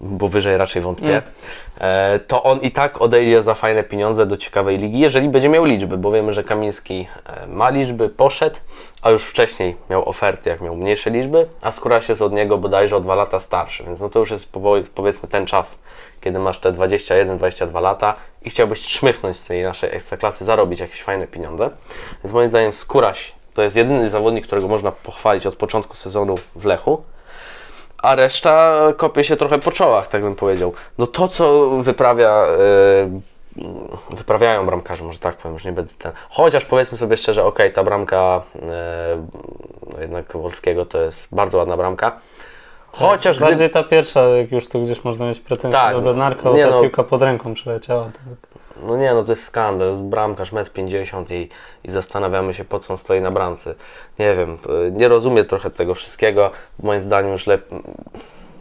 bo 0.02 0.28
wyżej 0.28 0.58
raczej 0.58 0.82
wątpię, 0.82 1.22
e, 1.78 2.20
to 2.20 2.44
on 2.44 2.60
i 2.60 2.72
tak 2.72 3.02
odejdzie 3.02 3.44
za 3.44 3.56
fajne 3.56 3.84
pieniądze 3.84 4.26
do 4.26 4.38
ciekawej 4.38 4.78
ligi, 4.78 5.00
jeżeli 5.00 5.30
będzie 5.30 5.50
miał 5.50 5.66
liczby, 5.66 5.98
bo 5.98 6.12
wiemy, 6.12 6.34
że 6.34 6.44
Kamiński 6.44 7.08
e, 7.26 7.48
ma 7.48 7.70
liczby, 7.70 8.10
poszedł, 8.10 8.56
a 9.02 9.10
już 9.10 9.24
wcześniej 9.24 9.76
miał 9.90 10.10
oferty, 10.10 10.50
jak 10.50 10.62
miał 10.62 10.76
mniejsze 10.76 11.10
liczby, 11.10 11.48
a 11.62 11.72
Skóraś 11.72 12.10
jest 12.10 12.22
od 12.22 12.34
niego 12.34 12.58
bodajże 12.58 12.96
o 12.96 13.00
dwa 13.00 13.16
lata 13.16 13.40
starszy, 13.40 13.84
więc 13.84 14.00
no 14.00 14.10
to 14.10 14.20
już 14.20 14.32
jest 14.32 14.52
powoli, 14.52 14.84
powiedzmy 14.96 15.30
ten 15.30 15.46
czas, 15.46 15.80
kiedy 16.22 16.40
masz 16.40 16.60
te 16.60 16.72
21-22 16.72 17.82
lata 17.82 18.16
i 18.44 18.50
chciałbyś 18.50 18.80
szmychnąć 18.80 19.38
z 19.38 19.46
tej 19.46 19.64
naszej 19.64 19.96
ekstraklasy, 19.96 20.46
zarobić 20.46 20.80
jakieś 20.80 21.04
fajne 21.04 21.28
pieniądze. 21.28 21.70
Więc 22.24 22.34
moim 22.34 22.50
zdaniem 22.50 22.74
Skóraś 22.74 23.32
to 23.54 23.62
jest 23.62 23.76
jedyny 23.76 24.10
zawodnik, 24.10 24.48
którego 24.48 24.68
można 24.68 24.92
pochwalić 24.92 25.46
od 25.46 25.56
początku 25.56 25.96
sezonu 25.96 26.36
w 26.56 26.66
Lechu 26.66 27.04
a 28.06 28.16
reszta 28.16 28.78
kopie 28.98 29.24
się 29.24 29.36
trochę 29.36 29.60
po 29.60 29.72
czołach, 29.72 30.08
tak 30.08 30.22
bym 30.22 30.36
powiedział. 30.36 30.74
No 30.98 31.08
to, 31.08 31.28
co 31.28 31.70
wyprawia, 31.70 32.30
e, 32.30 34.16
wyprawiają 34.16 34.66
bramkarze, 34.66 35.04
może 35.04 35.20
tak 35.20 35.38
powiem, 35.38 35.54
już 35.54 35.66
nie 35.66 35.72
będę 35.72 35.94
ten. 35.98 36.12
Chociaż 36.30 36.66
powiedzmy 36.66 36.98
sobie 36.98 37.18
szczerze, 37.18 37.44
okej, 37.44 37.74
ta 37.74 37.84
bramka 37.84 38.42
e, 38.56 39.26
no 39.94 40.02
jednak 40.02 40.34
Wolskiego 40.34 40.86
to 40.86 41.02
jest 41.02 41.36
bardzo 41.36 41.58
ładna 41.58 41.78
bramka. 41.78 42.20
Chociaż 42.92 43.38
gdy, 43.38 43.46
Bardziej 43.46 43.70
ta 43.70 43.84
pierwsza, 43.84 44.22
jak 44.22 44.52
już 44.52 44.68
tu 44.68 44.82
gdzieś 44.82 45.04
można 45.04 45.26
mieć 45.26 45.40
pretensje 45.40 45.80
Tak, 45.82 45.96
do 45.96 46.02
Bednarka, 46.02 46.50
nie 46.50 46.64
ta 46.64 46.70
no. 46.70 46.82
piłka 46.82 47.04
pod 47.04 47.22
ręką 47.22 47.54
przeleciała. 47.54 48.04
To... 48.04 48.55
no 48.84 48.98
nie, 48.98 49.14
no 49.14 49.24
to 49.24 49.32
jest 49.32 49.44
skandal, 49.44 49.90
jest 49.90 50.02
bramkarz 50.02 50.52
1,50 50.52 51.18
m 51.18 51.26
i, 51.30 51.50
i 51.84 51.92
zastanawiamy 51.92 52.54
się, 52.54 52.66
po 52.66 52.80
co 52.80 52.94
on 52.94 52.98
stoi 52.98 53.22
na 53.22 53.32
bramce. 53.32 53.76
Nie 54.20 54.36
wiem, 54.36 54.58
nie 54.92 55.08
rozumie 55.08 55.44
trochę 55.44 55.70
tego 55.70 55.94
wszystkiego. 55.94 56.52
Moim 56.84 57.00
zdaniem 57.00 57.32
już 57.32 57.48
lepiej. 57.48 57.80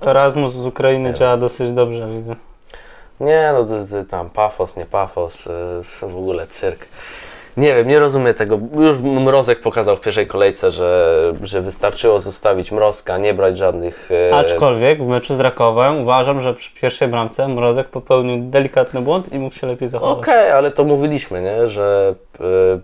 Erasmus 0.07 0.53
z 0.53 0.67
Ukrainy 0.67 1.13
działa 1.13 1.37
dosyć 1.37 1.73
dobrze, 1.73 2.09
widzę. 2.09 2.37
Nie, 3.21 3.51
no 3.53 3.65
to 3.65 3.77
jest 3.77 3.95
tam 4.11 4.31
pafos, 4.31 4.77
nie 4.77 4.87
pafos, 4.87 5.47
y, 5.47 5.51
w 5.83 6.17
ogóle 6.17 6.47
cyrk. 6.47 6.87
Nie 7.57 7.75
wiem, 7.75 7.89
nie 7.89 7.99
rozumiem 7.99 8.35
tego. 8.35 8.59
Już 8.79 8.99
Mrozek 8.99 9.61
pokazał 9.61 9.97
w 9.97 10.01
pierwszej 10.01 10.27
kolejce, 10.27 10.71
że, 10.71 11.33
że 11.43 11.61
wystarczyło 11.63 12.21
zostawić 12.21 12.73
Mrozka, 12.73 13.19
nie 13.19 13.35
brać 13.35 13.59
żadnych... 13.59 14.09
e, 14.31 14.35
Aczkolwiek 14.37 15.03
w 15.03 15.07
meczu 15.07 15.35
z 15.35 15.41
Rakowem 15.41 16.03
uważam, 16.03 16.41
że 16.41 16.55
przy 16.55 16.71
pierwszej 16.81 17.09
bramce 17.09 17.49
Mrozek 17.49 17.89
popełnił 17.89 18.51
delikatny 18.51 19.01
błąd 19.01 19.33
i 19.33 19.39
mógł 19.39 19.57
się 19.57 19.67
lepiej 19.67 19.89
zachować. 19.89 20.19
Okej, 20.19 20.51
ale 20.51 20.71
to 20.71 20.85
mówiliśmy, 20.85 21.43
nie? 21.43 21.69
że 21.69 22.15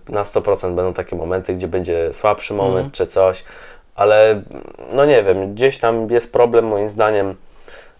y, 0.08 0.12
na 0.12 0.22
100% 0.22 0.74
będą 0.74 0.92
takie 0.94 1.16
momenty, 1.16 1.54
gdzie 1.54 1.68
będzie 1.68 2.12
słabszy 2.12 2.54
moment 2.54 2.76
Mhm. 2.76 2.90
czy 2.92 3.06
coś, 3.06 3.44
ale 3.94 4.42
no 4.92 5.04
nie 5.04 5.22
wiem, 5.22 5.54
gdzieś 5.54 5.78
tam 5.78 6.10
jest 6.10 6.32
problem 6.32 6.64
moim 6.66 6.88
zdaniem. 6.90 7.30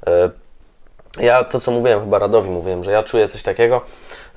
Y, 0.09 0.31
ja 1.23 1.45
to 1.45 1.61
co 1.61 1.71
mówiłem, 1.71 2.01
chyba 2.01 2.19
Radowi 2.19 2.51
mówiłem, 2.51 2.85
że 2.85 2.91
ja 2.91 3.03
czuję 3.03 3.29
coś 3.29 3.43
takiego, 3.43 3.81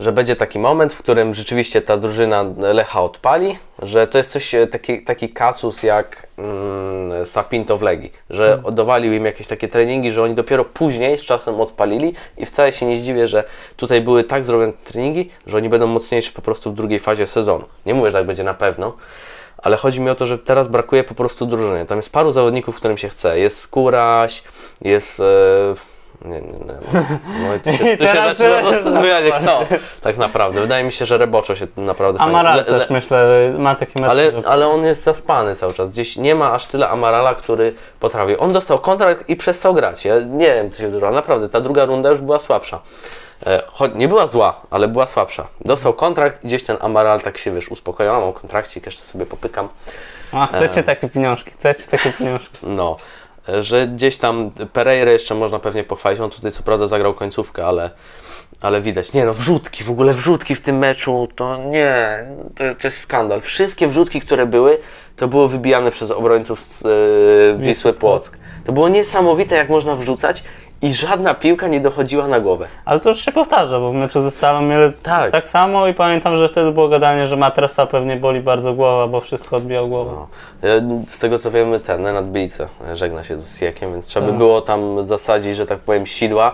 że 0.03 0.11
będzie 0.11 0.35
taki 0.35 0.59
moment, 0.59 0.93
w 0.93 0.97
którym 0.97 1.33
rzeczywiście 1.33 1.81
ta 1.81 1.97
drużyna 1.97 2.45
Lecha 2.57 3.01
odpali, 3.01 3.57
że 3.81 4.07
to 4.07 4.17
jest 4.17 4.31
coś, 4.31 4.55
e, 4.55 4.67
taki, 4.67 5.03
taki 5.03 5.29
kasus 5.29 5.83
jak 5.83 6.27
mm, 6.37 7.25
Sapinto 7.25 7.77
w 7.77 7.81
Legii, 7.81 8.11
że 8.29 8.63
dowalił 8.71 9.13
im 9.13 9.25
jakieś 9.25 9.47
takie 9.47 9.67
treningi, 9.67 10.11
że 10.11 10.23
oni 10.23 10.35
dopiero 10.35 10.65
później 10.65 11.17
z 11.17 11.21
czasem 11.21 11.61
odpalili 11.61 12.13
i 12.37 12.45
wcale 12.45 12.73
się 12.73 12.85
nie 12.85 12.95
zdziwię, 12.95 13.27
że 13.27 13.43
tutaj 13.77 14.01
były 14.01 14.23
tak 14.23 14.45
zrobione 14.45 14.73
treningi, 14.73 15.29
że 15.47 15.57
oni 15.57 15.69
będą 15.69 15.87
mocniejsi 15.87 16.31
po 16.31 16.41
prostu 16.41 16.71
w 16.71 16.75
drugiej 16.75 16.99
fazie 16.99 17.27
sezonu. 17.27 17.65
Nie 17.85 17.93
mówię, 17.93 18.09
że 18.09 18.17
tak 18.17 18.27
będzie 18.27 18.43
na 18.43 18.53
pewno, 18.53 18.93
ale 19.57 19.77
chodzi 19.77 20.01
mi 20.01 20.09
o 20.09 20.15
to, 20.15 20.25
że 20.25 20.37
teraz 20.37 20.67
brakuje 20.67 21.03
po 21.03 21.15
prostu 21.15 21.45
drużyny. 21.45 21.85
Tam 21.85 21.97
jest 21.97 22.11
paru 22.11 22.31
zawodników, 22.31 22.75
którym 22.75 22.97
się 22.97 23.09
chce. 23.09 23.39
Jest 23.39 23.59
Skóraś, 23.59 24.43
jest... 24.81 25.19
E, 25.19 25.92
nie, 26.25 26.41
nie, 26.41 26.51
nie. 26.51 26.75
No, 27.47 27.55
i 27.55 27.59
tu 27.59 27.71
się, 27.71 27.91
I 27.93 27.97
tu 27.97 28.03
się 28.03 28.09
teraz- 28.13 28.37
zaczyna 28.37 28.71
zastanawianie, 28.71 29.31
kto 29.31 29.65
tak 30.01 30.17
naprawdę. 30.17 30.61
Wydaje 30.61 30.83
mi 30.83 30.91
się, 30.91 31.05
że 31.05 31.17
Reboczo 31.17 31.55
się 31.55 31.67
naprawdę 31.77 32.19
fajnie... 32.19 32.33
Amaral 32.33 32.55
le- 32.57 32.63
le- 32.63 32.79
też 32.79 32.89
myślę, 32.89 33.51
że 33.53 33.59
ma 33.59 33.75
taki 33.75 34.01
mecz, 34.01 34.11
ale, 34.11 34.31
że 34.31 34.47
ale 34.47 34.67
on 34.67 34.83
jest 34.85 35.03
zaspany 35.03 35.55
cały 35.55 35.73
czas. 35.73 35.89
Gdzieś 35.89 36.17
nie 36.17 36.35
ma 36.35 36.51
aż 36.53 36.65
tyle 36.65 36.89
Amarala, 36.89 37.35
który 37.35 37.73
potrafi. 37.99 38.37
On 38.37 38.53
dostał 38.53 38.79
kontrakt 38.79 39.29
i 39.29 39.35
przestał 39.35 39.73
grać. 39.73 40.05
Ja 40.05 40.15
nie 40.19 40.53
wiem, 40.55 40.71
co 40.71 40.77
się 40.77 40.85
wydarzyło. 40.87 41.11
Naprawdę, 41.11 41.49
ta 41.49 41.61
druga 41.61 41.85
runda 41.85 42.09
już 42.09 42.21
była 42.21 42.39
słabsza. 42.39 42.79
E, 43.47 43.63
Choć 43.67 43.91
nie 43.95 44.07
była 44.07 44.27
zła, 44.27 44.61
ale 44.71 44.87
była 44.87 45.07
słabsza. 45.07 45.47
Dostał 45.65 45.93
kontrakt 45.93 46.43
i 46.43 46.47
gdzieś 46.47 46.63
ten 46.63 46.77
Amaral 46.81 47.21
tak 47.21 47.37
się, 47.37 47.51
wiesz, 47.51 47.69
uspokoił. 47.69 48.11
A, 48.11 48.19
mam 48.19 48.33
kontrakcik, 48.33 48.85
jeszcze 48.85 49.01
sobie 49.01 49.25
popykam. 49.25 49.69
A, 50.31 50.47
chcecie 50.47 50.83
takie 50.83 51.09
pieniążki, 51.09 51.51
chcecie 51.51 51.83
takie 51.87 52.11
pieniążki. 52.11 52.57
No, 52.63 52.97
e, 52.97 53.22
że 53.59 53.87
gdzieś 53.87 54.17
tam 54.17 54.51
Pereira 54.73 55.11
jeszcze 55.11 55.35
można 55.35 55.59
pewnie 55.59 55.83
pochwalić. 55.83 56.19
On 56.19 56.29
tutaj 56.29 56.51
co 56.51 56.63
prawda 56.63 56.87
zagrał 56.87 57.13
końcówkę, 57.13 57.65
ale, 57.65 57.89
ale 58.61 58.81
widać. 58.81 59.13
Nie 59.13 59.25
no, 59.25 59.33
wrzutki, 59.33 59.83
w 59.83 59.89
ogóle 59.89 60.13
wrzutki 60.13 60.55
w 60.55 60.61
tym 60.61 60.77
meczu 60.77 61.27
to 61.35 61.57
nie, 61.57 62.25
to, 62.55 62.63
to 62.81 62.87
jest 62.87 62.97
skandal. 62.97 63.41
Wszystkie 63.41 63.87
wrzutki, 63.87 64.21
które 64.21 64.45
były, 64.45 64.77
to 65.15 65.27
było 65.27 65.47
wybijane 65.47 65.91
przez 65.91 66.11
obrońców 66.11 66.61
z 66.61 66.85
e, 66.85 66.89
Wisły 67.57 67.93
Płock. 67.93 68.37
To 68.65 68.71
było 68.71 68.89
niesamowite, 68.89 69.55
jak 69.55 69.69
można 69.69 69.95
wrzucać 69.95 70.43
i 70.83 70.93
żadna 70.93 71.33
piłka 71.33 71.67
nie 71.67 71.79
dochodziła 71.81 72.27
na 72.27 72.39
głowę. 72.39 72.67
Ale 72.85 72.99
to 72.99 73.09
już 73.09 73.19
się 73.25 73.31
powtarza, 73.31 73.79
bo 73.79 73.91
w 73.91 73.95
meczu 73.95 74.21
ze 74.21 74.31
Stalą 74.31 74.61
Mielec 74.61 75.03
Tak. 75.03 75.31
tak. 75.31 75.47
samo 75.47 75.87
i 75.87 75.93
pamiętam, 75.93 76.37
że 76.37 76.49
wtedy 76.49 76.71
było 76.71 76.87
gadanie, 76.89 77.27
że 77.27 77.37
Matrasa 77.37 77.85
pewnie 77.85 78.17
boli 78.17 78.39
bardzo 78.41 78.73
głowa, 78.73 79.07
bo 79.07 79.21
wszystko 79.21 79.55
odbijał 79.55 79.87
głową. 79.89 80.11
No. 80.11 80.27
E, 80.69 81.03
Z 81.07 81.19
tego 81.19 81.39
co 81.39 81.51
wiemy, 81.51 81.79
ten 81.79 82.01
Nenad 82.01 82.29
Bilice 82.29 82.67
żegna 82.93 83.23
się 83.23 83.37
z 83.37 83.55
Osiekiem, 83.55 83.91
więc 83.93 84.05
trzeba 84.07 84.25
by 84.25 84.31
Tak. 84.31 84.37
było 84.37 84.61
tam 84.61 85.03
zasadzić, 85.05 85.55
że 85.55 85.65
tak 85.65 85.79
powiem, 85.79 86.05
sidła. 86.05 86.51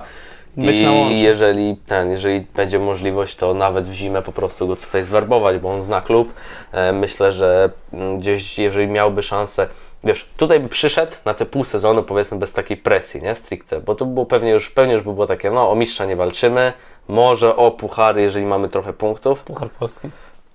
Być. 0.58 0.78
I 1.10 1.22
jeżeli 1.22 1.78
ten, 1.88 2.12
jeżeli 2.12 2.46
będzie 2.56 2.80
możliwość, 2.80 3.36
to 3.36 3.54
nawet 3.54 3.88
w 3.88 3.94
zimę 3.94 4.22
po 4.22 4.32
prostu 4.32 4.68
go 4.68 4.76
tutaj 4.76 5.04
zwerbować, 5.04 5.58
bo 5.58 5.74
on 5.74 5.82
zna 5.84 6.02
klub. 6.02 6.34
E, 6.72 6.92
Myślę, 6.94 7.32
że 7.32 7.70
mm, 7.94 8.18
gdzieś, 8.20 8.60
jeżeli 8.60 8.88
miałby 8.88 9.24
szansę, 9.24 9.68
wiesz, 10.04 10.30
tutaj 10.38 10.60
by 10.60 10.70
przyszedł 10.70 11.16
na 11.26 11.34
te 11.34 11.46
pół 11.46 11.64
sezonu, 11.64 12.04
powiedzmy, 12.04 12.38
bez 12.38 12.54
takiej 12.54 12.78
presji, 12.78 13.22
nie, 13.22 13.36
stricte, 13.36 13.82
bo 13.82 13.96
to 13.96 14.06
było 14.06 14.26
pewnie 14.26 14.52
już, 14.52 14.70
pewnie 14.72 14.94
już 14.94 15.02
by 15.02 15.14
było 15.14 15.28
takie, 15.28 15.52
no, 15.52 15.72
o 15.72 15.76
mistrza 15.76 16.06
nie 16.06 16.16
walczymy, 16.16 16.74
może 17.08 17.56
o 17.56 17.72
puchary, 17.72 18.22
jeżeli 18.22 18.46
mamy 18.46 18.70
trochę 18.70 18.94
punktów. 18.94 19.44
Puchar 19.44 19.70
Polski. 19.70 20.10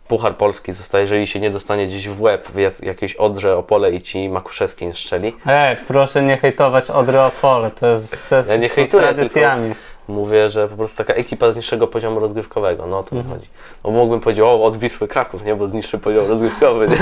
Puchar 0.09 0.37
Polski 0.37 0.73
zostaje, 0.73 1.03
jeżeli 1.03 1.27
się 1.27 1.41
nie 1.41 1.51
dostanie 1.51 1.87
gdzieś 1.87 2.09
w 2.09 2.21
łeb, 2.23 2.49
w 2.49 2.59
jak- 2.59 2.81
jakieś 2.83 3.15
Odrze, 3.15 3.57
Opole 3.57 3.91
i 3.93 4.03
ci 4.03 4.29
Makuszewski 4.29 4.87
nie 4.87 4.95
strzeli. 4.95 5.33
Ej, 5.47 5.77
proszę 5.89 6.23
nie 6.23 6.37
hejtować 6.37 6.91
Odry 6.91 7.21
Opole, 7.21 7.71
to 7.71 7.87
jest 7.87 8.29
ze, 8.29 8.37
Ja 8.49 8.57
nie 8.57 8.69
z 8.69 8.73
hejtuję, 8.73 9.03
tradycjami. 9.03 9.75
Mówię, 10.09 10.49
że 10.49 10.69
po 10.69 10.77
prostu 10.77 10.99
taka 10.99 11.15
ekipa 11.15 11.53
z 11.53 11.57
niższego 11.57 11.87
poziomu 11.87 12.21
rozgrywkowego, 12.21 12.87
no 12.87 12.99
o 12.99 13.03
to 13.03 13.17
mi 13.17 13.23
chodzi. 13.23 13.49
No 13.85 13.91
mógłbym 13.91 14.21
powiedzieć, 14.21 14.45
o, 14.45 14.65
od 14.65 14.77
Wisły 14.77 15.09
Kraków, 15.09 15.45
nie, 15.45 15.57
bo 15.57 15.69
z 15.69 15.73
niższy 15.73 15.99
poziom 15.99 16.27
rozgrywkowy, 16.29 16.89
nie? 16.89 16.97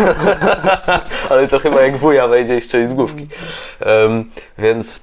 Ale 1.31 1.49
to 1.49 1.59
chyba 1.59 1.83
jak 1.83 1.97
wuja 1.97 2.29
wejdzie 2.29 2.57
i 2.57 2.61
strzeli 2.61 2.87
z 2.87 2.93
główki. 2.93 3.27
Em, 3.81 4.25
więc 4.59 5.01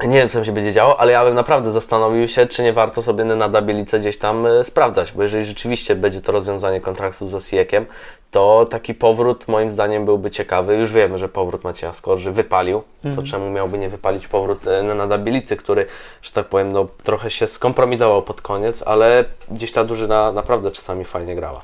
nie 0.00 0.18
wiem, 0.18 0.28
co 0.28 0.34
tam 0.34 0.44
się 0.44 0.52
będzie 0.52 0.72
działo, 0.72 1.00
ale 1.00 1.12
ja 1.12 1.24
bym 1.24 1.34
naprawdę 1.34 1.72
zastanowił 1.72 2.28
się, 2.28 2.46
czy 2.46 2.62
nie 2.62 2.72
warto 2.72 3.02
sobie 3.02 3.24
na 3.24 3.48
Dabielicę 3.48 3.98
gdzieś 3.98 4.18
tam 4.18 4.46
e, 4.46 4.64
sprawdzać, 4.64 5.12
bo 5.12 5.22
jeżeli 5.22 5.44
rzeczywiście 5.44 5.94
będzie 5.94 6.20
to 6.20 6.32
rozwiązanie 6.32 6.80
kontraktu 6.80 7.28
z 7.28 7.34
Osiekiem, 7.34 7.86
to 8.30 8.66
taki 8.70 8.94
powrót 8.94 9.48
moim 9.48 9.70
zdaniem 9.70 10.04
byłby 10.04 10.30
ciekawy. 10.30 10.76
Już 10.76 10.92
wiemy, 10.92 11.18
że 11.18 11.28
powrót 11.28 11.64
Macieja 11.64 11.92
Skorży 11.92 12.32
wypalił, 12.32 12.82
to 13.16 13.22
czemu 13.22 13.50
miałby 13.50 13.78
nie 13.78 13.88
wypalić 13.88 14.28
powrót 14.28 14.66
e, 14.66 14.82
na 14.82 15.06
Dabielicy, 15.06 15.56
który, 15.56 15.86
że 16.22 16.32
tak 16.32 16.46
powiem, 16.46 16.72
no, 16.72 16.86
trochę 17.02 17.30
się 17.30 17.46
skompromitował 17.46 18.22
pod 18.22 18.40
koniec, 18.40 18.82
ale 18.86 19.24
gdzieś 19.50 19.72
ta 19.72 19.84
drużyna 19.84 20.32
naprawdę 20.32 20.70
czasami 20.70 21.04
fajnie 21.04 21.36
grała. 21.36 21.62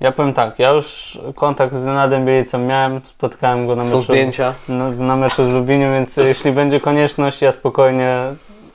Ja 0.00 0.12
powiem 0.12 0.32
tak, 0.32 0.58
ja 0.58 0.70
już 0.70 1.18
kontakt 1.34 1.74
z 1.74 1.86
Renadem 1.86 2.24
Bielicą 2.24 2.58
miałem, 2.58 3.00
spotkałem 3.04 3.66
go 3.66 3.76
na 3.76 3.84
Są 3.86 3.96
meczu, 3.96 4.12
zdjęcia? 4.12 4.54
na, 4.68 4.88
na 4.90 5.16
meczu 5.16 5.44
z 5.44 5.48
Lubiniu, 5.48 5.90
więc 5.92 6.16
jeśli 6.32 6.52
będzie 6.52 6.80
konieczność, 6.80 7.42
ja 7.42 7.52
spokojnie 7.52 8.18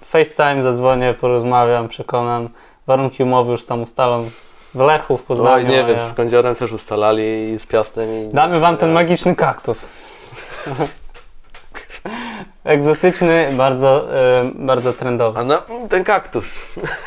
FaceTime 0.06 0.64
zadzwonię, 0.64 1.14
porozmawiam, 1.14 1.88
przekonam. 1.88 2.50
Warunki 2.88 3.24
umowy 3.24 3.52
już 3.52 3.66
tam 3.66 3.82
ustalą 3.84 4.30
w 4.76 4.80
Lechu, 4.80 5.18
w 5.18 5.22
No 5.22 5.26
Poznaniu. 5.28 5.68
nie 5.68 5.84
a 5.84 5.88
wiem, 5.88 5.96
ja- 5.98 6.02
z 6.04 6.14
Kądziorem 6.14 6.56
też 6.56 6.72
ustalali 6.72 7.24
i 7.54 7.60
z 7.60 7.66
Piastem. 7.66 8.10
I... 8.10 8.34
Damy 8.34 8.60
wam 8.60 8.78
ten 8.78 8.92
magiczny 8.92 9.36
kaktus. 9.36 9.90
Egzotyczny, 12.64 13.50
bardzo, 13.58 14.18
e, 14.18 14.52
bardzo 14.56 14.94
trendowy. 14.94 15.40
A 15.40 15.44
no, 15.44 15.62
ten 15.90 16.04
kaktus. 16.04 16.66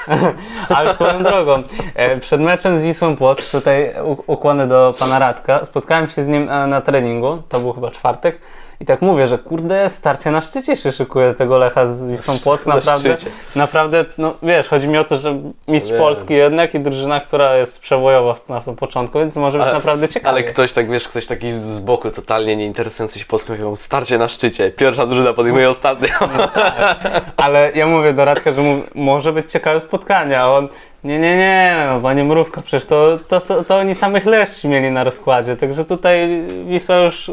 Ale 0.77 0.95
swoją 0.95 1.23
drogą, 1.23 1.63
e, 1.95 2.17
przed 2.17 2.41
meczem 2.41 2.79
z 2.79 2.83
Wisłą 2.83 3.17
Płock, 3.17 3.51
tutaj 3.51 3.95
ukłony 4.27 4.67
do 4.69 4.95
pana 4.99 5.19
Radka, 5.19 5.65
spotkałem 5.65 6.09
się 6.09 6.23
z 6.23 6.29
nim 6.29 6.51
e, 6.51 6.67
na 6.67 6.81
treningu, 6.81 7.43
to 7.49 7.61
był 7.61 7.73
chyba 7.73 7.91
czwartek, 7.91 8.41
i 8.81 8.85
tak 8.85 9.03
mówię, 9.03 9.27
że 9.27 9.39
kurde, 9.39 9.91
starcie 9.91 10.31
na 10.31 10.41
szczycie 10.41 10.77
się 10.77 10.93
szykuje 10.93 11.35
tego 11.35 11.59
Lecha 11.59 11.87
z 11.87 12.09
Wisłą 12.09 12.35
Płock, 12.45 12.67
Na 12.67 12.75
naprawdę, 12.75 13.17
szczycie. 13.17 13.31
naprawdę, 13.57 14.05
no 14.19 14.35
wiesz, 14.43 14.69
chodzi 14.69 14.89
mi 14.89 14.99
o 14.99 15.05
to, 15.05 15.17
że 15.17 15.39
mistrz 15.69 15.91
Wiem. 15.91 16.01
Polski 16.01 16.35
jednak 16.35 16.75
i 16.75 16.81
drużyna, 16.81 17.21
która 17.21 17.57
jest 17.57 17.81
przebojowa 17.81 18.35
na 18.49 18.61
tym 18.61 18.77
początku, 18.77 19.19
więc 19.19 19.37
może 19.37 19.59
być 19.59 19.67
Ale- 19.67 19.77
naprawdę 19.77 20.09
ciekawe. 20.09 20.31
Ale 20.31 20.43
ktoś 20.43 20.73
tak, 20.73 20.91
wiesz, 20.91 21.09
ktoś 21.09 21.27
taki 21.27 21.53
z 21.53 21.79
boku, 21.79 22.11
totalnie 22.11 22.57
nie 22.57 22.67
interesujący 22.67 23.19
się 23.19 23.25
Polską, 23.25 23.53
mówią, 23.53 23.77
starcie 23.77 24.19
na 24.19 24.29
szczycie, 24.29 24.71
pierwsza 24.71 25.07
drużyna 25.07 25.33
podejmuje 25.33 25.71
ostatnią. 25.71 26.09
Ale 27.37 27.73
ja 27.75 27.87
mówię 27.87 28.13
do 28.13 28.25
Radka, 28.25 28.53
że 28.53 28.63
mu, 28.63 28.83
może 28.95 29.33
być 29.33 29.53
ciekawe 29.53 29.81
spotkanie, 29.81 30.41
a 30.41 30.49
on 30.51 30.69
nie, 31.05 31.19
nie, 31.19 31.37
nie, 31.37 31.87
no 31.89 32.01
panie 32.01 32.25
Mrówka, 32.25 32.63
przecież 32.63 32.87
to, 32.87 33.19
to, 33.29 33.65
to 33.65 33.77
oni 33.77 33.95
samych 33.95 34.27
leszczy 34.27 34.69
mieli 34.69 34.91
na 34.91 35.05
rozkładzie, 35.05 35.57
także 35.57 35.85
tutaj 35.85 36.43
Wisła 36.67 36.97
już 36.97 37.31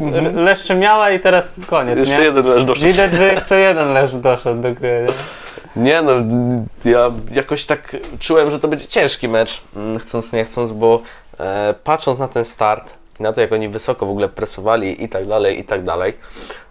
mhm. 0.00 0.36
leszczy 0.36 0.74
miała 0.74 1.10
i 1.10 1.20
teraz 1.20 1.52
koniec, 1.66 1.98
Jeszcze 1.98 2.18
nie? 2.18 2.24
jeden 2.24 2.46
leż 2.46 2.64
doszedł. 2.64 2.86
Widać, 2.86 3.12
że 3.12 3.32
jeszcze 3.32 3.60
jeden 3.60 3.92
leszcz 3.92 4.14
doszedł 4.14 4.62
do 4.62 4.72
gry, 4.72 5.06
nie? 5.06 5.14
Nie 5.76 6.02
no, 6.02 6.12
ja 6.84 7.10
jakoś 7.32 7.66
tak 7.66 7.96
czułem, 8.18 8.50
że 8.50 8.60
to 8.60 8.68
będzie 8.68 8.86
ciężki 8.86 9.28
mecz, 9.28 9.62
mm, 9.76 9.98
chcąc 9.98 10.32
nie 10.32 10.44
chcąc, 10.44 10.72
bo 10.72 11.02
e, 11.40 11.74
patrząc 11.84 12.18
na 12.18 12.28
ten 12.28 12.44
start, 12.44 12.94
na 13.20 13.32
to 13.32 13.40
jak 13.40 13.52
oni 13.52 13.68
wysoko 13.68 14.06
w 14.06 14.10
ogóle 14.10 14.28
presowali 14.28 15.04
i 15.04 15.08
tak 15.08 15.26
dalej, 15.26 15.60
i 15.60 15.64
tak 15.64 15.84
dalej, 15.84 16.14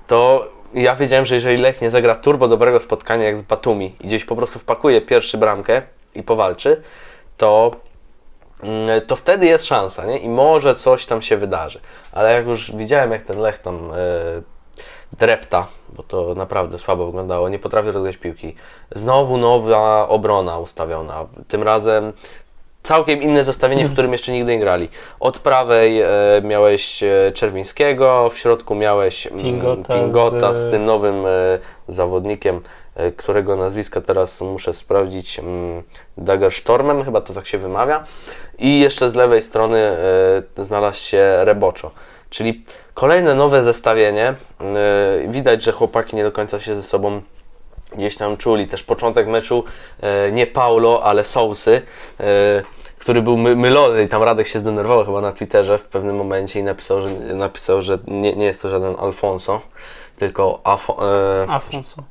to 0.08 0.47
ja 0.74 0.95
wiedziałem, 0.95 1.26
że 1.26 1.36
jeżeli 1.36 1.58
Lech 1.58 1.82
nie 1.82 1.91
zagra 1.91 2.16
turbo 2.16 2.47
dobrego 2.47 2.80
spotkania 2.80 3.24
jak 3.24 3.38
z 3.38 3.41
Batumi 3.41 3.95
i 4.01 4.08
gdzieś 4.08 4.26
po 4.26 4.36
prostu 4.36 4.60
wpakuje 4.60 5.01
pierwszy 5.01 5.38
bramkę 5.38 5.82
i 6.16 6.24
powalczy, 6.24 6.82
to 7.38 7.72
mm, 8.64 9.01
to 9.07 9.16
wtedy 9.16 9.45
jest 9.45 9.66
szansa, 9.66 10.05
nie? 10.05 10.18
I 10.18 10.30
może 10.30 10.76
coś 10.76 11.05
tam 11.05 11.22
się 11.22 11.38
wydarzy. 11.38 11.80
Ale 12.11 12.34
jak 12.34 12.47
już 12.47 12.72
widziałem, 12.76 13.11
jak 13.11 13.22
ten 13.22 13.39
Lech 13.39 13.57
tam 13.57 13.91
e, 13.91 13.95
drepta, 15.18 15.68
bo 15.89 16.03
to 16.03 16.34
naprawdę 16.36 16.80
słabo 16.80 17.05
wyglądało, 17.05 17.49
nie 17.49 17.59
potrafi 17.59 17.91
rozgrać 17.91 18.18
piłki. 18.18 18.55
Znowu 18.95 19.38
nowa 19.38 20.07
obrona 20.07 20.59
ustawiona. 20.59 21.26
Tym 21.47 21.64
razem 21.64 22.14
całkiem 22.84 23.22
inne 23.22 23.43
zestawienie, 23.43 23.86
w 23.88 23.93
którym 23.93 24.11
jeszcze 24.11 24.32
nigdy 24.32 24.51
nie 24.51 24.59
grali. 24.59 24.89
Od 25.20 25.39
prawej 25.39 26.01
e, 26.01 26.07
miałeś 26.43 27.03
e, 27.03 27.32
Czerwińskiego, 27.34 28.30
w 28.30 28.38
środku 28.38 28.76
miałeś 28.76 29.28
mm, 29.28 29.39
Pingota 29.39 29.93
Pingota 29.95 30.53
z, 30.53 30.57
z- 30.57 30.72
tym 30.72 30.86
nowym 30.86 31.26
e, 31.26 31.30
zawodnikiem, 31.88 32.55
e, 32.55 32.59
którego 33.18 33.56
nazwiska 33.56 34.02
teraz 34.02 34.41
muszę 34.41 34.74
sprawdzić, 34.74 35.39
mm, 35.39 35.84
Dagerstormem, 36.18 37.04
chyba 37.04 37.22
to 37.22 37.34
tak 37.34 37.48
się 37.48 37.58
wymawia. 37.58 38.04
I 38.60 38.80
jeszcze 38.80 39.10
z 39.10 39.16
lewej 39.16 39.41
strony 39.41 39.80
e, 40.58 40.64
znalazł 40.64 41.00
się 41.00 41.46
Reboczo. 41.46 41.91
Czyli 42.30 42.64
kolejne 42.94 43.36
nowe 43.36 43.64
zestawienie. 43.64 44.28
E, 44.28 45.28
Widać, 45.28 45.64
że 45.64 45.72
chłopaki 45.72 46.16
nie 46.16 46.24
do 46.24 46.32
końca 46.32 46.60
się 46.60 46.76
ze 46.76 46.84
sobą 46.84 47.22
gdzieś 47.96 48.16
tam 48.16 48.38
czuli. 48.38 48.68
Też 48.68 48.84
początek 48.84 49.28
meczu 49.28 49.64
e, 50.02 50.32
nie 50.32 50.48
Paulo, 50.48 51.04
ale 51.04 51.24
Sousy, 51.24 51.82
e, 52.20 52.24
który 52.98 53.22
był 53.22 53.38
my, 53.38 53.56
mylony 53.56 54.04
i 54.04 54.08
tam 54.08 54.24
Radek 54.24 54.48
się 54.48 54.60
zdenerwował 54.60 55.06
chyba 55.06 55.22
na 55.22 55.32
Twitterze 55.32 55.78
w 55.78 55.84
pewnym 55.84 56.16
momencie 56.16 56.60
i 56.60 56.64
napisał, 56.64 57.02
że, 57.02 57.10
napisał, 57.36 57.82
że 57.82 58.00
nie, 58.08 58.36
nie 58.36 58.46
jest 58.46 58.62
to 58.62 58.70
żaden 58.70 58.96
Alfonso, 59.00 59.62
tylko 60.18 60.62
Afo, 60.64 60.98
e, 61.44 61.50
Afonso. 61.50 62.04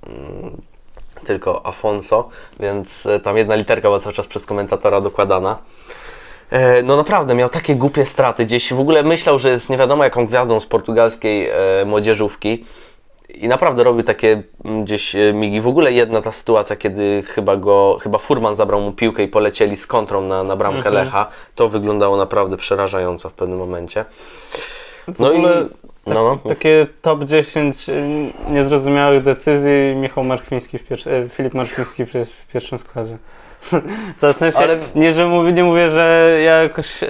Tylko 1.26 1.66
Afonso, 1.66 2.28
więc 2.60 3.06
e, 3.06 3.20
tam 3.20 3.36
jedna 3.36 3.54
literka 3.54 3.88
była 3.88 4.00
cały 4.00 4.12
czas 4.12 4.26
przez 4.26 4.46
komentatora 4.46 5.00
dokładana. 5.00 5.58
E, 6.50 6.82
No 6.82 6.96
naprawdę, 6.96 7.34
miał 7.34 7.48
takie 7.48 7.76
głupie 7.76 8.04
straty. 8.04 8.44
Gdzieś 8.44 8.72
w 8.72 8.80
ogóle 8.80 9.02
myślał, 9.02 9.38
że 9.38 9.50
jest 9.50 9.70
nie 9.70 9.76
wiadomo 9.76 10.04
jaką 10.04 10.26
gwiazdą 10.26 10.60
z 10.60 10.66
portugalskiej 10.66 11.48
e, 11.48 11.84
młodzieżówki. 11.86 12.64
I 13.34 13.48
naprawdę 13.48 13.84
robił 13.84 14.02
takie 14.02 14.42
mm, 14.64 14.84
gdzieś 14.84 15.16
migi. 15.34 15.60
W 15.60 15.68
ogóle 15.68 15.92
jedna 15.92 16.22
ta 16.22 16.32
sytuacja, 16.32 16.76
kiedy 16.76 17.22
chyba 17.26 17.56
go, 17.56 17.98
chyba 18.02 18.18
Furman 18.18 18.56
zabrał 18.56 18.80
mu 18.80 18.92
piłkę 18.92 19.22
i 19.22 19.28
polecieli 19.28 19.76
z 19.76 19.86
kontrą 19.86 20.20
na, 20.20 20.44
na 20.44 20.56
bramkę 20.56 20.90
Lecha. 21.04 21.26
To 21.54 21.68
wyglądało 21.68 22.16
naprawdę 22.16 22.56
przerażająco 22.56 23.28
w 23.28 23.32
pewnym 23.32 23.58
momencie. 23.58 24.04
W 25.08 25.20
ogóle 26.07 26.24
no, 26.24 26.38
no. 26.44 26.48
takie 26.48 26.86
top 27.03 27.24
10 27.24 27.88
y, 27.88 28.32
niezrozumiałych 28.50 29.22
decyzji 29.22 29.94
Michał 29.96 30.24
Markwiński, 30.24 30.78
w 30.78 31.07
e, 31.07 31.28
Filip 31.28 31.55
Markwiński 31.55 32.05
w 32.05 32.46
pierwszym 32.53 32.78
składzie. 32.78 33.18
To 34.20 34.28
w 34.32 34.36
sensie, 34.36 34.58
Ale- 34.58 34.78
nie, 34.94 35.12
że 35.12 35.26
mówię, 35.26 35.52
nie 35.52 35.64
mówię, 35.64 35.90
że 35.90 36.38
ja 36.44 36.62
jakoś 36.62 37.02
e, 37.02 37.08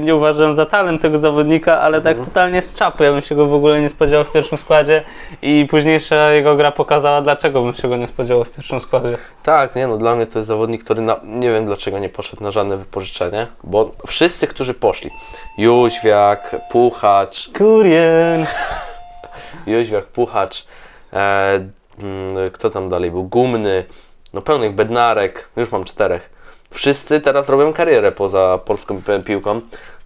nie 0.00 0.14
uważam 0.14 0.54
za 0.54 0.66
talent 0.66 1.02
tego 1.02 1.18
zawodnika, 1.18 1.80
ale 1.80 2.00
tak 2.00 2.10
Mhm. 2.10 2.26
totalnie 2.28 2.62
z 2.62 2.74
czapy. 2.74 3.04
Ja 3.04 3.12
bym 3.12 3.22
się 3.22 3.34
go 3.34 3.46
w 3.46 3.54
ogóle 3.54 3.80
nie 3.80 3.88
spodziewał 3.88 4.24
w 4.24 4.32
pierwszym 4.32 4.58
składzie 4.58 5.02
i 5.42 5.66
późniejsza 5.70 6.30
jego 6.32 6.56
gra 6.56 6.72
pokazała, 6.72 7.22
dlaczego 7.22 7.62
bym 7.62 7.74
się 7.74 7.88
go 7.88 7.96
nie 7.96 8.06
spodziewał 8.06 8.44
w 8.44 8.50
pierwszym 8.50 8.80
składzie. 8.80 9.18
Tak, 9.42 9.76
nie 9.76 9.86
no, 9.86 9.96
dla 9.96 10.16
mnie 10.16 10.26
to 10.26 10.38
jest 10.38 10.48
zawodnik, 10.48 10.84
który 10.84 11.02
na, 11.02 11.20
nie 11.24 11.50
wiem 11.52 11.66
dlaczego 11.66 11.98
nie 11.98 12.08
poszedł 12.08 12.42
na 12.42 12.50
żadne 12.50 12.76
wypożyczenie, 12.76 13.46
bo 13.64 13.90
wszyscy, 14.06 14.46
którzy 14.46 14.74
poszli, 14.74 15.10
Jóźwiak, 15.58 16.56
Puchacz, 16.70 17.50
Kurien! 17.58 18.46
Jóźwiak, 19.66 20.04
Puchacz, 20.04 20.64
e, 21.12 21.52
mm, 21.54 22.50
kto 22.52 22.70
tam 22.70 22.88
dalej 22.88 23.10
był, 23.10 23.24
Gumny, 23.24 23.84
no 24.34 24.42
pełnych 24.42 24.74
Bednarek, 24.74 25.48
już 25.56 25.72
mam 25.72 25.84
czterech. 25.84 26.30
Wszyscy 26.70 27.20
teraz 27.20 27.48
robią 27.48 27.72
karierę 27.72 28.12
poza 28.12 28.58
polską 28.64 29.02
pi- 29.02 29.24
piłką. 29.24 29.60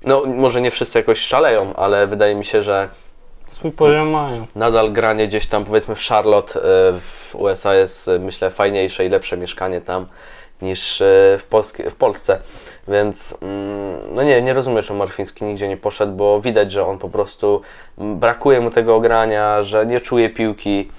No 0.05 0.23
może 0.27 0.61
nie 0.61 0.71
wszyscy 0.71 0.99
jakoś 0.99 1.21
szaleją, 1.21 1.75
ale 1.77 2.07
wydaje 2.07 2.35
mi 2.35 2.45
się, 2.45 2.63
że 2.63 2.89
Swój 3.47 3.73
poziom 3.73 4.11
mają. 4.11 4.47
nadal 4.57 4.93
granie 4.93 5.29
gdzieś 5.29 5.47
tam 5.47 5.65
powiedzmy 5.65 5.95
w 5.95 6.07
Charlotte 6.07 6.61
e, 6.61 6.63
w 7.01 7.35
USA 7.35 7.75
jest 7.75 8.09
e, 8.09 8.19
myślę 8.19 8.51
fajniejsze 8.51 9.07
i 9.07 9.09
lepsze 9.09 9.37
mieszkanie 9.37 9.81
tam 9.81 10.07
niż 10.63 11.01
e, 11.01 11.05
w, 11.39 11.45
Polskie, 11.51 11.91
w 11.91 11.95
Polsce. 11.95 12.39
Więc 12.89 13.39
mm, 13.43 14.15
no 14.15 14.23
nie, 14.23 14.43
nie 14.43 14.55
rozumiem, 14.55 14.83
że 14.83 14.95
Marfiński 14.95 15.45
nigdzie 15.45 15.69
nie 15.69 15.77
poszedł, 15.77 16.13
bo 16.13 16.41
widać, 16.41 16.73
że 16.73 16.87
on 16.87 16.99
po 16.99 17.09
prostu 17.09 17.63
mm, 17.99 18.19
brakuje 18.19 18.61
mu 18.61 18.71
tego 18.71 18.97
ogrania, 18.97 19.63
że 19.63 19.87
nie 19.87 20.01
czuje 20.01 20.31
piłki, 20.31 20.91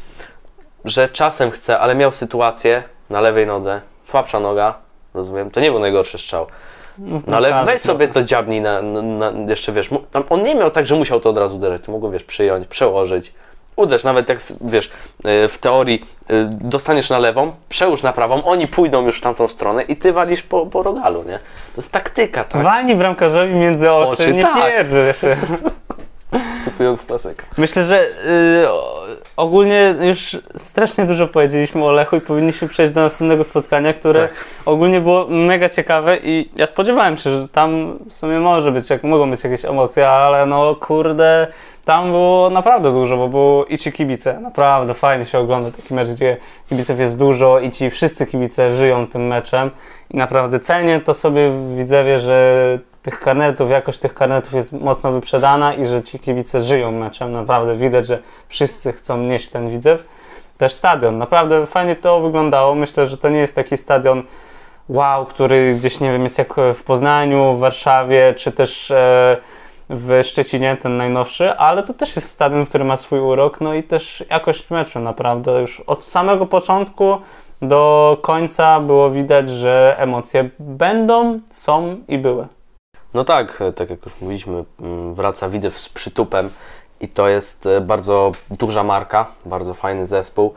że 0.86 1.08
czasem 1.08 1.52
chce, 1.52 1.80
ale 1.80 1.96
miał 1.96 2.12
sytuację 2.12 2.84
na 3.10 3.22
lewej 3.22 3.48
nodze, 3.48 3.82
słabsza 4.04 4.40
noga, 4.40 4.74
rozumiem, 5.14 5.52
to 5.52 5.60
nie 5.60 5.72
był 5.72 5.80
najgorszy 5.80 6.18
strzał. 6.18 6.48
No 7.28 7.38
ale 7.38 7.50
tak, 7.50 7.66
weź 7.66 7.82
sobie 7.82 8.08
to 8.08 8.24
dziabnij 8.24 8.62
na, 8.62 8.82
na, 8.82 9.32
na 9.32 9.52
jeszcze 9.52 9.72
wiesz, 9.72 9.90
on 10.30 10.44
nie 10.44 10.56
miał 10.56 10.72
tak, 10.72 10.86
że 10.86 10.96
musiał 10.96 11.20
to 11.20 11.30
od 11.30 11.38
razu 11.38 11.56
uderzyć, 11.56 11.86
to 11.86 11.92
mogło 11.92 12.12
wiesz, 12.12 12.24
przyjąć, 12.24 12.68
przełożyć. 12.68 13.34
Uderz, 13.76 14.04
nawet 14.04 14.30
jak 14.30 14.40
wiesz, 14.62 14.86
y, 14.86 15.48
w 15.48 15.58
teorii 15.58 16.06
y, 16.32 16.46
dostaniesz 16.50 17.10
na 17.10 17.20
lewą, 17.20 17.52
przełóż 17.70 18.04
na 18.04 18.14
prawą, 18.14 18.44
oni 18.44 18.68
pójdą 18.68 19.06
już 19.06 19.18
w 19.20 19.22
tamtą 19.22 19.48
stronę 19.48 19.84
i 19.84 19.96
ty 19.96 20.14
walisz 20.14 20.42
po, 20.42 20.66
po 20.66 20.84
rogalu, 20.84 21.24
nie? 21.24 21.40
To 21.76 21.82
jest 21.82 21.92
taktyka, 21.92 22.44
tak? 22.44 22.64
Walnij 22.64 22.96
bramkarzowi 22.96 23.56
między 23.56 23.92
oczy, 23.92 24.24
Oczy, 24.24 24.34
nie 24.34 24.44
tak. 24.44 24.88
Cytując 26.64 27.06
klasyka. 27.06 27.46
Myślę, 27.58 27.84
że 27.84 28.06
y, 28.06 28.10
ogólnie 29.38 29.96
już 30.02 30.38
strasznie 30.58 31.06
dużo 31.06 31.28
powiedzieliśmy 31.28 31.86
o 31.86 31.92
Lechu 31.92 32.16
i 32.16 32.22
powinniśmy 32.22 32.68
przejść 32.68 32.94
do 32.94 33.02
następnego 33.02 33.44
spotkania, 33.44 33.94
które 33.94 34.22
Tak. 34.28 34.46
ogólnie 34.66 35.02
było 35.02 35.28
mega 35.28 35.70
ciekawe 35.70 36.18
i 36.18 36.50
ja 36.56 36.68
spodziewałem 36.68 37.18
się, 37.18 37.30
że 37.30 37.48
tam 37.48 38.00
w 38.10 38.14
sumie 38.14 38.40
może 38.40 38.72
być, 38.72 38.90
jak, 38.90 39.04
mogą 39.04 39.32
być 39.32 39.44
jakieś 39.44 39.66
emocje, 39.66 40.10
ale 40.10 40.46
no 40.46 40.76
kurde, 40.76 41.48
tam 41.86 42.12
było 42.12 42.50
naprawdę 42.50 42.92
dużo, 42.92 43.18
bo 43.18 43.28
było 43.28 43.66
i 43.66 43.78
ci 43.78 43.92
kibice, 43.92 44.40
naprawdę 44.40 44.94
fajnie 44.94 45.26
się 45.26 45.40
ogląda 45.40 45.72
taki 45.72 45.94
mecz, 45.94 46.10
gdzie 46.10 46.38
kibiców 46.70 47.00
jest 47.00 47.20
dużo 47.20 47.60
i 47.60 47.70
ci 47.72 47.90
wszyscy 47.90 48.26
kibice 48.26 48.76
żyją 48.76 49.08
tym 49.08 49.28
meczem 49.28 49.72
i 50.12 50.18
naprawdę 50.18 50.60
celnie 50.60 51.00
to 51.00 51.14
sobie 51.14 51.52
widzewie, 51.76 52.20
że 52.20 52.80
tych 53.02 53.20
karnetów, 53.20 53.70
jakość 53.70 54.00
tych 54.00 54.14
karnetów 54.14 54.54
jest 54.54 54.74
mocno 54.74 55.12
wyprzedana 55.12 55.74
i 55.74 55.86
że 55.86 56.04
ci 56.04 56.20
kibice 56.20 56.60
żyją 56.60 56.92
meczem. 56.92 57.32
Naprawdę 57.32 57.76
widać, 57.76 58.08
że 58.08 58.20
wszyscy 58.48 58.94
chcą 58.94 59.18
nieść 59.18 59.50
ten 59.50 59.70
widzew. 59.70 60.06
Też 60.58 60.74
stadion. 60.74 61.18
Naprawdę 61.18 61.66
fajnie 61.66 61.96
to 61.96 62.22
wyglądało. 62.22 62.76
Myślę, 62.76 63.08
że 63.08 63.18
to 63.18 63.30
nie 63.30 63.40
jest 63.40 63.56
taki 63.56 63.78
stadion 63.78 64.24
wow, 64.90 65.26
który 65.26 65.76
gdzieś, 65.76 66.00
nie 66.00 66.12
wiem, 66.12 66.24
jest 66.24 66.38
jak 66.38 66.54
w 66.74 66.84
Poznaniu, 66.84 67.54
w 67.54 67.60
Warszawie, 67.60 68.34
czy 68.38 68.52
też 68.52 68.92
e, 68.92 69.38
w 69.90 70.20
Szczecinie, 70.24 70.78
ten 70.78 70.98
najnowszy, 70.98 71.54
ale 71.54 71.84
to 71.84 71.94
też 71.94 72.16
jest 72.16 72.30
stadion, 72.30 72.66
który 72.66 72.84
ma 72.84 72.98
swój 72.98 73.20
urok, 73.20 73.62
no 73.62 73.74
i 73.74 73.84
też 73.84 74.24
jakość 74.30 74.70
meczu 74.70 75.00
naprawdę 75.00 75.62
już 75.62 75.80
od 75.80 76.06
samego 76.06 76.46
początku 76.46 77.18
do 77.62 78.18
końca 78.22 78.80
było 78.80 79.12
widać, 79.12 79.50
że 79.50 79.96
emocje 79.98 80.50
będą, 80.60 81.40
są 81.50 81.98
i 82.08 82.18
były. 82.18 82.48
No 83.14 83.24
tak, 83.24 83.60
tak 83.76 83.90
jak 83.90 84.06
już 84.06 84.22
mówiliśmy, 84.22 84.64
mm, 84.80 85.16
wraca 85.16 85.50
Widzew 85.50 85.80
z 85.80 85.90
przytupem 85.90 86.50
i 87.00 87.08
to 87.08 87.28
jest 87.28 87.66
e, 87.66 87.82
bardzo 87.82 88.32
duża 88.52 88.84
marka, 88.84 89.26
bardzo 89.46 89.74
fajny 89.74 90.08
zespół. 90.08 90.54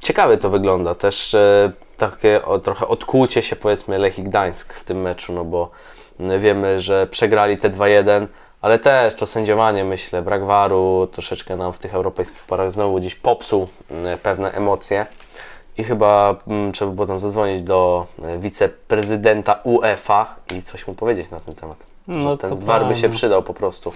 Ciekawie 0.00 0.38
to 0.38 0.50
wygląda, 0.50 0.94
też 0.94 1.34
e, 1.34 1.72
takie 1.96 2.40
trochę 2.62 2.88
odkłucie 2.88 3.42
się 3.42 3.56
powiedzmy 3.56 3.98
Lech 3.98 4.18
i 4.18 4.22
Gdańsk 4.22 4.74
w 4.74 4.84
tym 4.84 5.00
meczu, 5.00 5.32
no 5.32 5.44
bo 5.44 5.70
wiemy, 6.40 6.80
że 6.80 7.06
przegrali 7.06 7.56
te 7.56 7.70
2-1, 7.70 8.26
ale 8.60 8.78
też 8.78 9.14
to 9.14 9.26
sędziowanie 9.26 9.84
myślę, 9.84 10.22
brak 10.22 10.44
waru 10.44 11.08
troszeczkę 11.12 11.56
nam 11.56 11.72
w 11.72 11.78
tych 11.78 11.94
europejskich 11.94 12.42
parach 12.42 12.70
znowu 12.70 13.00
gdzieś 13.00 13.14
popsuł 13.14 13.68
pewne 14.22 14.52
emocje. 14.52 15.06
I 15.78 15.84
chyba 15.84 16.34
mm, 16.48 16.72
trzeba 16.72 16.90
było 16.92 17.06
tam 17.06 17.20
zadzwonić 17.20 17.62
do 17.62 18.06
e, 18.24 18.38
wiceprezydenta 18.38 19.58
UEFA 19.64 20.34
i 20.56 20.62
coś 20.62 20.86
mu 20.86 20.94
powiedzieć 20.94 21.30
na 21.30 21.40
ten 21.40 21.54
temat. 21.54 21.76
No 22.08 22.30
że 22.30 22.38
ten 22.38 22.50
to 22.50 22.56
war 22.56 22.84
by 22.86 22.94
się 22.94 23.00
prawda. 23.00 23.16
przydał 23.16 23.42
po 23.42 23.54
prostu. 23.54 23.92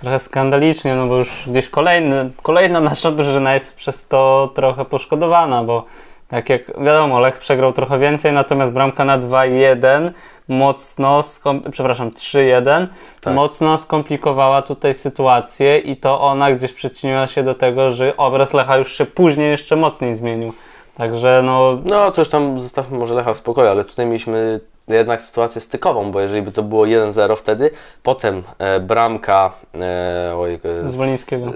Trochę 0.00 0.18
skandalicznie, 0.18 0.94
no 0.94 1.06
bo 1.06 1.16
już 1.16 1.44
gdzieś 1.46 1.68
kolejny, 1.68 2.30
kolejna 2.42 2.80
nasza 2.80 3.10
drużyna 3.10 3.54
jest 3.54 3.76
przez 3.76 4.08
to 4.08 4.50
trochę 4.54 4.84
poszkodowana, 4.84 5.64
bo 5.64 5.84
tak 6.28 6.48
jak 6.48 6.80
wiadomo, 6.84 7.20
Lech 7.20 7.38
przegrał 7.38 7.72
trochę 7.72 7.98
więcej, 7.98 8.32
natomiast 8.32 8.72
bramka 8.72 9.04
na 9.04 9.18
2-1 9.18 10.10
mocno, 10.48 11.20
skom- 11.22 11.70
przepraszam, 11.70 12.10
3-1 12.10 12.86
Tak. 13.20 13.34
mocno 13.34 13.78
skomplikowała 13.78 14.62
tutaj 14.62 14.94
sytuację 14.94 15.78
i 15.78 15.96
to 15.96 16.20
ona 16.20 16.52
gdzieś 16.52 16.72
przyczyniła 16.72 17.26
się 17.26 17.42
do 17.42 17.54
tego, 17.54 17.90
że 17.90 18.16
obraz 18.16 18.52
Lecha 18.52 18.76
już 18.76 18.92
się 18.98 19.06
później 19.06 19.50
jeszcze 19.50 19.76
mocniej 19.76 20.14
zmienił. 20.14 20.52
Także 20.96 21.42
no, 21.44 21.78
No 21.84 22.10
to 22.10 22.20
już 22.20 22.28
tam 22.28 22.60
zostawmy 22.60 22.98
może 22.98 23.14
Lecha 23.14 23.34
w 23.34 23.38
spokoju, 23.38 23.68
ale 23.68 23.84
tutaj 23.84 24.06
mieliśmy 24.06 24.60
jednak 24.88 25.22
sytuację 25.22 25.60
stykową, 25.60 26.12
bo 26.12 26.20
jeżeli 26.20 26.42
by 26.42 26.52
to 26.52 26.62
było 26.62 26.84
1-0 26.84 27.36
wtedy, 27.36 27.70
potem 28.02 28.42
e, 28.58 28.80
bramka 28.80 29.52
e, 29.74 30.32
oj, 30.36 30.60
e, 30.84 30.88
Z 30.88 30.94
Wolińskiego. 30.94 31.52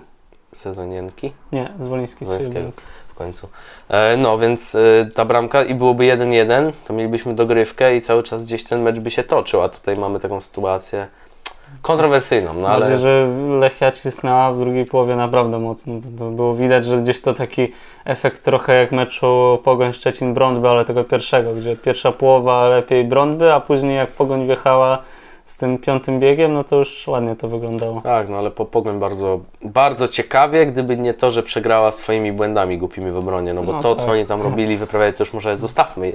Sezonienki 0.55 1.33
nie, 1.53 1.73
Zwoliński 1.79 2.25
Zwolińskiego. 2.25 2.71
w 3.09 3.15
końcu. 3.15 3.49
E, 3.89 4.17
no 4.17 4.39
więc 4.39 4.75
e, 4.75 5.11
ta 5.15 5.25
bramka 5.25 5.63
i 5.63 5.75
byłoby 5.75 6.05
1-1, 6.05 6.73
to 6.87 6.93
mielibyśmy 6.93 7.35
dogrywkę 7.35 7.97
i 7.97 8.01
cały 8.01 8.23
czas 8.23 8.45
gdzieś 8.45 8.65
ten 8.65 8.83
mecz 8.83 9.01
by 9.01 9.11
się 9.11 9.23
toczył, 9.25 9.63
a 9.63 9.69
tutaj 9.69 9.97
mamy 9.97 10.21
taką 10.21 10.41
sytuację 10.41 11.07
kontrowersyjną, 11.83 12.55
no 12.55 12.69
ale... 12.69 12.81
Bardziej, 12.81 12.99
że 12.99 13.29
Lechia 13.61 13.93
cisnęła 13.93 14.53
w 14.53 14.59
drugiej 14.59 14.87
połowie 14.87 15.17
naprawdę 15.17 15.59
mocno. 15.59 15.95
To, 16.01 16.25
to 16.25 16.31
było 16.31 16.55
widać, 16.55 16.85
że 16.85 16.99
gdzieś 16.99 17.21
to 17.21 17.33
taki 17.33 17.73
efekt 18.05 18.45
trochę 18.45 18.75
jak 18.75 18.93
meczu 18.93 19.59
Pogoń 19.65 19.91
Szczecin-Brądby, 19.91 20.69
ale 20.69 20.85
tego 20.85 21.05
pierwszego, 21.05 21.53
gdzie 21.55 21.77
pierwsza 21.77 22.13
połowa 22.13 22.69
lepiej 22.69 23.05
Brądby, 23.05 23.53
a 23.53 23.61
później 23.61 23.97
jak 23.97 24.11
Pogoń 24.11 24.47
wjechała 24.47 24.99
z 25.45 25.57
tym 25.57 25.79
piątym 25.79 26.21
biegiem, 26.21 26.55
no 26.55 26.65
to 26.65 26.77
już 26.77 27.09
ładnie 27.09 27.37
to 27.37 27.49
wyglądało. 27.49 28.01
Tak, 28.01 28.29
no 28.29 28.39
ale 28.39 28.51
po 28.51 28.65
Pogoń 28.65 28.99
bardzo, 28.99 29.41
bardzo 29.63 30.09
ciekawie, 30.09 30.67
gdyby 30.67 30.97
nie 30.97 31.15
to, 31.15 31.31
że 31.31 31.43
przegrała 31.43 31.93
swoimi 31.93 32.33
błędami 32.33 32.79
głupimi 32.79 33.11
w 33.11 33.17
obronie, 33.17 33.55
no 33.55 33.63
bo 33.63 33.73
No 33.73 33.83
to, 33.83 33.95
tak. 33.95 34.07
co 34.07 34.13
oni 34.13 34.27
tam 34.27 34.43
robili, 34.43 34.77
wyprawiali, 34.77 35.13
to 35.15 35.23
już 35.23 35.33
może 35.33 35.59
zostawmy 35.59 36.13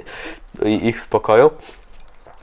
ich 0.62 0.98
w 0.98 1.02
spokoju. 1.02 1.50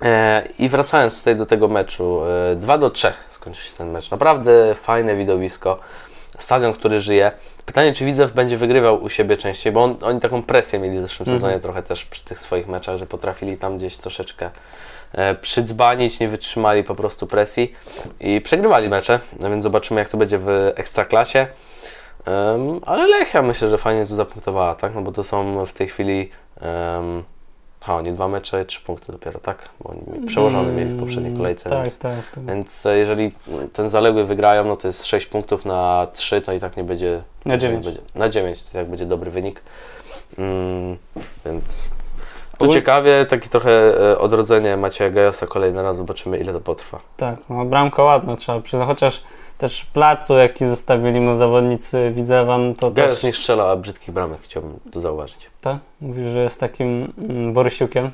E, 0.02 0.48
I 0.60 0.70
wracając 0.70 1.20
tutaj 1.20 1.36
do 1.36 1.46
tego 1.46 1.68
meczu, 1.68 2.22
e, 2.52 2.56
2 2.56 2.78
do 2.78 2.90
3 2.90 3.14
skończył 3.28 3.64
się 3.64 3.74
ten 3.78 3.92
mecz. 3.92 4.12
Naprawdę 4.12 4.76
fajne 4.76 5.16
widowisko. 5.16 5.80
Stadion, 6.40 6.74
który 6.74 7.00
żyje. 7.00 7.32
Pytanie, 7.66 7.94
czy 7.94 8.06
Widzew 8.06 8.34
będzie 8.34 8.58
wygrywał 8.58 9.04
u 9.04 9.10
siebie 9.10 9.38
częściej, 9.38 9.74
bo 9.74 9.84
on, 9.84 9.98
oni 10.02 10.20
taką 10.20 10.44
presję 10.44 10.80
mieli 10.80 10.98
w 10.98 11.02
zeszłym 11.02 11.26
sezonie 11.26 11.60
trochę 11.60 11.84
też 11.84 12.06
przy 12.06 12.26
tych 12.26 12.40
swoich 12.40 12.68
meczach, 12.68 12.98
że 12.98 13.06
potrafili 13.06 13.58
tam 13.58 13.78
gdzieś 13.78 13.98
troszeczkę 13.98 14.50
e, 15.14 15.36
przydzbanić, 15.36 16.20
nie 16.20 16.28
wytrzymali 16.28 16.84
po 16.84 16.96
prostu 16.96 17.28
presji 17.28 17.74
i 18.20 18.42
przegrywali 18.42 18.90
mecze, 18.90 19.20
no 19.40 19.50
więc 19.50 19.64
zobaczymy 19.64 20.00
jak 20.00 20.10
to 20.10 20.18
będzie 20.18 20.38
w 20.38 20.72
Ekstraklasie. 20.76 21.48
Em, 22.26 22.80
ale 22.86 23.08
Lechia 23.08 23.42
myślę, 23.42 23.70
że 23.70 23.78
fajnie 23.78 24.06
tu 24.08 24.16
zapunktowała, 24.16 24.76
tak? 24.76 24.96
No 24.96 25.02
bo 25.02 25.12
to 25.12 25.24
są 25.24 25.66
w 25.66 25.74
tej 25.74 25.88
chwili 25.88 26.30
um, 26.62 27.24
ha, 27.82 27.96
oni 27.96 28.14
dwa 28.14 28.28
mecze, 28.28 28.66
trzy 28.66 28.82
punkty 28.82 29.12
dopiero, 29.12 29.40
tak? 29.40 29.70
Bo 29.80 29.90
oni 29.90 30.28
przełożone 30.28 30.72
mieli 30.72 30.90
w 30.90 31.00
poprzedniej 31.00 31.34
kolejce. 31.38 31.70
Tak, 31.70 31.84
więc, 31.84 31.98
tak, 31.98 32.32
tak. 32.36 32.46
więc 32.46 32.86
e, 32.86 32.98
jeżeli 32.98 33.32
ten 33.74 33.90
zaległy 33.90 34.24
wygrają, 34.26 34.66
no 34.66 34.78
to 34.78 34.88
jest 34.88 35.06
6 35.06 35.26
punktów 35.26 35.66
na 35.66 36.08
3, 36.14 36.42
to 36.42 36.54
i 36.54 36.60
tak 36.60 36.78
nie 36.78 36.84
będzie. 36.84 37.22
Na 37.46 37.58
dziewięć. 37.58 37.86
Będzie, 37.86 38.02
na 38.16 38.30
9, 38.30 38.64
to 38.64 38.70
i 38.70 38.74
tak 38.74 38.90
będzie 38.90 39.06
dobry 39.06 39.32
wynik. 39.32 39.62
Mm, 40.38 40.98
więc 41.46 41.90
tu 42.58 42.66
Ogól- 42.66 42.74
ciekawie, 42.74 43.26
takie 43.26 43.50
trochę 43.50 43.72
e, 44.12 44.20
odrodzenie 44.20 44.78
Macieja 44.78 45.10
Gajosa 45.10 45.48
kolejny 45.48 45.84
raz, 45.84 45.98
zobaczymy 45.98 46.38
ile 46.38 46.54
to 46.54 46.60
potrwa. 46.60 47.00
Tak, 47.18 47.36
no 47.50 47.66
bramka 47.66 48.04
ładna, 48.04 48.36
trzeba 48.36 48.60
przyznać, 48.60 48.88
chociaż 48.88 49.24
też 49.62 49.86
placu, 49.86 50.38
jaki 50.38 50.68
zostawili 50.68 51.20
mu 51.20 51.36
zawodnicy 51.36 52.12
Widzewa, 52.16 52.58
no 52.58 52.74
to 52.74 52.92
Gajos 52.92 53.12
też, 53.12 53.24
nie 53.24 53.34
strzela 53.34 53.72
a 53.72 53.76
brzydkich 53.76 54.14
bramek, 54.14 54.40
chciałbym 54.42 54.80
to 54.92 55.00
zauważyć. 55.00 55.38
tak? 55.62 55.78
Mówisz, 56.02 56.30
że 56.32 56.40
jest 56.40 56.60
takim 56.60 57.14
mm, 57.18 57.54
Borysiukiem. 57.54 58.12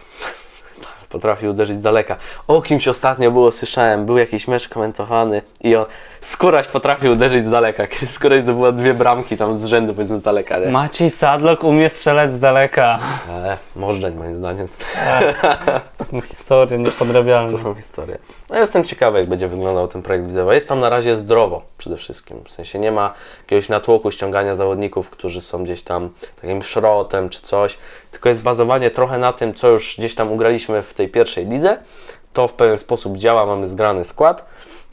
Potrafi 1.08 1.48
uderzyć 1.48 1.76
z 1.76 1.80
daleka. 1.80 2.16
O 2.48 2.62
kimś 2.62 2.88
ostatnio 2.88 3.30
było, 3.30 3.52
słyszałem, 3.52 4.06
był 4.06 4.18
jakiś 4.18 4.48
mecz 4.48 4.68
komentowany 4.68 5.42
i 5.60 5.76
on, 5.76 5.84
Skóraś 6.20 6.66
potrafi 6.66 7.08
uderzyć 7.08 7.44
z 7.44 7.50
daleka. 7.50 7.84
Skóraś 8.06 8.42
zdobyła 8.42 8.72
dwie 8.72 8.94
bramki 8.94 9.36
tam 9.36 9.56
z 9.56 9.64
rzędu, 9.64 9.94
powiedzmy 9.94 10.16
z 10.16 10.22
daleka, 10.22 10.58
nie? 10.58 10.66
Maciej 10.66 11.10
Sadlok 11.10 11.64
umie 11.64 11.90
strzelać 11.90 12.32
z 12.32 12.38
daleka. 12.38 12.98
Ale 13.30 13.56
możdżeń 13.76 14.14
moim 14.14 14.36
zdaniem. 14.38 14.68
To 15.98 16.04
są 16.04 16.20
historie 16.20 16.78
niepodrabialne. 16.78 17.52
To 17.52 17.58
są 17.58 17.74
historie. 17.74 18.18
No 18.50 18.58
jestem 18.58 18.84
ciekawy, 18.84 19.18
jak 19.18 19.28
będzie 19.28 19.48
wyglądał 19.48 19.88
ten 19.88 20.02
projekt 20.02 20.26
Widzewa. 20.26 20.54
Jest 20.54 20.68
tam 20.68 20.80
na 20.80 20.88
razie 20.88 21.16
zdrowo 21.16 21.62
przede 21.78 21.96
wszystkim. 21.96 22.40
W 22.44 22.50
sensie 22.50 22.78
nie 22.78 22.92
ma 22.92 23.12
jakiegoś 23.42 23.68
natłoku 23.68 24.10
ściągania 24.10 24.54
zawodników, 24.54 25.10
którzy 25.10 25.40
są 25.40 25.64
gdzieś 25.64 25.82
tam 25.82 26.10
takim 26.42 26.62
szrotem 26.62 27.28
czy 27.28 27.42
coś, 27.42 27.78
tylko 28.10 28.28
jest 28.28 28.42
bazowanie 28.42 28.90
trochę 28.90 29.18
na 29.18 29.32
tym, 29.32 29.54
co 29.54 29.68
już 29.68 29.96
gdzieś 29.98 30.14
tam 30.14 30.32
ugraliśmy 30.32 30.82
w 30.82 30.94
tej 30.94 31.08
pierwszej 31.08 31.46
lidze. 31.46 31.78
To 32.32 32.48
w 32.48 32.52
pewien 32.52 32.78
sposób 32.78 33.16
działa, 33.16 33.46
mamy 33.46 33.66
zgrany 33.66 34.04
skład, 34.04 34.44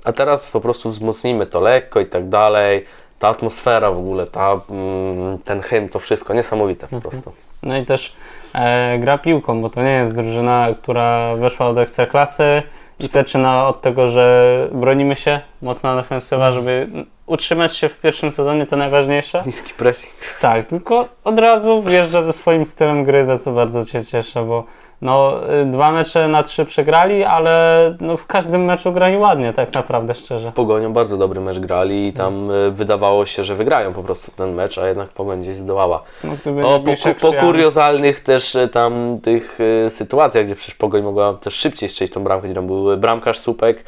a 0.07 0.11
teraz 0.11 0.51
po 0.51 0.61
prostu 0.61 0.89
wzmocnimy 0.89 1.45
to 1.45 1.61
lekko 1.61 1.99
i 1.99 2.05
tak 2.05 2.29
dalej. 2.29 2.85
Ta 3.19 3.27
atmosfera 3.27 3.91
w 3.91 3.97
ogóle, 3.97 4.27
ta, 4.27 4.61
mm, 4.69 5.37
ten 5.37 5.61
hymn, 5.61 5.89
to 5.89 5.99
wszystko 5.99 6.33
niesamowite 6.33 6.87
po 6.87 7.01
prostu. 7.01 7.31
No 7.63 7.77
i 7.77 7.85
też 7.85 8.13
e, 8.55 8.99
gra 8.99 9.17
piłką, 9.17 9.61
bo 9.61 9.69
to 9.69 9.83
nie 9.83 9.91
jest 9.91 10.15
drużyna, 10.15 10.67
która 10.81 11.35
weszła 11.35 11.67
od 11.67 11.77
ekstraklasy 11.77 12.63
i 12.99 13.07
zaczyna 13.07 13.67
od 13.67 13.81
tego, 13.81 14.07
że 14.07 14.67
bronimy 14.71 15.15
się, 15.15 15.39
mocna 15.61 15.95
defensywa, 15.95 16.51
żeby 16.51 16.87
utrzymać 17.25 17.75
się 17.75 17.89
w 17.89 17.99
pierwszym 17.99 18.31
sezonie, 18.31 18.65
to 18.65 18.77
najważniejsze. 18.77 19.43
Niski 19.45 19.73
pressing. 19.73 20.13
Tak, 20.41 20.65
tylko 20.65 21.07
od 21.23 21.39
razu 21.39 21.81
wjeżdża 21.81 22.21
ze 22.21 22.33
swoim 22.33 22.65
stylem 22.65 23.03
gry, 23.03 23.25
za 23.25 23.39
co 23.39 23.51
bardzo 23.51 23.85
się 23.85 24.05
cieszę, 24.05 24.45
bo 24.45 24.63
no, 25.01 25.39
y, 25.61 25.65
dwa 25.65 25.91
mecze 25.91 26.27
na 26.27 26.43
trzy 26.43 26.65
przegrali, 26.65 27.23
ale 27.23 27.95
no, 28.01 28.17
w 28.17 28.25
każdym 28.25 28.65
meczu 28.65 28.91
grali 28.91 29.17
ładnie, 29.17 29.53
tak 29.53 29.73
naprawdę, 29.73 30.15
szczerze. 30.15 30.47
Z 30.47 30.51
Pogonią 30.51 30.93
bardzo 30.93 31.17
dobry 31.17 31.41
mecz 31.41 31.59
grali 31.59 32.07
i 32.07 32.13
tam 32.13 32.51
y, 32.51 32.71
wydawało 32.71 33.25
się, 33.25 33.43
że 33.43 33.55
wygrają 33.55 33.93
po 33.93 34.03
prostu 34.03 34.31
ten 34.31 34.53
mecz, 34.53 34.77
a 34.77 34.87
jednak 34.87 35.09
Pogoń 35.09 35.41
gdzieś 35.41 35.55
zdołała. 35.55 36.03
No, 36.23 36.31
O, 36.67 36.79
po, 36.79 36.85
po 36.85 36.91
Szyjan- 36.95 37.39
kuriozalnych 37.41 38.19
też 38.19 38.55
y, 38.55 38.67
tam 38.67 39.19
tych 39.23 39.59
y, 39.59 39.89
sytuacjach, 39.89 40.45
gdzie 40.45 40.55
przecież 40.55 40.75
Pogoń 40.75 41.01
mogła 41.03 41.33
też 41.33 41.53
szybciej 41.53 41.89
strzelić 41.89 42.13
tą 42.13 42.23
bramkę, 42.23 42.47
gdzie 42.47 42.55
tam 42.55 42.67
był 42.67 42.97
bramkarz 42.97 43.39
Słupek. 43.39 43.83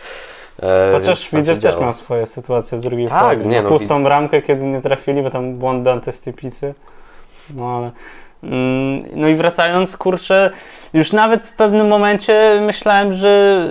e, 0.64 0.92
Chociaż 0.94 1.32
widzę 1.32 1.56
się 1.56 1.62
też 1.62 1.78
miał 1.80 1.94
swoje 1.94 2.26
sytuacje 2.26 2.78
w 2.78 2.82
drugiej 2.82 3.08
Tak, 3.08 3.20
połowie. 3.22 3.46
nie 3.46 3.58
no, 3.58 3.64
no, 3.64 3.70
pustą 3.70 4.04
bramkę, 4.04 4.42
kiedy 4.42 4.66
nie 4.66 4.82
trafili, 4.82 5.22
bo 5.24 5.30
tam 5.30 5.54
błądy 5.58 5.92
antystypicy. 5.92 6.74
No 7.56 7.66
ale... 7.78 7.92
Mm, 8.44 9.04
No 9.16 9.28
i 9.28 9.36
wracając, 9.36 9.98
kurczę, 9.98 10.52
już 10.94 11.12
nawet 11.14 11.44
w 11.44 11.54
pewnym 11.54 11.88
momencie 11.88 12.60
myślałem, 12.66 13.12
że, 13.14 13.68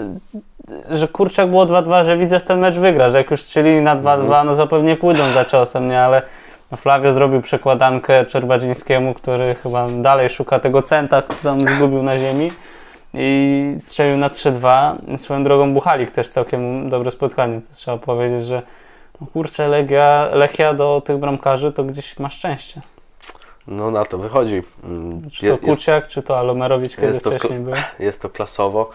że 0.91 1.09
kurczę, 1.09 1.43
jak 1.43 1.51
było 1.51 1.66
2-2, 1.66 2.05
że 2.05 2.16
widzę 2.16 2.41
w 2.41 2.45
ten 2.45 2.59
mecz 2.59 2.75
wygra, 2.75 3.09
że 3.09 3.19
jak 3.19 3.31
już 3.31 3.43
strzelili 3.43 3.81
na 3.83 3.97
2-2, 3.97 4.21
Mhm. 4.21 4.47
no 4.47 4.57
to 4.57 4.66
pewnie 4.66 4.97
pójdą 4.97 5.31
za 5.33 5.45
ciosem, 5.45 5.89
nie? 5.89 6.01
Ale 6.01 6.23
no 6.71 6.77
Flavio 6.77 7.12
zrobił 7.12 7.41
przekładankę 7.41 8.25
Czerbadzińskiemu, 8.25 9.14
który 9.14 9.55
chyba 9.55 9.87
dalej 9.89 10.31
szuka 10.31 10.59
tego 10.59 10.83
centa, 10.83 11.23
który 11.23 11.39
tam 11.43 11.61
zgubił 11.61 12.03
na 12.03 12.19
ziemi 12.19 12.51
i 13.14 13.75
strzelił 13.79 14.16
na 14.16 14.29
3-2. 14.29 14.95
Swoją 15.16 15.43
drogą 15.45 15.75
Buchalik 15.75 16.11
też 16.11 16.29
całkiem 16.29 16.89
dobre 16.89 17.11
spotkanie. 17.11 17.61
To 17.61 17.75
trzeba 17.75 17.97
powiedzieć, 17.99 18.45
że 18.45 18.62
no 19.21 19.27
kurczę, 19.33 19.69
Legia, 19.69 20.29
Lechia 20.33 20.75
do 20.75 21.03
tych 21.05 21.16
bramkarzy 21.16 21.73
to 21.73 21.85
gdzieś 21.85 22.19
ma 22.19 22.31
szczęście. 22.31 22.81
No 23.69 23.91
na 23.91 24.05
to 24.05 24.19
wychodzi. 24.19 24.62
Czy 25.33 25.49
to 25.49 25.59
Kuciak, 25.59 26.07
czy 26.07 26.23
to 26.23 26.39
Alomerowicz, 26.39 26.95
kiedy 26.97 27.07
jest 27.09 27.25
to 27.25 27.31
wcześniej 27.31 27.59
był. 27.61 27.75
jest 27.99 28.23
to 28.23 28.31
klasowo. 28.31 28.91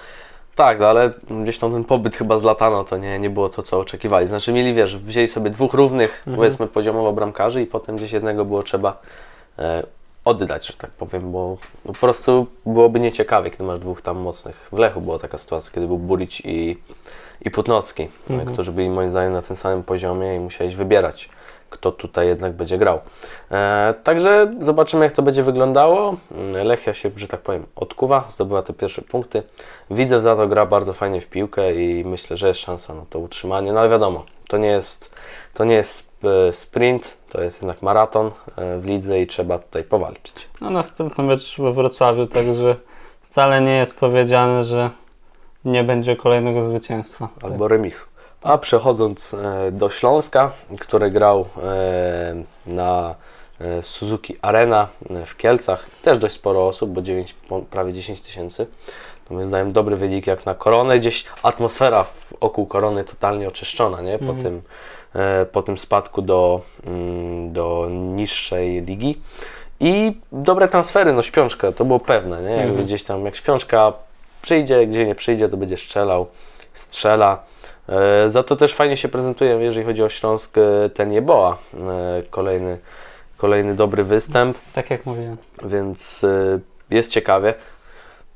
Tak, 0.56 0.80
no 0.80 0.88
ale 0.88 1.12
gdzieś 1.44 1.58
tam 1.58 1.72
ten 1.72 1.84
pobyt 1.84 2.16
chyba 2.16 2.38
z 2.38 2.44
latano 2.44 2.84
to 2.84 2.98
nie, 2.98 3.20
nie 3.20 3.30
było 3.30 3.50
to, 3.50 3.64
co 3.64 3.80
oczekiwali. 3.80 4.28
Znaczy 4.28 4.54
mieli, 4.54 4.74
wiesz, 4.74 4.98
wzięli 4.98 5.28
sobie 5.28 5.50
dwóch 5.50 5.74
równych, 5.74 6.18
Mhm. 6.20 6.38
powiedzmy 6.38 6.68
poziomowo 6.68 7.14
bramkarzy 7.14 7.62
i 7.62 7.66
potem 7.66 7.96
gdzieś 7.96 8.12
jednego 8.12 8.46
było 8.46 8.64
trzeba 8.64 9.02
e, 9.60 9.84
oddać, 10.26 10.68
że 10.68 10.74
tak 10.74 10.90
powiem, 10.92 11.32
bo 11.32 11.58
no, 11.86 11.94
po 11.94 12.00
prostu 12.00 12.48
byłoby 12.66 13.00
nieciekawie, 13.00 13.50
kiedy 13.52 13.64
masz 13.64 13.80
dwóch 13.80 14.02
tam 14.02 14.18
mocnych. 14.18 14.68
W 14.72 14.78
Lechu 14.78 15.02
była 15.02 15.20
taka 15.20 15.38
sytuacja, 15.38 15.72
kiedy 15.74 15.88
był 15.88 15.98
Burić 15.98 16.42
i, 16.46 16.78
i 17.42 17.52
Putnowski, 17.52 18.04
e, 18.04 18.10
Mhm. 18.34 18.54
którzy 18.54 18.72
byli 18.72 18.90
moim 18.90 19.10
zdaniem 19.10 19.34
na 19.34 19.42
tym 19.42 19.56
samym 19.56 19.84
poziomie 19.84 20.36
i 20.36 20.40
musiałeś 20.40 20.76
wybierać, 20.76 21.30
kto 21.74 21.92
tutaj 21.92 22.28
jednak 22.28 22.54
będzie 22.54 22.78
grał. 22.78 23.00
E, 23.52 23.94
także 24.04 24.54
zobaczymy, 24.60 25.06
jak 25.06 25.14
to 25.14 25.22
będzie 25.22 25.44
wyglądało. 25.44 26.16
Mm, 26.32 26.68
Lechia 26.68 26.94
się, 26.94 27.12
że 27.16 27.28
tak 27.28 27.42
powiem, 27.42 27.66
odkuwa, 27.76 28.24
zdobyła 28.28 28.62
te 28.62 28.74
pierwsze 28.74 29.02
punkty. 29.02 29.44
Widzę 29.92 30.22
za 30.22 30.36
to 30.36 30.48
gra 30.48 30.66
bardzo 30.66 30.94
fajnie 30.94 31.22
w 31.22 31.28
piłkę 31.28 31.76
i 31.76 32.06
myślę, 32.06 32.38
że 32.38 32.48
jest 32.48 32.60
szansa 32.60 32.94
na 32.94 33.02
to 33.10 33.20
utrzymanie. 33.20 33.74
No 33.74 33.80
ale 33.80 33.90
wiadomo, 33.90 34.24
to 34.48 34.58
nie 34.58 34.68
jest, 34.68 35.16
to 35.54 35.66
nie 35.66 35.76
jest 35.76 36.10
e, 36.24 36.52
sprint, 36.54 37.18
to 37.30 37.42
jest 37.42 37.62
jednak 37.62 37.82
maraton 37.82 38.32
e, 38.56 38.78
w 38.80 38.86
lidze 38.86 39.22
i 39.22 39.28
trzeba 39.28 39.60
tutaj 39.60 39.84
powalczyć. 39.84 40.48
No 40.62 40.70
następny 40.70 41.24
mecz 41.24 41.58
we 41.60 41.72
Wrocławiu, 41.72 42.28
także 42.28 42.76
wcale 43.22 43.62
nie 43.62 43.76
jest 43.78 43.96
powiedziane, 44.00 44.64
że 44.64 44.90
nie 45.66 45.84
będzie 45.84 46.16
kolejnego 46.16 46.64
zwycięstwa. 46.64 47.30
albo 47.44 47.68
remisu. 47.68 48.13
A 48.44 48.58
przechodząc 48.58 49.34
e, 49.34 49.72
do 49.72 49.90
Śląska, 49.90 50.52
który 50.80 51.12
grał 51.12 51.46
e, 51.64 52.44
na 52.66 53.16
e, 53.62 53.84
Suzuki 53.84 54.38
Arena 54.42 54.88
w 55.26 55.38
Kielcach, 55.38 55.86
też 56.02 56.18
dość 56.18 56.36
sporo 56.36 56.68
osób, 56.68 56.90
bo 56.90 57.02
9, 57.02 57.34
po- 57.50 57.62
prawie 57.62 57.94
10 57.94 58.22
tysięcy. 58.22 58.68
To 59.28 59.34
moim 59.34 59.46
zdaniem 59.46 59.72
dobry 59.72 59.96
wynik 59.96 60.28
jak 60.28 60.46
na 60.46 60.56
koronę. 60.56 61.00
Gdzieś 61.00 61.26
atmosfera 61.44 62.06
wokół 62.42 62.66
korony 62.66 63.04
totalnie 63.04 63.48
oczyszczona, 63.48 64.02
nie? 64.02 64.20
Po, 64.20 64.34
tym, 64.34 64.62
e, 65.16 65.46
po 65.46 65.62
tym 65.62 65.78
spadku 65.78 66.22
do, 66.22 66.62
mm, 66.88 67.54
do 67.54 67.88
niższej 67.92 68.82
ligi. 68.82 69.22
I 69.80 70.18
dobre 70.32 70.68
transfery, 70.68 71.14
no 71.14 71.22
śpiączka, 71.22 71.72
to 71.72 71.86
było 71.86 72.00
pewne, 72.00 72.42
nie? 72.42 72.50
Jakby 72.50 72.64
Mhm. 72.70 72.86
gdzieś 72.86 73.04
tam, 73.04 73.26
jak 73.26 73.36
śpiączka 73.36 73.94
przyjdzie, 74.42 74.88
gdzie 74.88 75.06
nie 75.06 75.16
przyjdzie, 75.16 75.50
to 75.50 75.58
będzie 75.58 75.78
strzelał, 75.78 76.28
strzela. 76.74 77.44
E, 77.90 78.30
za 78.30 78.44
to 78.44 78.56
też 78.56 78.74
fajnie 78.74 78.98
się 78.98 79.08
prezentuje, 79.08 79.52
jeżeli 79.52 79.86
chodzi 79.86 80.04
o 80.04 80.10
Śląsk, 80.10 80.58
e, 80.58 80.90
ten 80.90 81.12
Jeboa. 81.12 81.58
E, 81.74 82.24
kolejny, 82.30 82.78
kolejny 83.38 83.76
dobry 83.76 84.04
występ, 84.04 84.58
Tak 84.74 84.90
jak 84.90 85.06
mówiłem. 85.06 85.38
więc 85.64 86.26
jest 86.90 87.12
ciekawie. 87.12 87.54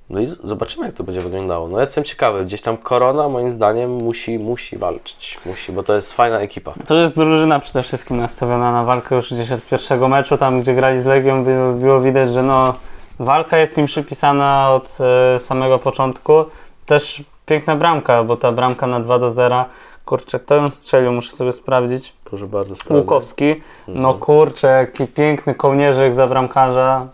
No 0.09 0.19
i 0.19 0.27
zobaczymy, 0.43 0.85
jak 0.85 0.95
to 0.95 1.03
będzie 1.03 1.21
wyglądało. 1.21 1.67
No 1.67 1.79
jestem 1.81 2.03
ciekawy, 2.03 2.45
gdzieś 2.45 2.61
tam 2.61 2.77
Korona 2.77 3.29
moim 3.29 3.51
zdaniem 3.51 3.91
musi, 3.91 4.39
musi 4.39 4.77
walczyć, 4.77 5.39
musi, 5.45 5.71
bo 5.71 5.83
to 5.83 5.95
jest 5.95 6.13
fajna 6.13 6.39
ekipa. 6.39 6.73
To 6.87 6.95
jest 6.95 7.15
drużyna 7.15 7.59
przede 7.59 7.83
wszystkim 7.83 8.17
nastawiona 8.17 8.71
na 8.71 8.83
walkę 8.83 9.15
już 9.15 9.33
gdzieś 9.33 9.51
od 9.51 9.61
pierwszego 9.61 10.07
meczu, 10.07 10.37
tam 10.37 10.61
gdzie 10.61 10.73
grali 10.73 11.01
z 11.01 11.05
Legią 11.05 11.43
było, 11.43 11.73
było 11.73 12.01
widać, 12.01 12.29
że 12.31 12.43
no, 12.43 12.73
walka 13.19 13.57
jest 13.57 13.77
im 13.77 13.85
przypisana 13.85 14.71
od 14.71 14.97
samego 15.37 15.79
początku. 15.79 16.45
Też 16.85 17.23
piękna 17.47 17.75
bramka, 17.75 18.23
bo 18.23 18.37
ta 18.37 18.51
bramka 18.51 18.87
na 18.87 18.99
2 18.99 19.19
do 19.19 19.29
0. 19.29 19.65
Kurczę, 20.05 20.39
kto 20.39 20.55
ją 20.55 20.69
strzelił? 20.69 21.11
Muszę 21.11 21.33
sobie 21.33 21.51
sprawdzić. 21.51 22.13
Proszę 22.23 22.47
bardzo, 22.47 22.75
sprawdzę. 22.75 23.01
Łukowski. 23.01 23.61
No 23.87 24.13
kurczę, 24.13 24.67
jaki 24.67 25.07
piękny 25.07 25.55
kołnierzyk 25.55 26.13
za 26.13 26.27
bramkarza. 26.27 27.07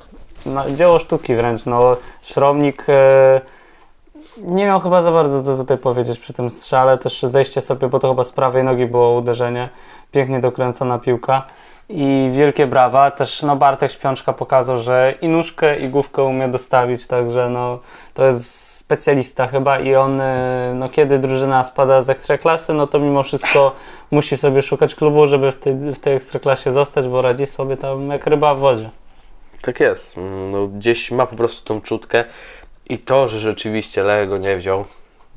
No, 0.45 0.71
dzieło 0.71 0.99
sztuki 0.99 1.35
wręcz. 1.35 1.65
No, 1.65 1.97
Szromnik 2.21 2.85
e, 2.89 3.41
nie 4.37 4.65
miał 4.65 4.79
chyba 4.79 5.01
za 5.01 5.11
bardzo 5.11 5.43
co 5.43 5.57
tutaj 5.57 5.77
powiedzieć 5.77 6.19
przy 6.19 6.33
tym 6.33 6.51
strzale. 6.51 6.97
Też 6.97 7.21
zejście 7.21 7.61
sobie, 7.61 7.87
bo 7.87 7.99
to 7.99 8.09
chyba 8.09 8.23
z 8.23 8.31
prawej 8.31 8.63
nogi 8.63 8.85
było 8.85 9.13
uderzenie. 9.13 9.69
Pięknie 10.11 10.39
dokręcona 10.39 10.99
piłka. 10.99 11.45
I 11.89 12.29
wielkie 12.31 12.67
brawa. 12.67 13.11
Też 13.11 13.41
no, 13.41 13.55
Bartek 13.55 13.91
Śpiączka 13.91 14.33
pokazał, 14.33 14.77
że 14.77 15.13
i 15.21 15.27
nóżkę, 15.27 15.79
i 15.79 15.87
główkę 15.87 16.23
umie 16.23 16.47
dostawić, 16.47 17.07
także 17.07 17.49
no, 17.49 17.79
to 18.13 18.25
jest 18.25 18.75
specjalista 18.75 19.47
chyba 19.47 19.79
i 19.79 19.95
on, 19.95 20.21
e, 20.21 20.73
no, 20.75 20.89
kiedy 20.89 21.19
drużyna 21.19 21.63
spada 21.63 22.01
z 22.01 22.09
ekstraklasy, 22.09 22.73
no 22.73 22.87
to 22.87 22.99
mimo 22.99 23.23
wszystko 23.23 23.75
musi 24.11 24.37
sobie 24.37 24.61
szukać 24.61 24.95
klubu, 24.95 25.27
żeby 25.27 25.51
w 25.51 25.59
tej, 25.59 25.75
w 25.75 25.99
tej 25.99 26.15
ekstraklasie 26.15 26.71
zostać, 26.71 27.07
bo 27.07 27.21
radzi 27.21 27.45
sobie 27.45 27.77
tam 27.77 28.09
jak 28.09 28.27
ryba 28.27 28.55
w 28.55 28.59
wodzie. 28.59 28.89
Tak 29.61 29.79
jest. 29.79 30.15
No, 30.51 30.67
gdzieś 30.67 31.11
ma 31.11 31.25
po 31.25 31.35
prostu 31.35 31.65
tą 31.65 31.81
czutkę 31.81 32.25
i 32.89 32.97
to, 32.97 33.27
że 33.27 33.39
rzeczywiście 33.39 34.03
Lech 34.03 34.29
go 34.29 34.37
nie 34.37 34.57
wziął, 34.57 34.85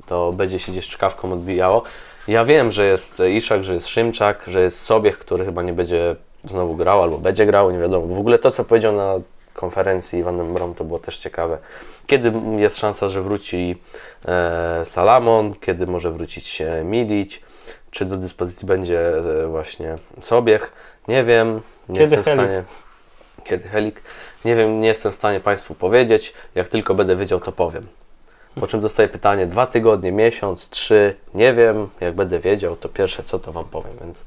to 0.07 0.32
będzie 0.32 0.59
się 0.59 0.72
gdzieś 0.72 0.88
czkawką 0.88 1.32
odbijało. 1.32 1.82
Ja 2.28 2.44
wiem, 2.44 2.72
że 2.72 2.86
jest 2.86 3.22
Iszak, 3.30 3.64
że 3.64 3.74
jest 3.74 3.88
Szymczak, 3.88 4.44
że 4.47 4.61
jest 4.61 4.80
Sobiech, 4.80 5.18
który 5.18 5.44
chyba 5.44 5.62
nie 5.62 5.72
będzie 5.72 6.16
znowu 6.47 6.74
grał 6.74 7.03
albo 7.03 7.18
będzie 7.18 7.47
grał, 7.47 7.70
nie 7.70 7.78
wiadomo. 7.78 8.14
W 8.14 8.18
ogóle 8.18 8.38
to, 8.38 8.51
co 8.51 8.64
powiedział 8.64 8.92
na 8.92 9.14
konferencji 9.55 10.18
Iwanem 10.18 10.55
Brom, 10.55 10.74
to 10.74 10.84
było 10.84 10.99
też 10.99 11.18
ciekawe. 11.18 11.59
Kiedy 12.07 12.32
jest 12.57 12.78
szansa, 12.78 13.09
że 13.09 13.22
wróci 13.22 13.76
e, 14.28 14.84
Salamon, 14.84 15.55
kiedy 15.55 15.86
może 15.86 16.11
wrócić 16.11 16.61
e, 16.61 16.84
Milić, 16.84 17.42
czy 17.90 18.05
do 18.05 18.16
dyspozycji 18.16 18.66
będzie 18.66 19.16
e, 19.16 19.47
właśnie 19.47 19.94
Sobiech, 20.20 20.72
nie 21.09 21.24
wiem, 21.24 21.61
nie 21.88 21.99
Kiedy 21.99 22.16
jestem 22.16 22.22
w 22.22 22.24
Helik? 22.24 22.44
stanie 22.44 22.64
kiedy 23.47 23.68
Helik. 23.68 24.03
Nie 24.44 24.57
wiem, 24.57 24.80
nie 24.80 24.88
jestem 24.88 25.12
w 25.12 25.14
stanie 25.14 25.40
Państwu 25.40 25.74
powiedzieć. 25.74 26.34
Jak 26.55 26.68
tylko 26.68 26.94
będę 26.94 27.16
wiedział, 27.16 27.40
to 27.40 27.53
powiem. 27.53 27.86
Po 28.61 28.66
czym 28.66 28.80
dostaję 28.80 29.09
pytanie 29.09 29.47
dwa 29.47 29.66
tygodnie, 29.66 30.12
miesiąc, 30.12 30.68
trzy, 30.68 31.14
nie 31.34 31.55
wiem. 31.55 31.88
Jak 32.01 32.14
będę 32.14 32.38
wiedział, 32.38 32.76
to 32.76 32.88
pierwsze 32.88 33.22
co 33.22 33.38
to 33.38 33.53
Wam 33.53 33.64
powiem, 33.64 33.92
więc 34.01 34.24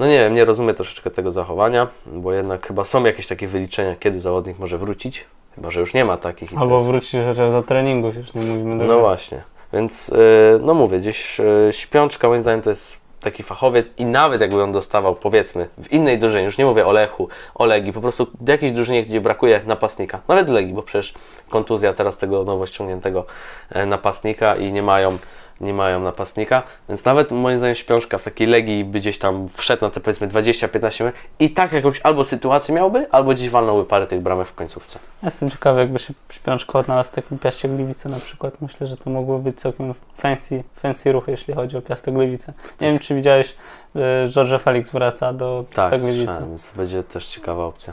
no 0.00 0.06
nie 0.06 0.18
wiem, 0.18 0.34
nie 0.34 0.44
rozumiem 0.44 0.74
troszeczkę 0.74 1.10
tego 1.10 1.32
zachowania, 1.32 1.88
bo 2.06 2.32
jednak 2.32 2.66
chyba 2.66 2.84
są 2.84 3.04
jakieś 3.04 3.26
takie 3.26 3.48
wyliczenia, 3.48 3.96
kiedy 3.96 4.20
zawodnik 4.20 4.58
może 4.58 4.78
wrócić. 4.78 5.24
Chyba, 5.54 5.70
że 5.70 5.80
już 5.80 5.94
nie 5.94 6.04
ma 6.04 6.16
takich. 6.16 6.58
Albo 6.58 6.80
wrócić 6.80 7.20
chociaż 7.26 7.50
do 7.50 7.62
treningów, 7.62 8.16
już 8.16 8.34
nie 8.34 8.42
mówimy 8.42 8.78
do 8.78 8.84
no 8.84 8.98
właśnie, 8.98 9.42
więc 9.72 10.08
yy, 10.08 10.16
no 10.62 10.74
mówię, 10.74 10.98
gdzieś 10.98 11.38
yy, 11.38 11.72
śpiączka 11.72 12.28
moim 12.28 12.40
zdaniem 12.40 12.62
to 12.62 12.70
jest 12.70 13.00
taki 13.20 13.42
fachowiec 13.42 13.90
i 13.98 14.04
nawet 14.04 14.40
jakby 14.40 14.62
on 14.62 14.72
dostawał 14.72 15.16
powiedzmy 15.16 15.68
w 15.78 15.92
innej 15.92 16.18
drużynie, 16.18 16.44
już 16.44 16.58
nie 16.58 16.64
mówię 16.64 16.86
o 16.86 16.92
Lechu, 16.92 17.28
o 17.54 17.64
Legii, 17.64 17.92
po 17.92 18.00
prostu 18.00 18.26
w 18.40 18.48
jakiejś 18.48 18.72
drużynie, 18.72 19.02
gdzie 19.02 19.20
brakuje 19.20 19.60
napastnika, 19.66 20.20
nawet 20.28 20.48
Legii, 20.48 20.74
bo 20.74 20.82
przecież 20.82 21.14
kontuzja 21.48 21.92
teraz 21.92 22.18
tego 22.18 22.44
nowo 22.44 22.66
ściągniętego 22.66 23.24
e, 23.70 23.86
napastnika 23.86 24.56
i 24.56 24.72
nie 24.72 24.82
mają 24.82 25.18
nie 25.60 25.74
mają 25.74 26.00
napastnika, 26.00 26.62
więc 26.88 27.04
nawet 27.04 27.30
moim 27.30 27.58
zdaniem 27.58 27.74
Śpiączka 27.74 28.18
w 28.18 28.24
takiej 28.24 28.46
Legii 28.46 28.84
by 28.84 29.00
gdzieś 29.00 29.18
tam 29.18 29.48
wszedł 29.54 29.84
na 29.84 29.90
te 29.90 30.00
powiedzmy 30.00 30.28
20-15 30.28 31.00
minut 31.00 31.14
i 31.38 31.50
tak 31.50 31.72
jakąś 31.72 32.00
albo 32.00 32.24
sytuację 32.24 32.74
miałby, 32.74 33.10
albo 33.10 33.30
gdzieś 33.30 33.50
walnąłby 33.50 33.84
parę 33.84 34.06
tych 34.06 34.20
bramek 34.20 34.48
w 34.48 34.54
końcówce. 34.54 34.98
Jestem 35.22 35.50
ciekawy, 35.50 35.80
jakby 35.80 35.98
się 35.98 36.14
Śpiączko 36.30 36.78
odnalazł 36.78 37.10
w 37.10 37.12
takim 37.12 37.38
Piaście 37.38 37.68
Gliwice 37.68 38.08
na 38.08 38.20
przykład. 38.20 38.54
Myślę, 38.60 38.86
że 38.86 38.96
to 38.96 39.10
mogło 39.10 39.38
być 39.38 39.60
całkiem 39.60 39.94
fancy, 40.14 40.64
fancy 40.74 41.12
ruch, 41.12 41.28
jeśli 41.28 41.54
chodzi 41.54 41.76
o 41.76 41.82
Piastę 41.82 42.12
Gliwice. 42.12 42.52
Nie 42.80 42.88
wiem, 42.88 42.98
czy 42.98 43.14
widziałeś, 43.14 43.56
że 43.94 44.28
George 44.28 44.62
Felix 44.62 44.90
wraca 44.90 45.32
do 45.32 45.64
Tak, 45.68 45.76
Piasta 45.76 45.98
Gliwice. 45.98 46.24
słyszałem, 46.26 46.48
więc 46.48 46.70
to 46.70 46.76
będzie 46.76 47.02
też 47.02 47.26
ciekawa 47.26 47.64
opcja. 47.64 47.92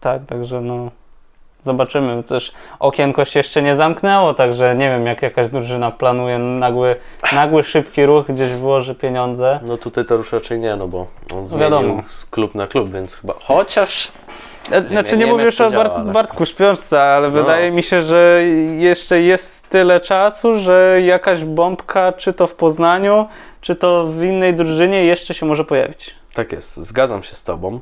Tak, 0.00 0.26
także 0.26 0.60
no 0.60 0.90
zobaczymy. 1.62 2.22
Też 2.22 2.52
okienko 2.78 3.24
się 3.24 3.38
jeszcze 3.40 3.62
nie 3.62 3.76
zamknęło, 3.76 4.34
także 4.34 4.74
nie 4.74 4.88
wiem, 4.88 5.06
jak 5.06 5.22
jakaś 5.22 5.48
drużyna 5.48 5.90
planuje 5.90 6.38
nagły, 6.38 6.96
nagły 7.32 7.62
szybki 7.62 8.06
ruch, 8.06 8.26
gdzieś 8.26 8.52
włoży 8.52 8.94
pieniądze. 8.94 9.60
No 9.62 9.76
tutaj 9.76 10.04
to 10.04 10.14
już 10.14 10.32
raczej 10.32 10.58
nie, 10.58 10.76
no 10.76 10.88
bo 10.88 11.06
on 11.34 11.46
zmienił 11.46 11.58
wiadomo. 11.70 12.02
z 12.08 12.26
klub 12.26 12.54
na 12.54 12.66
klub, 12.66 12.92
więc 12.92 13.14
chyba. 13.14 13.34
Chociaż. 13.40 14.12
Znaczy 14.88 15.16
nie 15.16 15.24
nie 15.24 15.32
mówię 15.32 15.44
już 15.44 15.60
o 15.60 15.70
Bart, 15.70 15.92
ale- 15.96 16.12
Bartku 16.12 16.46
Śpiączce, 16.46 17.02
ale 17.02 17.28
No. 17.30 17.34
wydaje 17.34 17.70
mi 17.70 17.82
się, 17.82 18.02
że 18.02 18.42
jeszcze 18.78 19.20
jest 19.20 19.68
tyle 19.68 20.00
czasu, 20.00 20.58
że 20.58 21.00
jakaś 21.02 21.44
bombka, 21.44 22.12
czy 22.12 22.32
to 22.32 22.46
w 22.46 22.54
Poznaniu, 22.54 23.26
czy 23.60 23.74
to 23.74 24.06
w 24.06 24.22
innej 24.22 24.54
drużynie 24.54 25.04
jeszcze 25.04 25.34
się 25.34 25.46
może 25.46 25.64
pojawić. 25.64 26.14
Tak 26.34 26.52
jest, 26.52 26.76
zgadzam 26.76 27.22
się 27.22 27.34
z 27.34 27.42
Tobą. 27.42 27.80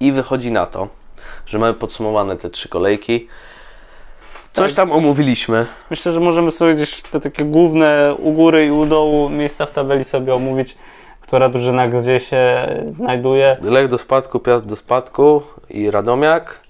I 0.00 0.12
wychodzi 0.12 0.52
na 0.52 0.66
to, 0.66 0.88
że 1.46 1.58
mamy 1.58 1.74
podsumowane 1.74 2.36
te 2.36 2.50
trzy 2.50 2.68
kolejki. 2.68 3.28
Coś 4.52 4.66
Tak. 4.72 4.76
tam 4.76 4.92
omówiliśmy. 4.92 5.66
Myślę, 5.90 6.12
że 6.12 6.20
możemy 6.20 6.50
sobie 6.50 6.74
gdzieś 6.74 7.02
te 7.02 7.20
takie 7.20 7.44
główne 7.44 8.14
u 8.18 8.32
góry 8.32 8.66
i 8.66 8.70
u 8.70 8.86
dołu 8.86 9.28
miejsca 9.28 9.66
w 9.66 9.70
tabeli 9.70 10.04
sobie 10.04 10.34
omówić, 10.34 10.76
która 11.20 11.48
drużyna 11.48 11.88
gdzie 11.88 12.20
się 12.20 12.66
znajduje. 12.86 13.56
Lech 13.62 13.88
do 13.88 13.98
spadku, 13.98 14.40
Piast 14.40 14.66
do 14.66 14.76
spadku 14.76 15.42
i 15.70 15.90
Radomiak. 15.90 16.60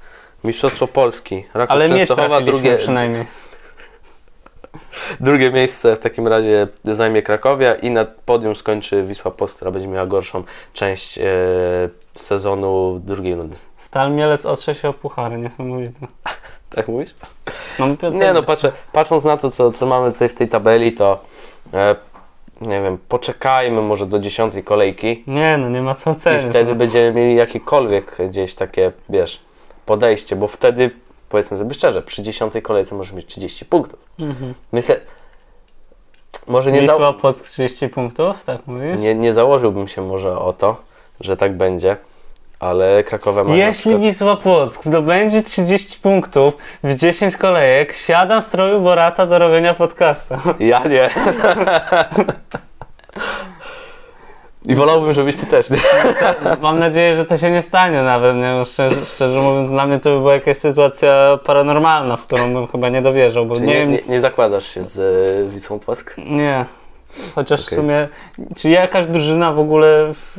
Mistrzostwo 0.45 0.87
Polski. 0.87 1.45
Raków 1.55 1.73
Ale 1.73 1.89
Częstochowa, 1.89 2.41
drugie, 2.41 2.77
przynajmniej. 2.77 3.25
drugie 5.21 5.51
miejsce 5.51 5.97
w 5.97 5.99
takim 5.99 6.29
razie 6.29 6.67
zajmie 6.85 7.23
Krakowia 7.23 7.75
i 7.75 7.91
na 7.91 8.05
podium 8.05 8.57
skończy 8.57 9.03
Wisła 9.03 9.31
Płock, 9.31 9.57
która 9.57 9.71
będzie 9.71 9.89
miała 9.89 10.07
gorszą 10.07 10.45
część 10.73 11.19
e, 11.19 11.23
sezonu 12.15 13.01
drugiej 13.05 13.35
rundy. 13.35 13.57
Stal 13.89 14.13
Mielec 14.13 14.47
otrze 14.47 14.75
się 14.75 14.89
o 14.89 14.93
puchary, 14.93 15.39
niesamowite. 15.39 15.93
Tak 16.71 16.89
mówisz? 16.89 17.15
Piąte 17.79 18.11
Nie 18.11 18.33
no, 18.33 18.43
patrzę, 18.43 18.73
patrząc 18.93 19.25
na 19.25 19.37
to, 19.37 19.51
co, 19.51 19.73
co 19.73 19.87
mamy 19.87 20.13
tutaj 20.13 20.29
w 20.29 20.35
tej 20.35 20.49
tabeli, 20.49 20.93
to 20.93 21.21
e, 21.75 21.97
nie 22.61 22.81
wiem, 22.83 22.99
poczekajmy 23.09 23.83
może 23.83 24.07
do 24.07 24.21
dziesiątej 24.21 24.65
kolejki 24.65 25.25
Nie 25.27 25.59
no, 25.59 25.69
nie 25.69 25.83
ma 25.83 25.95
co 25.95 26.11
i 26.11 26.13
oceniać. 26.13 26.47
wtedy 26.51 26.71
no. 26.71 26.77
będziemy 26.77 27.13
mieli 27.13 27.35
jakiekolwiek 27.35 28.17
gdzieś 28.29 28.55
takie, 28.55 28.93
wiesz, 29.09 29.41
podejście, 29.87 30.37
bo 30.37 30.49
wtedy, 30.49 30.91
powiedzmy 31.29 31.59
sobie 31.59 31.75
szczerze, 31.75 32.03
przy 32.03 32.23
dziesiątej 32.23 32.63
kolejce 32.63 32.95
możesz 32.95 33.13
mieć 33.13 33.27
30 33.27 33.65
punktów. 33.65 34.01
Mhm. 34.19 34.55
Myślę, 34.73 35.01
może 36.47 36.73
nie, 36.73 36.81
Wisła 36.81 36.99
za, 36.99 37.13
Płock 37.13 37.45
30 37.45 37.89
punktów, 37.89 38.45
tak 38.45 38.67
mówisz? 38.67 38.99
nie, 38.99 39.15
nie 39.15 39.35
założyłbym 39.35 39.89
się 39.89 40.03
może 40.03 40.39
o 40.39 40.53
to, 40.53 40.77
że 41.21 41.37
tak 41.37 41.57
będzie, 41.57 41.97
ale 42.61 43.05
Krakowa 43.05 43.45
ma 43.45 43.57
Jeśli 43.57 43.73
przykład, 43.81 44.01
Wisła 44.01 44.37
Płock 44.37 44.85
zdobędzie 44.85 45.43
30 45.43 45.99
punktów 46.01 46.57
w 46.85 46.95
10 46.95 47.37
kolejek, 47.37 47.93
siadam 47.93 48.43
w 48.43 48.45
stroju 48.45 48.81
Borata 48.81 49.27
do 49.27 49.39
robienia 49.39 49.75
podcasta. 49.75 50.39
Ja 50.61 50.83
nie. 50.85 51.11
I 54.67 54.75
wolałbym, 54.75 55.13
żebyś 55.13 55.37
ty 55.37 55.47
też, 55.47 55.71
nie? 55.71 55.79
Mam 56.63 56.79
nadzieję, 56.79 57.17
że 57.17 57.25
to 57.25 57.39
się 57.39 57.51
nie 57.51 57.63
stanie 57.63 58.03
nawet. 58.03 58.37
Nie? 58.37 58.53
No, 58.53 58.65
Szczerze, 58.65 59.07
szczerze 59.07 59.41
mówiąc, 59.41 59.71
dla 59.71 59.87
mnie 59.87 59.99
to 59.99 60.11
by 60.11 60.19
była 60.19 60.35
jakaś 60.35 60.57
sytuacja 60.57 61.39
paranormalna, 61.45 62.17
w 62.17 62.27
którą 62.27 62.55
bym 62.55 62.67
chyba 62.67 62.89
nie 62.89 63.03
dowierzał, 63.03 63.47
bo 63.47 63.55
Czyli 63.55 63.67
nie 63.67 63.75
nie, 63.75 63.81
wiem, 63.81 63.91
nie, 63.91 64.01
nie 64.09 64.21
zakładasz 64.21 64.67
się 64.67 64.83
z 64.83 64.99
e, 64.99 65.51
Wisłą 65.51 65.79
Płock? 65.79 66.17
Nie. 66.17 66.65
Chociaż 67.35 67.61
Okej. 67.67 67.79
w 67.79 67.81
sumie, 67.81 68.09
czy 68.57 68.71
jakaś 68.71 69.07
drużyna 69.07 69.53
w 69.53 69.59
ogóle, 69.59 70.13
w, 70.15 70.39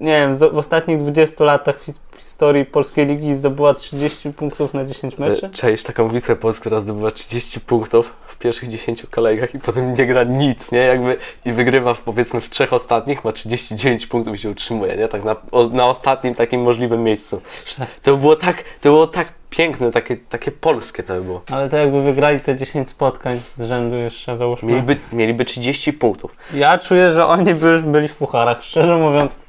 nie 0.00 0.20
wiem, 0.20 0.36
w 0.36 0.58
ostatnich 0.58 0.98
20 0.98 1.44
latach 1.44 1.76
his- 1.86 1.98
historii 2.18 2.64
polskiej 2.64 3.06
ligi 3.06 3.34
zdobyła 3.34 3.74
30 3.74 4.32
punktów 4.32 4.74
na 4.74 4.84
10 4.84 5.18
meczy? 5.18 5.46
E, 5.46 5.50
Cześć, 5.50 5.84
taką 5.84 6.08
Wisłę 6.08 6.36
Płock, 6.36 6.60
która 6.60 6.80
zdobywa 6.80 7.10
30 7.10 7.60
punktów 7.60 8.12
w 8.28 8.36
pierwszych 8.36 8.68
10 8.68 9.06
kolejkach 9.10 9.54
i 9.54 9.58
potem 9.58 9.94
nie 9.94 10.06
gra 10.06 10.24
nic, 10.24 10.72
nie? 10.72 10.78
Jakby 10.78 11.16
i 11.44 11.52
wygrywa 11.52 11.94
w, 11.94 12.00
powiedzmy 12.00 12.40
w 12.40 12.50
trzech 12.50 12.72
ostatnich, 12.72 13.24
ma 13.24 13.32
39 13.32 14.06
punktów 14.06 14.34
i 14.34 14.38
się 14.38 14.50
utrzymuje, 14.50 14.96
nie? 14.96 15.08
Tak 15.08 15.24
na, 15.24 15.36
na 15.72 15.86
ostatnim 15.86 16.34
takim 16.34 16.62
możliwym 16.62 17.02
miejscu. 17.04 17.40
To 18.02 18.16
było 18.16 18.36
tak, 18.36 18.56
to 18.80 18.88
było 18.88 19.06
tak 19.06 19.39
piękne, 19.50 19.90
takie, 19.92 20.16
takie 20.16 20.50
polskie 20.50 21.02
to 21.02 21.14
by 21.14 21.20
było. 21.20 21.42
Ale 21.50 21.68
to 21.68 21.76
jakby 21.76 22.02
wygrali 22.02 22.40
te 22.40 22.56
10 22.56 22.88
spotkań 22.88 23.40
z 23.56 23.62
rzędu 23.68 23.96
jeszcze, 23.96 24.36
załóżmy. 24.36 24.72
Mieliby, 24.72 24.96
mieliby 25.12 25.44
30 25.44 25.92
punktów. 25.92 26.36
Ja 26.54 26.78
czuję, 26.78 27.10
że 27.12 27.26
oni 27.26 27.54
by 27.54 27.68
już 27.68 27.82
byli 27.82 28.08
w 28.08 28.16
pucharach, 28.16 28.62
szczerze 28.70 28.96
mówiąc. 28.96 29.40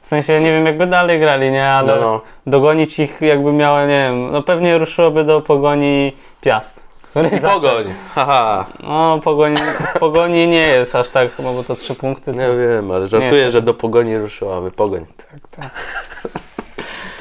W 0.00 0.06
sensie, 0.06 0.40
nie 0.40 0.52
wiem, 0.52 0.66
jakby 0.66 0.86
dalej 0.86 1.20
grali, 1.20 1.50
nie? 1.50 1.66
Ale 1.66 1.94
No, 1.94 2.00
no. 2.00 2.20
dogonić 2.46 2.98
ich 2.98 3.20
jakby 3.20 3.52
miała, 3.52 3.82
nie 3.86 4.06
wiem, 4.08 4.30
no 4.32 4.42
pewnie 4.42 4.78
ruszyłoby 4.78 5.24
do 5.24 5.40
pogoni 5.40 6.12
Piast. 6.40 6.82
który 7.02 7.28
I 7.30 7.38
zawsze- 7.38 7.60
pogoń, 7.68 7.84
haha. 8.14 8.66
No, 8.82 9.20
pogoni, 9.24 9.56
pogoni 10.00 10.48
nie 10.48 10.60
jest 10.68 10.94
aż 10.94 11.10
tak, 11.10 11.28
bo 11.38 11.64
to 11.64 11.74
trzy 11.74 11.94
punkty. 11.94 12.32
To... 12.34 12.38
Nie 12.38 12.48
wiem, 12.68 12.90
ale 12.90 13.06
żartuję, 13.06 13.40
jest. 13.42 13.52
że 13.52 13.62
do 13.62 13.74
pogoni 13.74 14.18
ruszyłaby. 14.18 14.70
Pogoń. 14.70 15.06
Tak, 15.16 15.40
tak. 15.50 15.70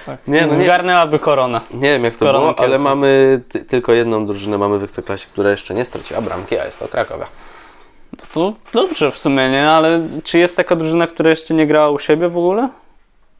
Tak. 0.08 0.28
Nie, 0.28 0.42
no 0.42 0.48
nie- 0.48 0.56
Zgarnęłaby 0.56 1.20
korona. 1.20 1.62
Nie 1.74 1.90
wiem 1.90 2.04
jak 2.04 2.16
to 2.16 2.34
było, 2.34 2.60
ale 2.60 2.78
mamy 2.78 3.42
ty, 3.50 3.66
tylko 3.66 3.94
jedną 3.94 4.26
drużynę 4.26 4.58
mamy 4.58 4.80
w 4.80 4.84
Ekstraklasie, 4.84 5.28
która 5.34 5.52
jeszcze 5.52 5.74
nie 5.74 5.86
straciła 5.86 6.22
bramki, 6.22 6.60
a 6.60 6.66
jest 6.66 6.80
to 6.80 6.88
Krakowia. 6.88 7.28
To 8.34 8.54
dobrze 8.74 9.12
w 9.12 9.18
sumie, 9.18 9.50
nie? 9.50 9.70
Ale 9.70 10.00
czy 10.24 10.38
jest 10.38 10.56
taka 10.56 10.76
drużyna, 10.76 11.08
która 11.08 11.30
jeszcze 11.30 11.54
nie 11.54 11.68
grała 11.68 11.90
u 11.90 12.00
siebie 12.00 12.30
w 12.30 12.38
ogóle? 12.38 12.70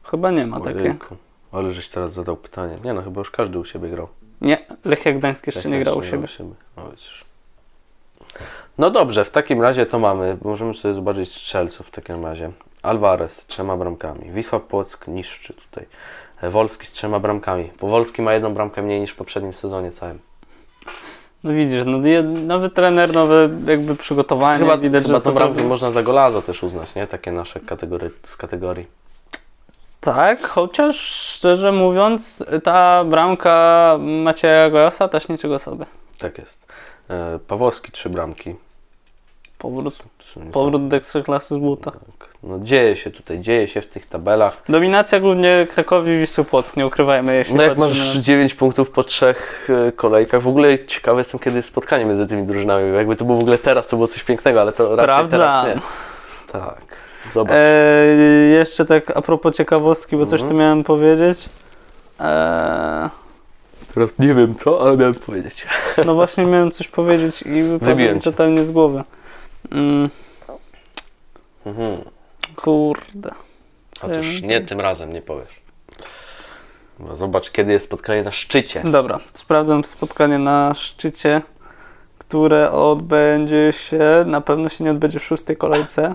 Chyba 0.04 0.30
nie 0.30 0.46
ma 0.46 0.60
takiej. 0.60 0.94
Ale 1.52 1.72
żeś 1.72 1.88
teraz 1.88 2.12
zadał 2.12 2.36
pytanie. 2.36 2.74
Nie 2.84 2.92
no, 2.92 3.02
chyba 3.02 3.18
już 3.20 3.30
każdy 3.30 3.58
u 3.58 3.64
siebie 3.64 3.88
grał. 3.88 4.08
Nie, 4.40 4.66
Lechia 4.84 5.12
Gdańsk 5.12 5.46
jeszcze 5.46 5.62
Tak, 5.62 5.72
nie 5.72 5.80
grał 5.80 5.98
u 5.98 6.02
jeszcze 6.02 6.28
siebie. 6.28 6.50
No, 6.76 6.82
no 8.78 8.90
dobrze, 8.90 9.24
w 9.24 9.30
takim 9.30 9.62
razie 9.62 9.86
to 9.86 9.98
mamy. 9.98 10.36
Możemy 10.42 10.74
sobie 10.74 10.94
zobaczyć 10.94 11.30
strzelców 11.30 11.86
w 11.86 11.90
takim 11.90 12.24
razie. 12.24 12.50
Alvarez 12.82 13.36
z 13.36 13.46
trzema 13.46 13.76
bramkami. 13.76 14.30
Wisła 14.30 14.60
Płock 14.60 15.08
niszczy 15.08 15.54
tutaj. 15.54 15.86
Wolski 16.42 16.86
z 16.86 16.92
trzema 16.92 17.20
bramkami. 17.20 17.64
Powolski 17.64 18.22
ma 18.22 18.32
jedną 18.32 18.54
bramkę 18.54 18.82
mniej 18.82 19.00
niż 19.00 19.10
w 19.10 19.16
poprzednim 19.16 19.52
sezonie 19.52 19.92
całym. 19.92 20.18
No 21.44 21.52
widzisz, 21.52 21.82
no 21.86 21.98
nowy 22.46 22.70
trener, 22.70 23.14
nowe 23.14 23.48
jakby 23.66 23.96
przygotowanie. 23.96 24.58
Chyba, 24.58 24.78
widać, 24.78 25.02
chyba 25.02 25.14
że 25.14 25.20
tą 25.20 25.30
to 25.30 25.34
bramkę 25.34 25.64
można 25.64 25.90
za 25.90 26.02
golazo 26.02 26.42
też 26.42 26.62
uznać, 26.62 26.94
nie? 26.94 27.06
Takie 27.06 27.32
nasze 27.32 27.60
kategorie, 27.60 28.10
z 28.22 28.36
kategorii. 28.36 28.86
Tak, 30.00 30.48
chociaż 30.48 30.96
szczerze 31.00 31.72
mówiąc, 31.72 32.44
ta 32.64 33.04
bramka 33.04 33.96
Macieja 34.00 34.70
Gojosa 34.70 35.08
też 35.08 35.28
niczego 35.28 35.58
sobie. 35.58 35.86
Tak 36.18 36.38
jest. 36.38 36.66
E, 37.10 37.38
Pawłowski 37.46 37.92
trzy 37.92 38.10
bramki. 38.10 38.54
Powrót, 39.58 39.94
powrót 40.52 40.88
do 40.88 40.96
ekstraklasy 40.96 41.54
z 41.54 41.58
buta. 41.58 41.90
Tak. 41.90 42.28
No 42.42 42.58
dzieje 42.58 42.96
się 42.96 43.10
tutaj, 43.10 43.40
dzieje 43.40 43.68
się 43.68 43.80
w 43.80 43.86
tych 43.86 44.06
tabelach. 44.06 44.62
Dominacja 44.68 45.20
głównie 45.20 45.66
Krakowi 45.74 46.12
i 46.12 46.18
Wisły 46.18 46.44
Płock, 46.44 46.76
nie 46.76 46.86
ukrywajmy. 46.86 47.34
Jeśli 47.36 47.54
No 47.54 47.62
jak 47.62 47.78
masz 47.78 48.14
na- 48.14 48.20
9 48.20 48.54
punktów 48.54 48.90
po 48.90 49.04
trzech 49.04 49.68
e, 49.88 49.92
kolejkach, 49.92 50.42
w 50.42 50.48
ogóle 50.48 50.78
ciekawy 50.86 51.20
jestem, 51.20 51.40
kiedy 51.40 51.56
jest 51.56 51.68
spotkanie 51.68 52.04
między 52.04 52.26
tymi 52.26 52.42
drużynami. 52.42 52.94
Jakby 52.96 53.16
to 53.16 53.24
było 53.24 53.38
w 53.38 53.40
ogóle 53.40 53.58
teraz, 53.58 53.86
to 53.88 53.96
było 53.96 54.06
coś 54.06 54.24
pięknego, 54.24 54.60
ale 54.60 54.72
to 54.72 54.96
raczej 54.96 55.28
teraz 55.28 55.56
Sprawdzam. 55.64 55.76
nie. 55.76 55.82
Tak, 56.52 56.80
zobacz. 57.32 57.52
Eee, 57.54 58.50
jeszcze 58.52 58.86
tak 58.86 59.10
a 59.16 59.22
propos 59.22 59.56
ciekawostki, 59.56 60.16
bo 60.16 60.26
coś 60.26 60.40
Mhm. 60.40 60.50
tu 60.50 60.56
miałem 60.58 60.84
powiedzieć. 60.84 61.48
Eee, 62.20 63.08
Teraz 63.94 64.10
nie 64.18 64.34
wiem 64.34 64.54
co, 64.54 64.80
ale 64.82 64.96
miałem 64.96 65.14
powiedzieć. 65.14 65.66
no 66.06 66.14
właśnie 66.14 66.44
miałem 66.46 66.70
coś 66.70 66.88
powiedzieć 66.88 67.42
i 67.42 67.62
wypadło 67.62 67.96
mi 68.14 68.20
totalnie 68.20 68.64
z 68.64 68.70
głowy. 68.70 69.02
Mm, 69.72 70.10
Mhm. 71.66 72.04
kurde. 72.56 73.30
Otóż 74.02 74.42
nie 74.42 74.60
tym 74.60 74.80
razem, 74.80 75.12
nie 75.12 75.22
powiesz. 75.22 75.60
No, 76.98 77.16
zobacz, 77.16 77.50
kiedy 77.50 77.72
jest 77.72 77.84
spotkanie 77.84 78.22
na 78.22 78.30
szczycie. 78.30 78.82
Dobra, 78.84 79.20
sprawdzam 79.34 79.84
spotkanie 79.84 80.38
na 80.38 80.74
szczycie, 80.76 81.42
które 82.18 82.72
odbędzie 82.72 83.72
się, 83.72 84.24
na 84.26 84.40
pewno 84.40 84.68
się 84.68 84.84
nie 84.84 84.90
odbędzie 84.90 85.20
w 85.20 85.24
szóstej 85.24 85.56
kolejce, 85.56 86.14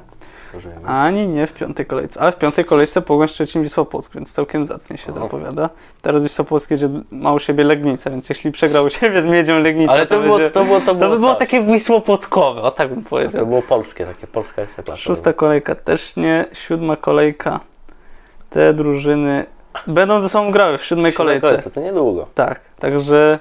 Rozumiem. 0.53 0.79
ani 0.85 1.27
nie 1.27 1.47
w 1.47 1.53
piątej 1.53 1.85
kolejce, 1.85 2.19
ale 2.21 2.31
w 2.31 2.35
piątej 2.35 2.65
kolejce 2.65 3.01
Pogoń 3.01 3.27
Szczecin 3.27 3.63
Wisła 3.63 3.85
Płock, 3.85 4.15
więc 4.15 4.33
całkiem 4.33 4.65
zacnie 4.65 4.97
się 4.97 5.09
O. 5.09 5.13
zapowiada. 5.13 5.69
Teraz 6.01 6.23
Wisła 6.23 6.45
Płock 6.45 6.71
jedzie, 6.71 6.89
ma 7.11 7.33
u 7.33 7.39
siebie 7.39 7.63
Legnicę, 7.63 8.09
więc 8.11 8.29
jeśli 8.29 8.51
przegrał 8.51 8.85
u 8.85 8.89
siebie 8.89 9.21
z 9.21 9.25
Miedzią 9.25 9.59
Legnicę, 9.59 9.91
Ale 9.93 10.05
to 10.05 10.19
było, 10.21 10.37
będzie, 10.37 10.51
to 10.51 10.65
było, 10.65 10.79
to 10.79 10.85
to 10.85 10.95
było, 10.95 11.09
by 11.11 11.17
było 11.17 11.35
takie 11.35 11.63
Wisło 11.63 12.01
Płockowe, 12.01 12.61
o 12.61 12.71
tak 12.71 12.89
bym 12.89 13.03
To 13.03 13.09
powiedział. 13.09 13.47
było 13.47 13.61
polskie, 13.61 14.05
takie 14.05 14.27
polska 14.27 14.61
jest 14.61 14.75
ta 14.75 14.83
klasa. 14.83 15.01
Szósta 15.01 15.33
kolejka 15.33 15.75
też 15.75 16.15
nie, 16.15 16.45
siódma 16.53 16.95
kolejka, 16.95 17.59
te 18.49 18.73
drużyny 18.73 19.45
będą 19.87 20.21
ze 20.21 20.29
sobą 20.29 20.51
grały 20.51 20.77
w 20.77 20.85
siódmej 20.85 21.13
kolejce. 21.13 21.71
To 21.71 21.79
niedługo. 21.81 22.27
Tak, 22.35 22.59
także 22.79 23.39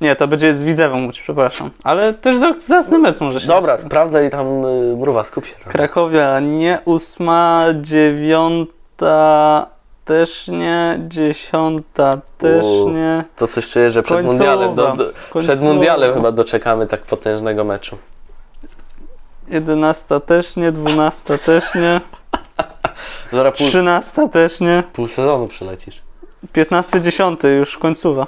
nie, 0.00 0.16
to 0.16 0.28
będzie 0.28 0.54
z 0.54 0.62
Widzewą 0.62 1.06
Łódź, 1.06 1.20
przepraszam. 1.20 1.70
Ale 1.84 2.14
też 2.14 2.36
za- 2.38 2.54
zacny 2.66 2.98
mecz 2.98 3.20
może 3.20 3.40
się 3.40 3.46
Dobra, 3.46 3.78
sprawdzaj 3.78 4.30
tam 4.30 4.64
y, 4.64 4.96
mruwa, 4.96 5.24
skup 5.24 5.46
się. 5.46 5.54
Tam. 5.64 5.72
Krakowia 5.72 6.40
nie, 6.40 6.78
ósma, 6.84 7.64
dziewiąta 7.80 9.66
też 10.04 10.48
nie, 10.48 11.00
dziesiąta 11.08 12.18
też 12.38 12.64
U, 12.64 12.90
nie. 12.90 13.24
To 13.36 13.46
coś 13.46 13.68
czuję, 13.68 13.90
że 13.90 14.02
przed 14.02 14.16
Końcowa, 14.16 14.32
mundialem, 14.56 14.74
do, 14.74 14.96
do, 15.32 15.40
przed 15.40 15.62
mundialem 15.62 16.14
chyba 16.14 16.32
doczekamy 16.32 16.86
tak 16.86 17.00
potężnego 17.02 17.64
meczu. 17.64 17.98
Jedenasta 19.48 20.20
też 20.20 20.56
nie, 20.56 20.72
dwunasta 20.72 21.38
też 21.38 21.74
nie, 21.74 22.00
Zaraz 23.32 23.58
pół, 23.58 23.66
trzynasta 23.66 24.28
też 24.28 24.60
nie, 24.60 24.82
pół 24.92 25.08
sezonu 25.08 25.48
przylecisz. 25.48 26.02
piętnasty, 26.52 27.00
dziesiąty 27.00 27.48
już 27.48 27.78
końcowa, 27.78 28.26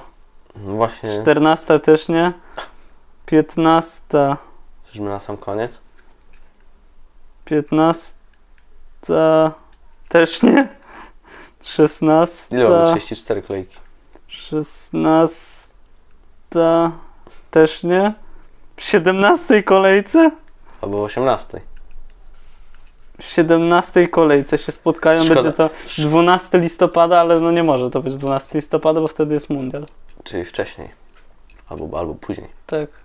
No 0.56 0.72
właśnie, 0.72 1.20
czternasta 1.22 1.78
też 1.78 2.08
nie, 2.08 2.32
piętnasta, 3.26 4.36
jesteśmy 4.82 5.10
na 5.10 5.20
sam 5.20 5.36
koniec. 5.36 5.80
piętnasta 7.44 8.12
też 10.08 10.42
nie, 10.42 10.68
szesnasta. 11.62 12.56
Ile 12.56 12.68
mamy? 12.68 12.90
34 12.90 13.42
kolejki. 13.42 13.76
16 14.28 15.68
też 17.50 17.82
nie. 17.82 18.14
W 18.76 18.82
17 18.82 19.62
kolejce? 19.62 20.30
Albo 20.80 20.98
w 20.98 21.04
18. 21.04 21.60
W 23.26 23.32
17 23.32 24.08
kolejce 24.08 24.58
się 24.58 24.72
spotkają. 24.72 25.24
Szkoda. 25.24 25.42
Będzie 25.42 25.56
to 25.56 25.70
12 25.98 26.58
listopada, 26.58 27.20
ale 27.20 27.40
no 27.40 27.50
nie 27.50 27.62
może 27.62 27.90
to 27.90 28.00
być 28.00 28.16
12 28.16 28.58
listopada, 28.58 29.00
bo 29.00 29.06
wtedy 29.06 29.34
jest 29.34 29.50
mundial. 29.50 29.86
Czyli 30.24 30.44
wcześniej. 30.44 30.88
Albo, 31.68 31.98
albo 31.98 32.14
później. 32.14 32.48
Tak. 32.66 33.02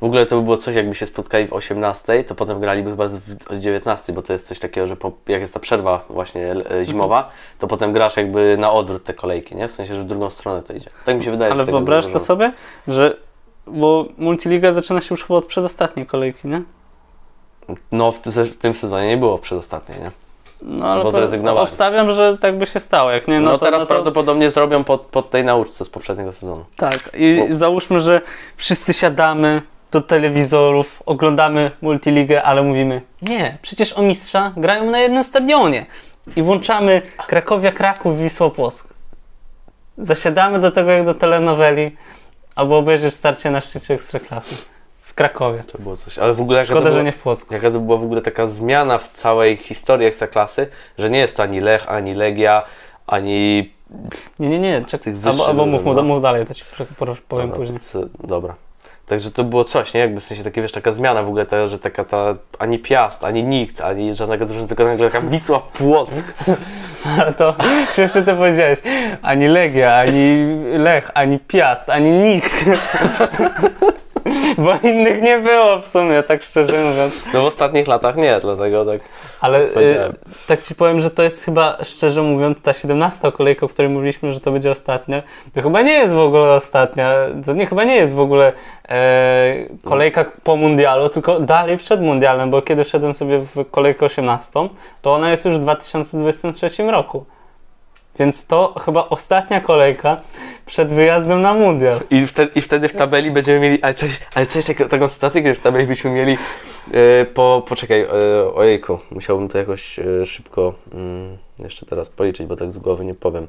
W 0.00 0.04
ogóle 0.04 0.26
to 0.26 0.36
by 0.36 0.42
było 0.42 0.56
coś, 0.56 0.74
jakby 0.74 0.94
się 0.94 1.06
spotkali 1.06 1.46
w 1.46 1.52
18, 1.52 2.24
to 2.24 2.34
potem 2.34 2.60
graliby 2.60 2.90
chyba 2.90 3.08
z, 3.08 3.20
o 3.50 3.56
19, 3.56 4.12
bo 4.12 4.22
to 4.22 4.32
jest 4.32 4.46
coś 4.46 4.58
takiego, 4.58 4.86
że 4.86 4.96
po, 4.96 5.12
jak 5.26 5.40
jest 5.40 5.54
ta 5.54 5.60
przerwa 5.60 6.04
właśnie 6.10 6.50
e, 6.70 6.84
zimowa, 6.84 7.30
to 7.58 7.66
potem 7.66 7.92
grasz 7.92 8.16
jakby 8.16 8.56
na 8.58 8.72
odwrót 8.72 9.04
te 9.04 9.14
kolejki, 9.14 9.56
nie? 9.56 9.68
W 9.68 9.72
sensie, 9.72 9.94
że 9.94 10.02
w 10.02 10.06
drugą 10.06 10.30
stronę 10.30 10.62
to 10.62 10.72
idzie. 10.72 10.90
Tak 11.04 11.16
mi 11.16 11.22
się 11.22 11.30
wydaje, 11.30 11.52
Ale 11.52 11.64
wyobraź 11.64 12.06
to 12.12 12.20
sobie, 12.20 12.52
że 12.88 13.16
bo 13.66 14.06
Multiliga 14.18 14.72
zaczyna 14.72 15.00
się 15.00 15.08
już 15.10 15.24
chyba 15.24 15.38
od 15.38 15.46
przedostatniej 15.46 16.06
kolejki, 16.06 16.48
nie? 16.48 16.62
No 17.92 18.12
w, 18.12 18.18
w 18.26 18.56
tym 18.56 18.74
sezonie 18.74 19.08
nie 19.08 19.16
było 19.16 19.38
przedostatniej, 19.38 19.98
nie? 20.00 20.10
No 20.62 20.86
ale 20.92 21.02
Bo 21.04 21.12
zrezygnowali. 21.12 21.68
obstawiam, 21.68 22.12
że 22.12 22.38
tak 22.38 22.58
by 22.58 22.66
się 22.66 22.80
stało. 22.80 23.10
Jak 23.10 23.28
nie, 23.28 23.40
No, 23.40 23.50
no, 23.52 23.58
to, 23.58 23.64
teraz 23.64 23.80
no 23.80 23.86
to, 23.86 23.94
prawdopodobnie 23.94 24.50
zrobią 24.50 24.84
pod, 24.84 25.00
pod 25.00 25.30
tej 25.30 25.44
nauczce 25.44 25.84
z 25.84 25.88
poprzedniego 25.88 26.32
sezonu. 26.32 26.64
Tak, 26.76 27.10
i 27.14 27.44
Bo- 27.48 27.56
załóżmy, 27.56 28.00
że 28.00 28.20
wszyscy 28.56 28.92
siadamy 28.94 29.62
do 29.90 30.00
telewizorów, 30.00 31.02
oglądamy 31.06 31.70
multiligę, 31.82 32.42
ale 32.42 32.62
mówimy, 32.62 33.02
nie, 33.22 33.58
przecież 33.62 33.92
o 33.92 34.02
mistrza 34.02 34.52
grają 34.56 34.90
na 34.90 34.98
jednym 34.98 35.24
stadionie. 35.24 35.86
I 36.36 36.42
włączamy 36.42 37.02
Krakowia, 37.26 37.72
Kraków, 37.72 38.18
Wisła 38.18 38.50
Płock. 38.50 38.88
Zasiadamy 39.98 40.58
do 40.58 40.70
tego 40.70 40.90
jak 40.90 41.04
do 41.04 41.14
telenoweli, 41.14 41.96
albo 42.54 42.78
obejrzysz 42.78 43.14
starcie 43.14 43.50
na 43.50 43.60
szczycie 43.60 43.94
Ekstraklasy 43.94 44.54
w 45.12 45.14
Krakowie. 45.14 45.64
To 45.72 45.78
było 45.78 45.96
coś. 45.96 46.18
Ale 46.18 46.34
w 46.34 46.40
ogóle 46.40 46.58
jaka 46.58 46.68
to 46.68 46.74
Szkoda, 46.74 46.90
była, 46.90 47.00
że 47.00 47.04
nie 47.04 47.12
w 47.12 47.22
Płocku. 47.22 47.54
jaka 47.54 47.70
to 47.70 47.80
była 47.80 47.98
w 47.98 48.04
ogóle 48.04 48.20
taka 48.20 48.46
zmiana 48.46 48.98
w 48.98 49.08
całej 49.08 49.56
historii 49.56 50.06
Ekstraklasy, 50.06 50.68
że 50.98 51.10
nie 51.10 51.18
jest 51.18 51.36
to 51.36 51.42
ani 51.42 51.60
Lech, 51.60 51.88
ani 51.88 52.14
Legia, 52.14 52.62
ani... 53.06 53.72
Nie, 54.38 54.48
nie, 54.48 54.58
nie, 54.58 54.84
czek, 54.84 55.00
tych 55.00 55.14
albo, 55.14 55.30
wyższych 55.30 55.48
albo 55.48 55.66
mów, 55.66 55.84
no. 55.84 56.02
mów 56.02 56.22
dalej, 56.22 56.46
to 56.46 56.54
ci 56.54 56.64
powiem 57.28 57.48
Dobra, 57.48 57.56
później. 57.56 57.78
to 57.92 58.26
dobra. 58.26 58.54
Także 59.06 59.30
to 59.30 59.44
było 59.44 59.64
coś, 59.64 59.94
nie? 59.94 60.00
Jakby 60.00 60.20
w 60.20 60.24
sensie 60.24 60.44
takie, 60.44 60.62
wiesz, 60.62 60.72
taka 60.72 60.92
zmiana 60.92 61.22
w 61.22 61.28
ogóle, 61.28 61.46
ta, 61.46 61.66
że 61.66 61.78
taka 61.78 62.04
ta, 62.04 62.34
ani 62.58 62.78
Piast, 62.78 63.24
ani 63.24 63.44
nikt, 63.44 63.80
ani 63.80 64.14
żadnego 64.14 64.46
drużyny, 64.46 64.68
tylko 64.68 64.84
nagle 64.84 65.10
taka 65.10 65.26
Wisła 65.26 65.60
Płock. 65.60 66.34
Ale 67.20 67.32
to 67.32 67.54
śmiesznie 67.94 68.22
to 68.22 68.36
powiedziałeś. 68.36 68.78
Ani 69.22 69.48
Legia, 69.48 69.94
ani 69.94 70.44
Lech, 70.78 71.10
ani 71.14 71.38
Piast, 71.38 71.90
ani 71.90 72.12
nikt. 72.12 72.64
Bo 74.58 74.88
innych 74.88 75.22
nie 75.22 75.38
było 75.38 75.80
w 75.80 75.86
sumie, 75.86 76.22
tak 76.22 76.42
szczerze 76.42 76.84
mówiąc. 76.84 77.22
No 77.34 77.42
w 77.42 77.46
ostatnich 77.46 77.86
latach 77.86 78.16
nie, 78.16 78.38
dlatego 78.40 78.84
tak. 78.84 79.00
Ale 79.40 79.62
y, 79.62 80.12
tak 80.46 80.62
ci 80.62 80.74
powiem, 80.74 81.00
że 81.00 81.10
to 81.10 81.22
jest 81.22 81.44
chyba, 81.44 81.78
szczerze 81.82 82.22
mówiąc, 82.22 82.62
ta 82.62 82.72
17 82.72 83.32
kolejka, 83.32 83.66
o 83.66 83.68
której 83.68 83.90
mówiliśmy, 83.90 84.32
że 84.32 84.40
to 84.40 84.52
będzie 84.52 84.70
ostatnia, 84.70 85.22
to 85.54 85.62
chyba 85.62 85.82
nie 85.82 85.92
jest 85.92 86.14
w 86.14 86.18
ogóle 86.18 86.54
ostatnia. 86.54 87.12
To 87.46 87.52
nie, 87.52 87.66
chyba 87.66 87.84
nie 87.84 87.96
jest 87.96 88.14
w 88.14 88.20
ogóle 88.20 88.52
e, 88.88 89.54
kolejka 89.84 90.24
po 90.44 90.56
mundialu, 90.56 91.08
tylko 91.08 91.40
dalej 91.40 91.78
przed 91.78 92.00
mundialem, 92.00 92.50
bo 92.50 92.62
kiedy 92.62 92.84
wszedłem 92.84 93.14
sobie 93.14 93.38
w 93.38 93.70
kolejkę 93.70 94.06
18, 94.06 94.52
to 95.02 95.12
ona 95.12 95.30
jest 95.30 95.44
już 95.44 95.54
w 95.54 95.60
2023 95.60 96.82
roku. 96.82 97.24
Więc 98.18 98.46
to 98.46 98.74
chyba 98.84 99.08
ostatnia 99.08 99.60
kolejka 99.60 100.20
przed 100.66 100.92
wyjazdem 100.92 101.42
na 101.42 101.54
mundial. 101.54 102.00
I 102.10 102.26
wtedy, 102.26 102.52
I 102.54 102.60
wtedy 102.60 102.88
w 102.88 102.94
tabeli 102.94 103.30
będziemy 103.30 103.60
mieli, 103.60 103.82
ale 103.82 103.94
cześć, 103.94 104.20
ale 104.34 104.46
cześć 104.46 104.68
taką 104.88 105.08
sytuację, 105.08 105.42
kiedy 105.42 105.54
w 105.54 105.60
tabeli 105.60 105.86
byśmy 105.86 106.10
mieli 106.10 106.38
e, 106.92 107.24
po, 107.24 107.62
poczekaj, 107.68 108.00
e, 108.00 108.08
ojejku, 108.54 108.98
musiałbym 109.10 109.48
to 109.48 109.58
jakoś 109.58 109.98
e, 109.98 110.26
szybko 110.26 110.74
mm, 110.92 111.38
jeszcze 111.58 111.86
teraz 111.86 112.10
policzyć, 112.10 112.46
bo 112.46 112.56
tak 112.56 112.72
z 112.72 112.78
głowy 112.78 113.04
nie 113.04 113.14
powiem. 113.14 113.46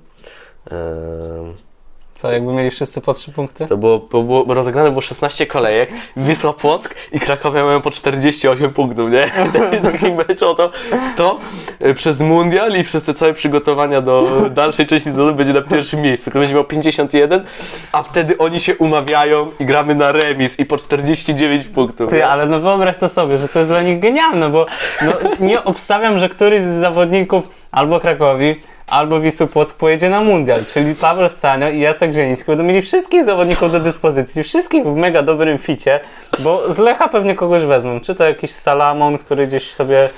Co, 2.14 2.32
jakby 2.32 2.53
mieli 2.53 2.72
wszyscy 2.72 3.01
po 3.01 3.14
trzy 3.14 3.32
punkty? 3.32 3.68
To 3.68 3.78
było, 3.78 3.99
było 3.99 4.53
rozegrane 4.53 4.89
było 4.89 5.01
16 5.01 5.47
kolejek, 5.47 5.89
Wisła 6.18 6.53
Płock 6.53 6.95
i 7.11 7.20
Krakowia 7.20 7.64
mają 7.64 7.82
po 7.82 7.91
48 7.91 8.74
punktów, 8.74 9.11
nie? 9.11 9.28
Taki 9.91 10.11
mecz 10.11 10.43
o 10.43 10.53
to, 10.53 10.72
kto 11.14 11.39
e, 11.80 11.93
przez 11.93 12.22
mundial 12.22 12.76
i 12.78 12.84
przez 12.84 13.03
te 13.03 13.14
całe 13.14 13.34
przygotowania 13.34 14.01
do 14.01 14.28
dalszej 14.49 14.86
części 14.86 15.09
sezonu 15.09 15.36
będzie 15.36 15.53
na 15.53 15.61
pierwszym 15.61 16.01
miejscu. 16.01 16.30
Kto 16.30 16.39
będzie 16.39 16.53
miał 16.53 16.64
51, 16.64 17.43
a 17.91 18.03
wtedy 18.03 18.38
oni 18.38 18.59
się 18.59 18.76
umawiają 18.76 19.51
i 19.59 19.66
gramy 19.66 19.95
na 19.95 20.11
remis 20.11 20.59
i 20.59 20.66
po 20.66 20.78
49 20.78 21.68
punktów. 21.68 22.09
Ty, 22.09 22.26
ale 22.26 22.45
no 22.45 22.59
wyobraź 22.59 22.97
to 22.97 23.09
sobie, 23.09 23.38
że 23.38 23.49
to 23.49 23.59
jest 23.59 23.72
dla 23.72 23.82
nich 23.82 23.99
genialne, 23.99 24.49
bo 24.49 24.66
no, 25.01 25.14
nie 25.39 25.64
obstawiam, 25.64 26.18
że 26.18 26.30
któryś 26.30 26.61
z 26.61 26.80
zawodników 26.80 27.49
albo 27.72 27.99
Krakowi, 27.99 28.55
albo 28.88 29.19
Wisły 29.19 29.47
Płock 29.47 29.77
pojedzie 29.77 30.09
na 30.09 30.21
mundial, 30.21 30.65
czyli 30.65 30.95
Paweł 30.95 31.29
Stanio 31.29 31.69
i 31.69 31.79
Jacek 31.79 32.13
Zieliński 32.13 32.45
będą 32.45 32.63
mieli 32.63 32.81
wszystkich 32.81 33.23
zawodników 33.23 33.71
do 33.71 33.79
dyspozycji, 33.79 34.43
wszystkich 34.43 34.86
w 34.86 34.95
mega 34.95 35.23
dobrym 35.23 35.57
ficie, 35.57 35.99
bo 36.39 36.71
z 36.71 36.77
Lecha 36.77 37.07
pewnie 37.07 37.36
kogoś 37.36 37.63
wezmą, 37.63 37.99
czy 37.99 38.15
to 38.15 38.23
jakiś 38.23 38.51
Salamon, 38.51 39.17
który 39.17 39.47
gdzieś 39.47 39.71
sobie 39.71 40.09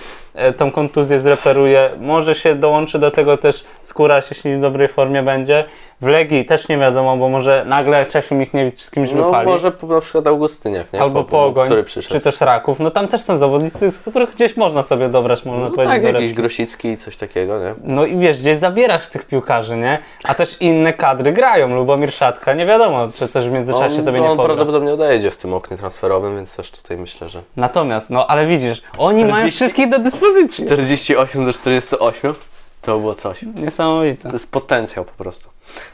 tą 0.58 0.72
kontuzję 0.72 1.20
zreperuje, 1.20 1.90
może 2.00 2.36
się 2.36 2.56
dołączy 2.56 3.00
do 3.00 3.12
tego 3.12 3.38
też 3.38 3.66
Skóraś, 3.84 4.26
jeśli 4.32 4.56
w 4.58 4.62
dobrej 4.62 4.88
formie 4.88 5.24
będzie. 5.24 5.66
W 6.02 6.08
Legii 6.08 6.46
też 6.46 6.70
nie 6.70 6.78
wiadomo, 6.78 7.18
bo 7.18 7.30
może 7.30 7.66
nagle 7.68 8.06
Czesiu 8.06 8.36
Michniewicz 8.36 8.80
z 8.80 8.92
kimś 8.92 9.12
No 9.12 9.24
wypali. 9.26 9.48
może 9.48 9.72
po- 9.72 9.88
na 9.88 10.02
przykład 10.02 10.28
Augustyniak, 10.28 10.94
nie? 10.94 11.02
Albo 11.02 11.24
Po- 11.24 11.30
Pogoń, 11.30 11.66
który 11.66 11.84
przyszedł. 11.84 12.14
czy 12.16 12.22
też 12.22 12.42
Raków. 12.42 12.80
No 12.80 12.92
tam 12.92 13.08
też 13.08 13.22
są 13.22 13.38
zawodnicy, 13.38 13.92
z 13.92 14.00
których 14.00 14.30
gdzieś 14.30 14.58
można 14.58 14.84
sobie 14.84 15.10
dobrać, 15.10 15.46
można 15.46 15.66
No 15.66 15.72
powiedzieć, 15.72 16.04
tak, 16.04 16.14
jakiś. 16.14 16.34
Grosicki, 16.34 16.98
coś 16.98 17.18
takiego, 17.18 17.60
nie? 17.60 17.74
No 17.84 18.06
i 18.06 18.18
wiesz, 18.18 18.40
gdzieś 18.40 18.58
zabierasz 18.58 19.08
tych 19.08 19.26
piłkarzy, 19.26 19.78
nie? 19.78 19.98
A 20.24 20.34
też 20.34 20.62
inne 20.62 20.94
kadry 20.94 21.32
grają. 21.34 21.76
Lubomir 21.76 22.12
Szatka, 22.14 22.54
nie 22.54 22.66
wiadomo, 22.66 23.08
czy 23.14 23.28
coś 23.28 23.48
w 23.48 23.52
międzyczasie 23.52 23.96
on, 23.96 24.04
sobie 24.04 24.18
no, 24.20 24.24
nie 24.26 24.32
on 24.32 24.38
pogra. 24.38 24.48
prawdopodobnie 24.56 24.94
odejdzie 24.94 25.32
w 25.32 25.38
tym 25.38 25.54
oknie 25.54 25.78
transferowym, 25.78 26.36
więc 26.36 26.56
też 26.56 26.72
tutaj 26.72 26.98
myślę, 26.98 27.30
że 27.30 27.42
Natomiast, 27.56 28.10
no 28.10 28.28
ale 28.28 28.46
widzisz, 28.46 28.82
oni 28.98 29.22
mają 29.22 29.34
40 29.36 29.58
wszystkich 29.58 29.90
do 29.90 30.00
dyspozycji. 30.00 30.25
48 30.50 31.46
do 31.46 31.54
48 31.54 32.34
to 32.82 33.00
było 33.00 33.16
coś. 33.16 33.42
Niesamowite. 33.56 34.30
To 34.30 34.36
jest 34.36 34.52
potencjał 34.52 35.06
po 35.06 35.24
prostu. 35.24 35.50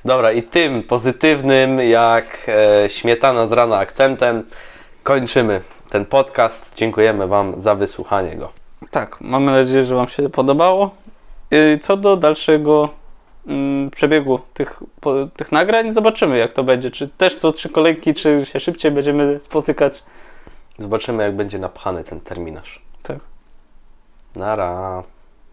Dobra, 0.05 0.31
i 0.31 0.43
tym 0.43 0.83
pozytywnym, 0.83 1.79
jak 1.79 2.47
e, 2.47 2.89
śmietana 2.89 3.47
z 3.47 3.51
rana 3.51 3.77
akcentem, 3.77 4.43
kończymy 5.03 5.61
ten 5.89 6.05
podcast. 6.05 6.75
Dziękujemy 6.75 7.27
Wam 7.27 7.59
za 7.59 7.75
wysłuchanie 7.75 8.35
go. 8.35 8.51
Tak, 8.91 9.21
mamy 9.21 9.51
nadzieję, 9.51 9.83
że 9.83 9.95
Wam 9.95 10.07
się 10.07 10.29
podobało. 10.29 10.91
I 11.51 11.79
Co 11.79 11.97
do 11.97 12.17
dalszego 12.17 12.89
mm, 13.47 13.91
przebiegu 13.91 14.39
tych, 14.53 14.79
po, 15.01 15.13
tych 15.37 15.51
nagrań, 15.51 15.91
zobaczymy 15.91 16.37
jak 16.37 16.53
to 16.53 16.63
będzie. 16.63 16.91
Czy 16.91 17.07
też 17.07 17.35
co 17.35 17.51
trzy 17.51 17.69
kolejki, 17.69 18.13
czy 18.13 18.45
się 18.45 18.59
szybciej 18.59 18.91
będziemy 18.91 19.39
spotykać. 19.39 20.03
Zobaczymy, 20.79 21.23
jak 21.23 21.35
będzie 21.35 21.59
napchany 21.59 22.03
ten 22.03 22.19
terminarz. 22.19 22.81
Tak. 23.03 23.19
Нара. 24.35 25.03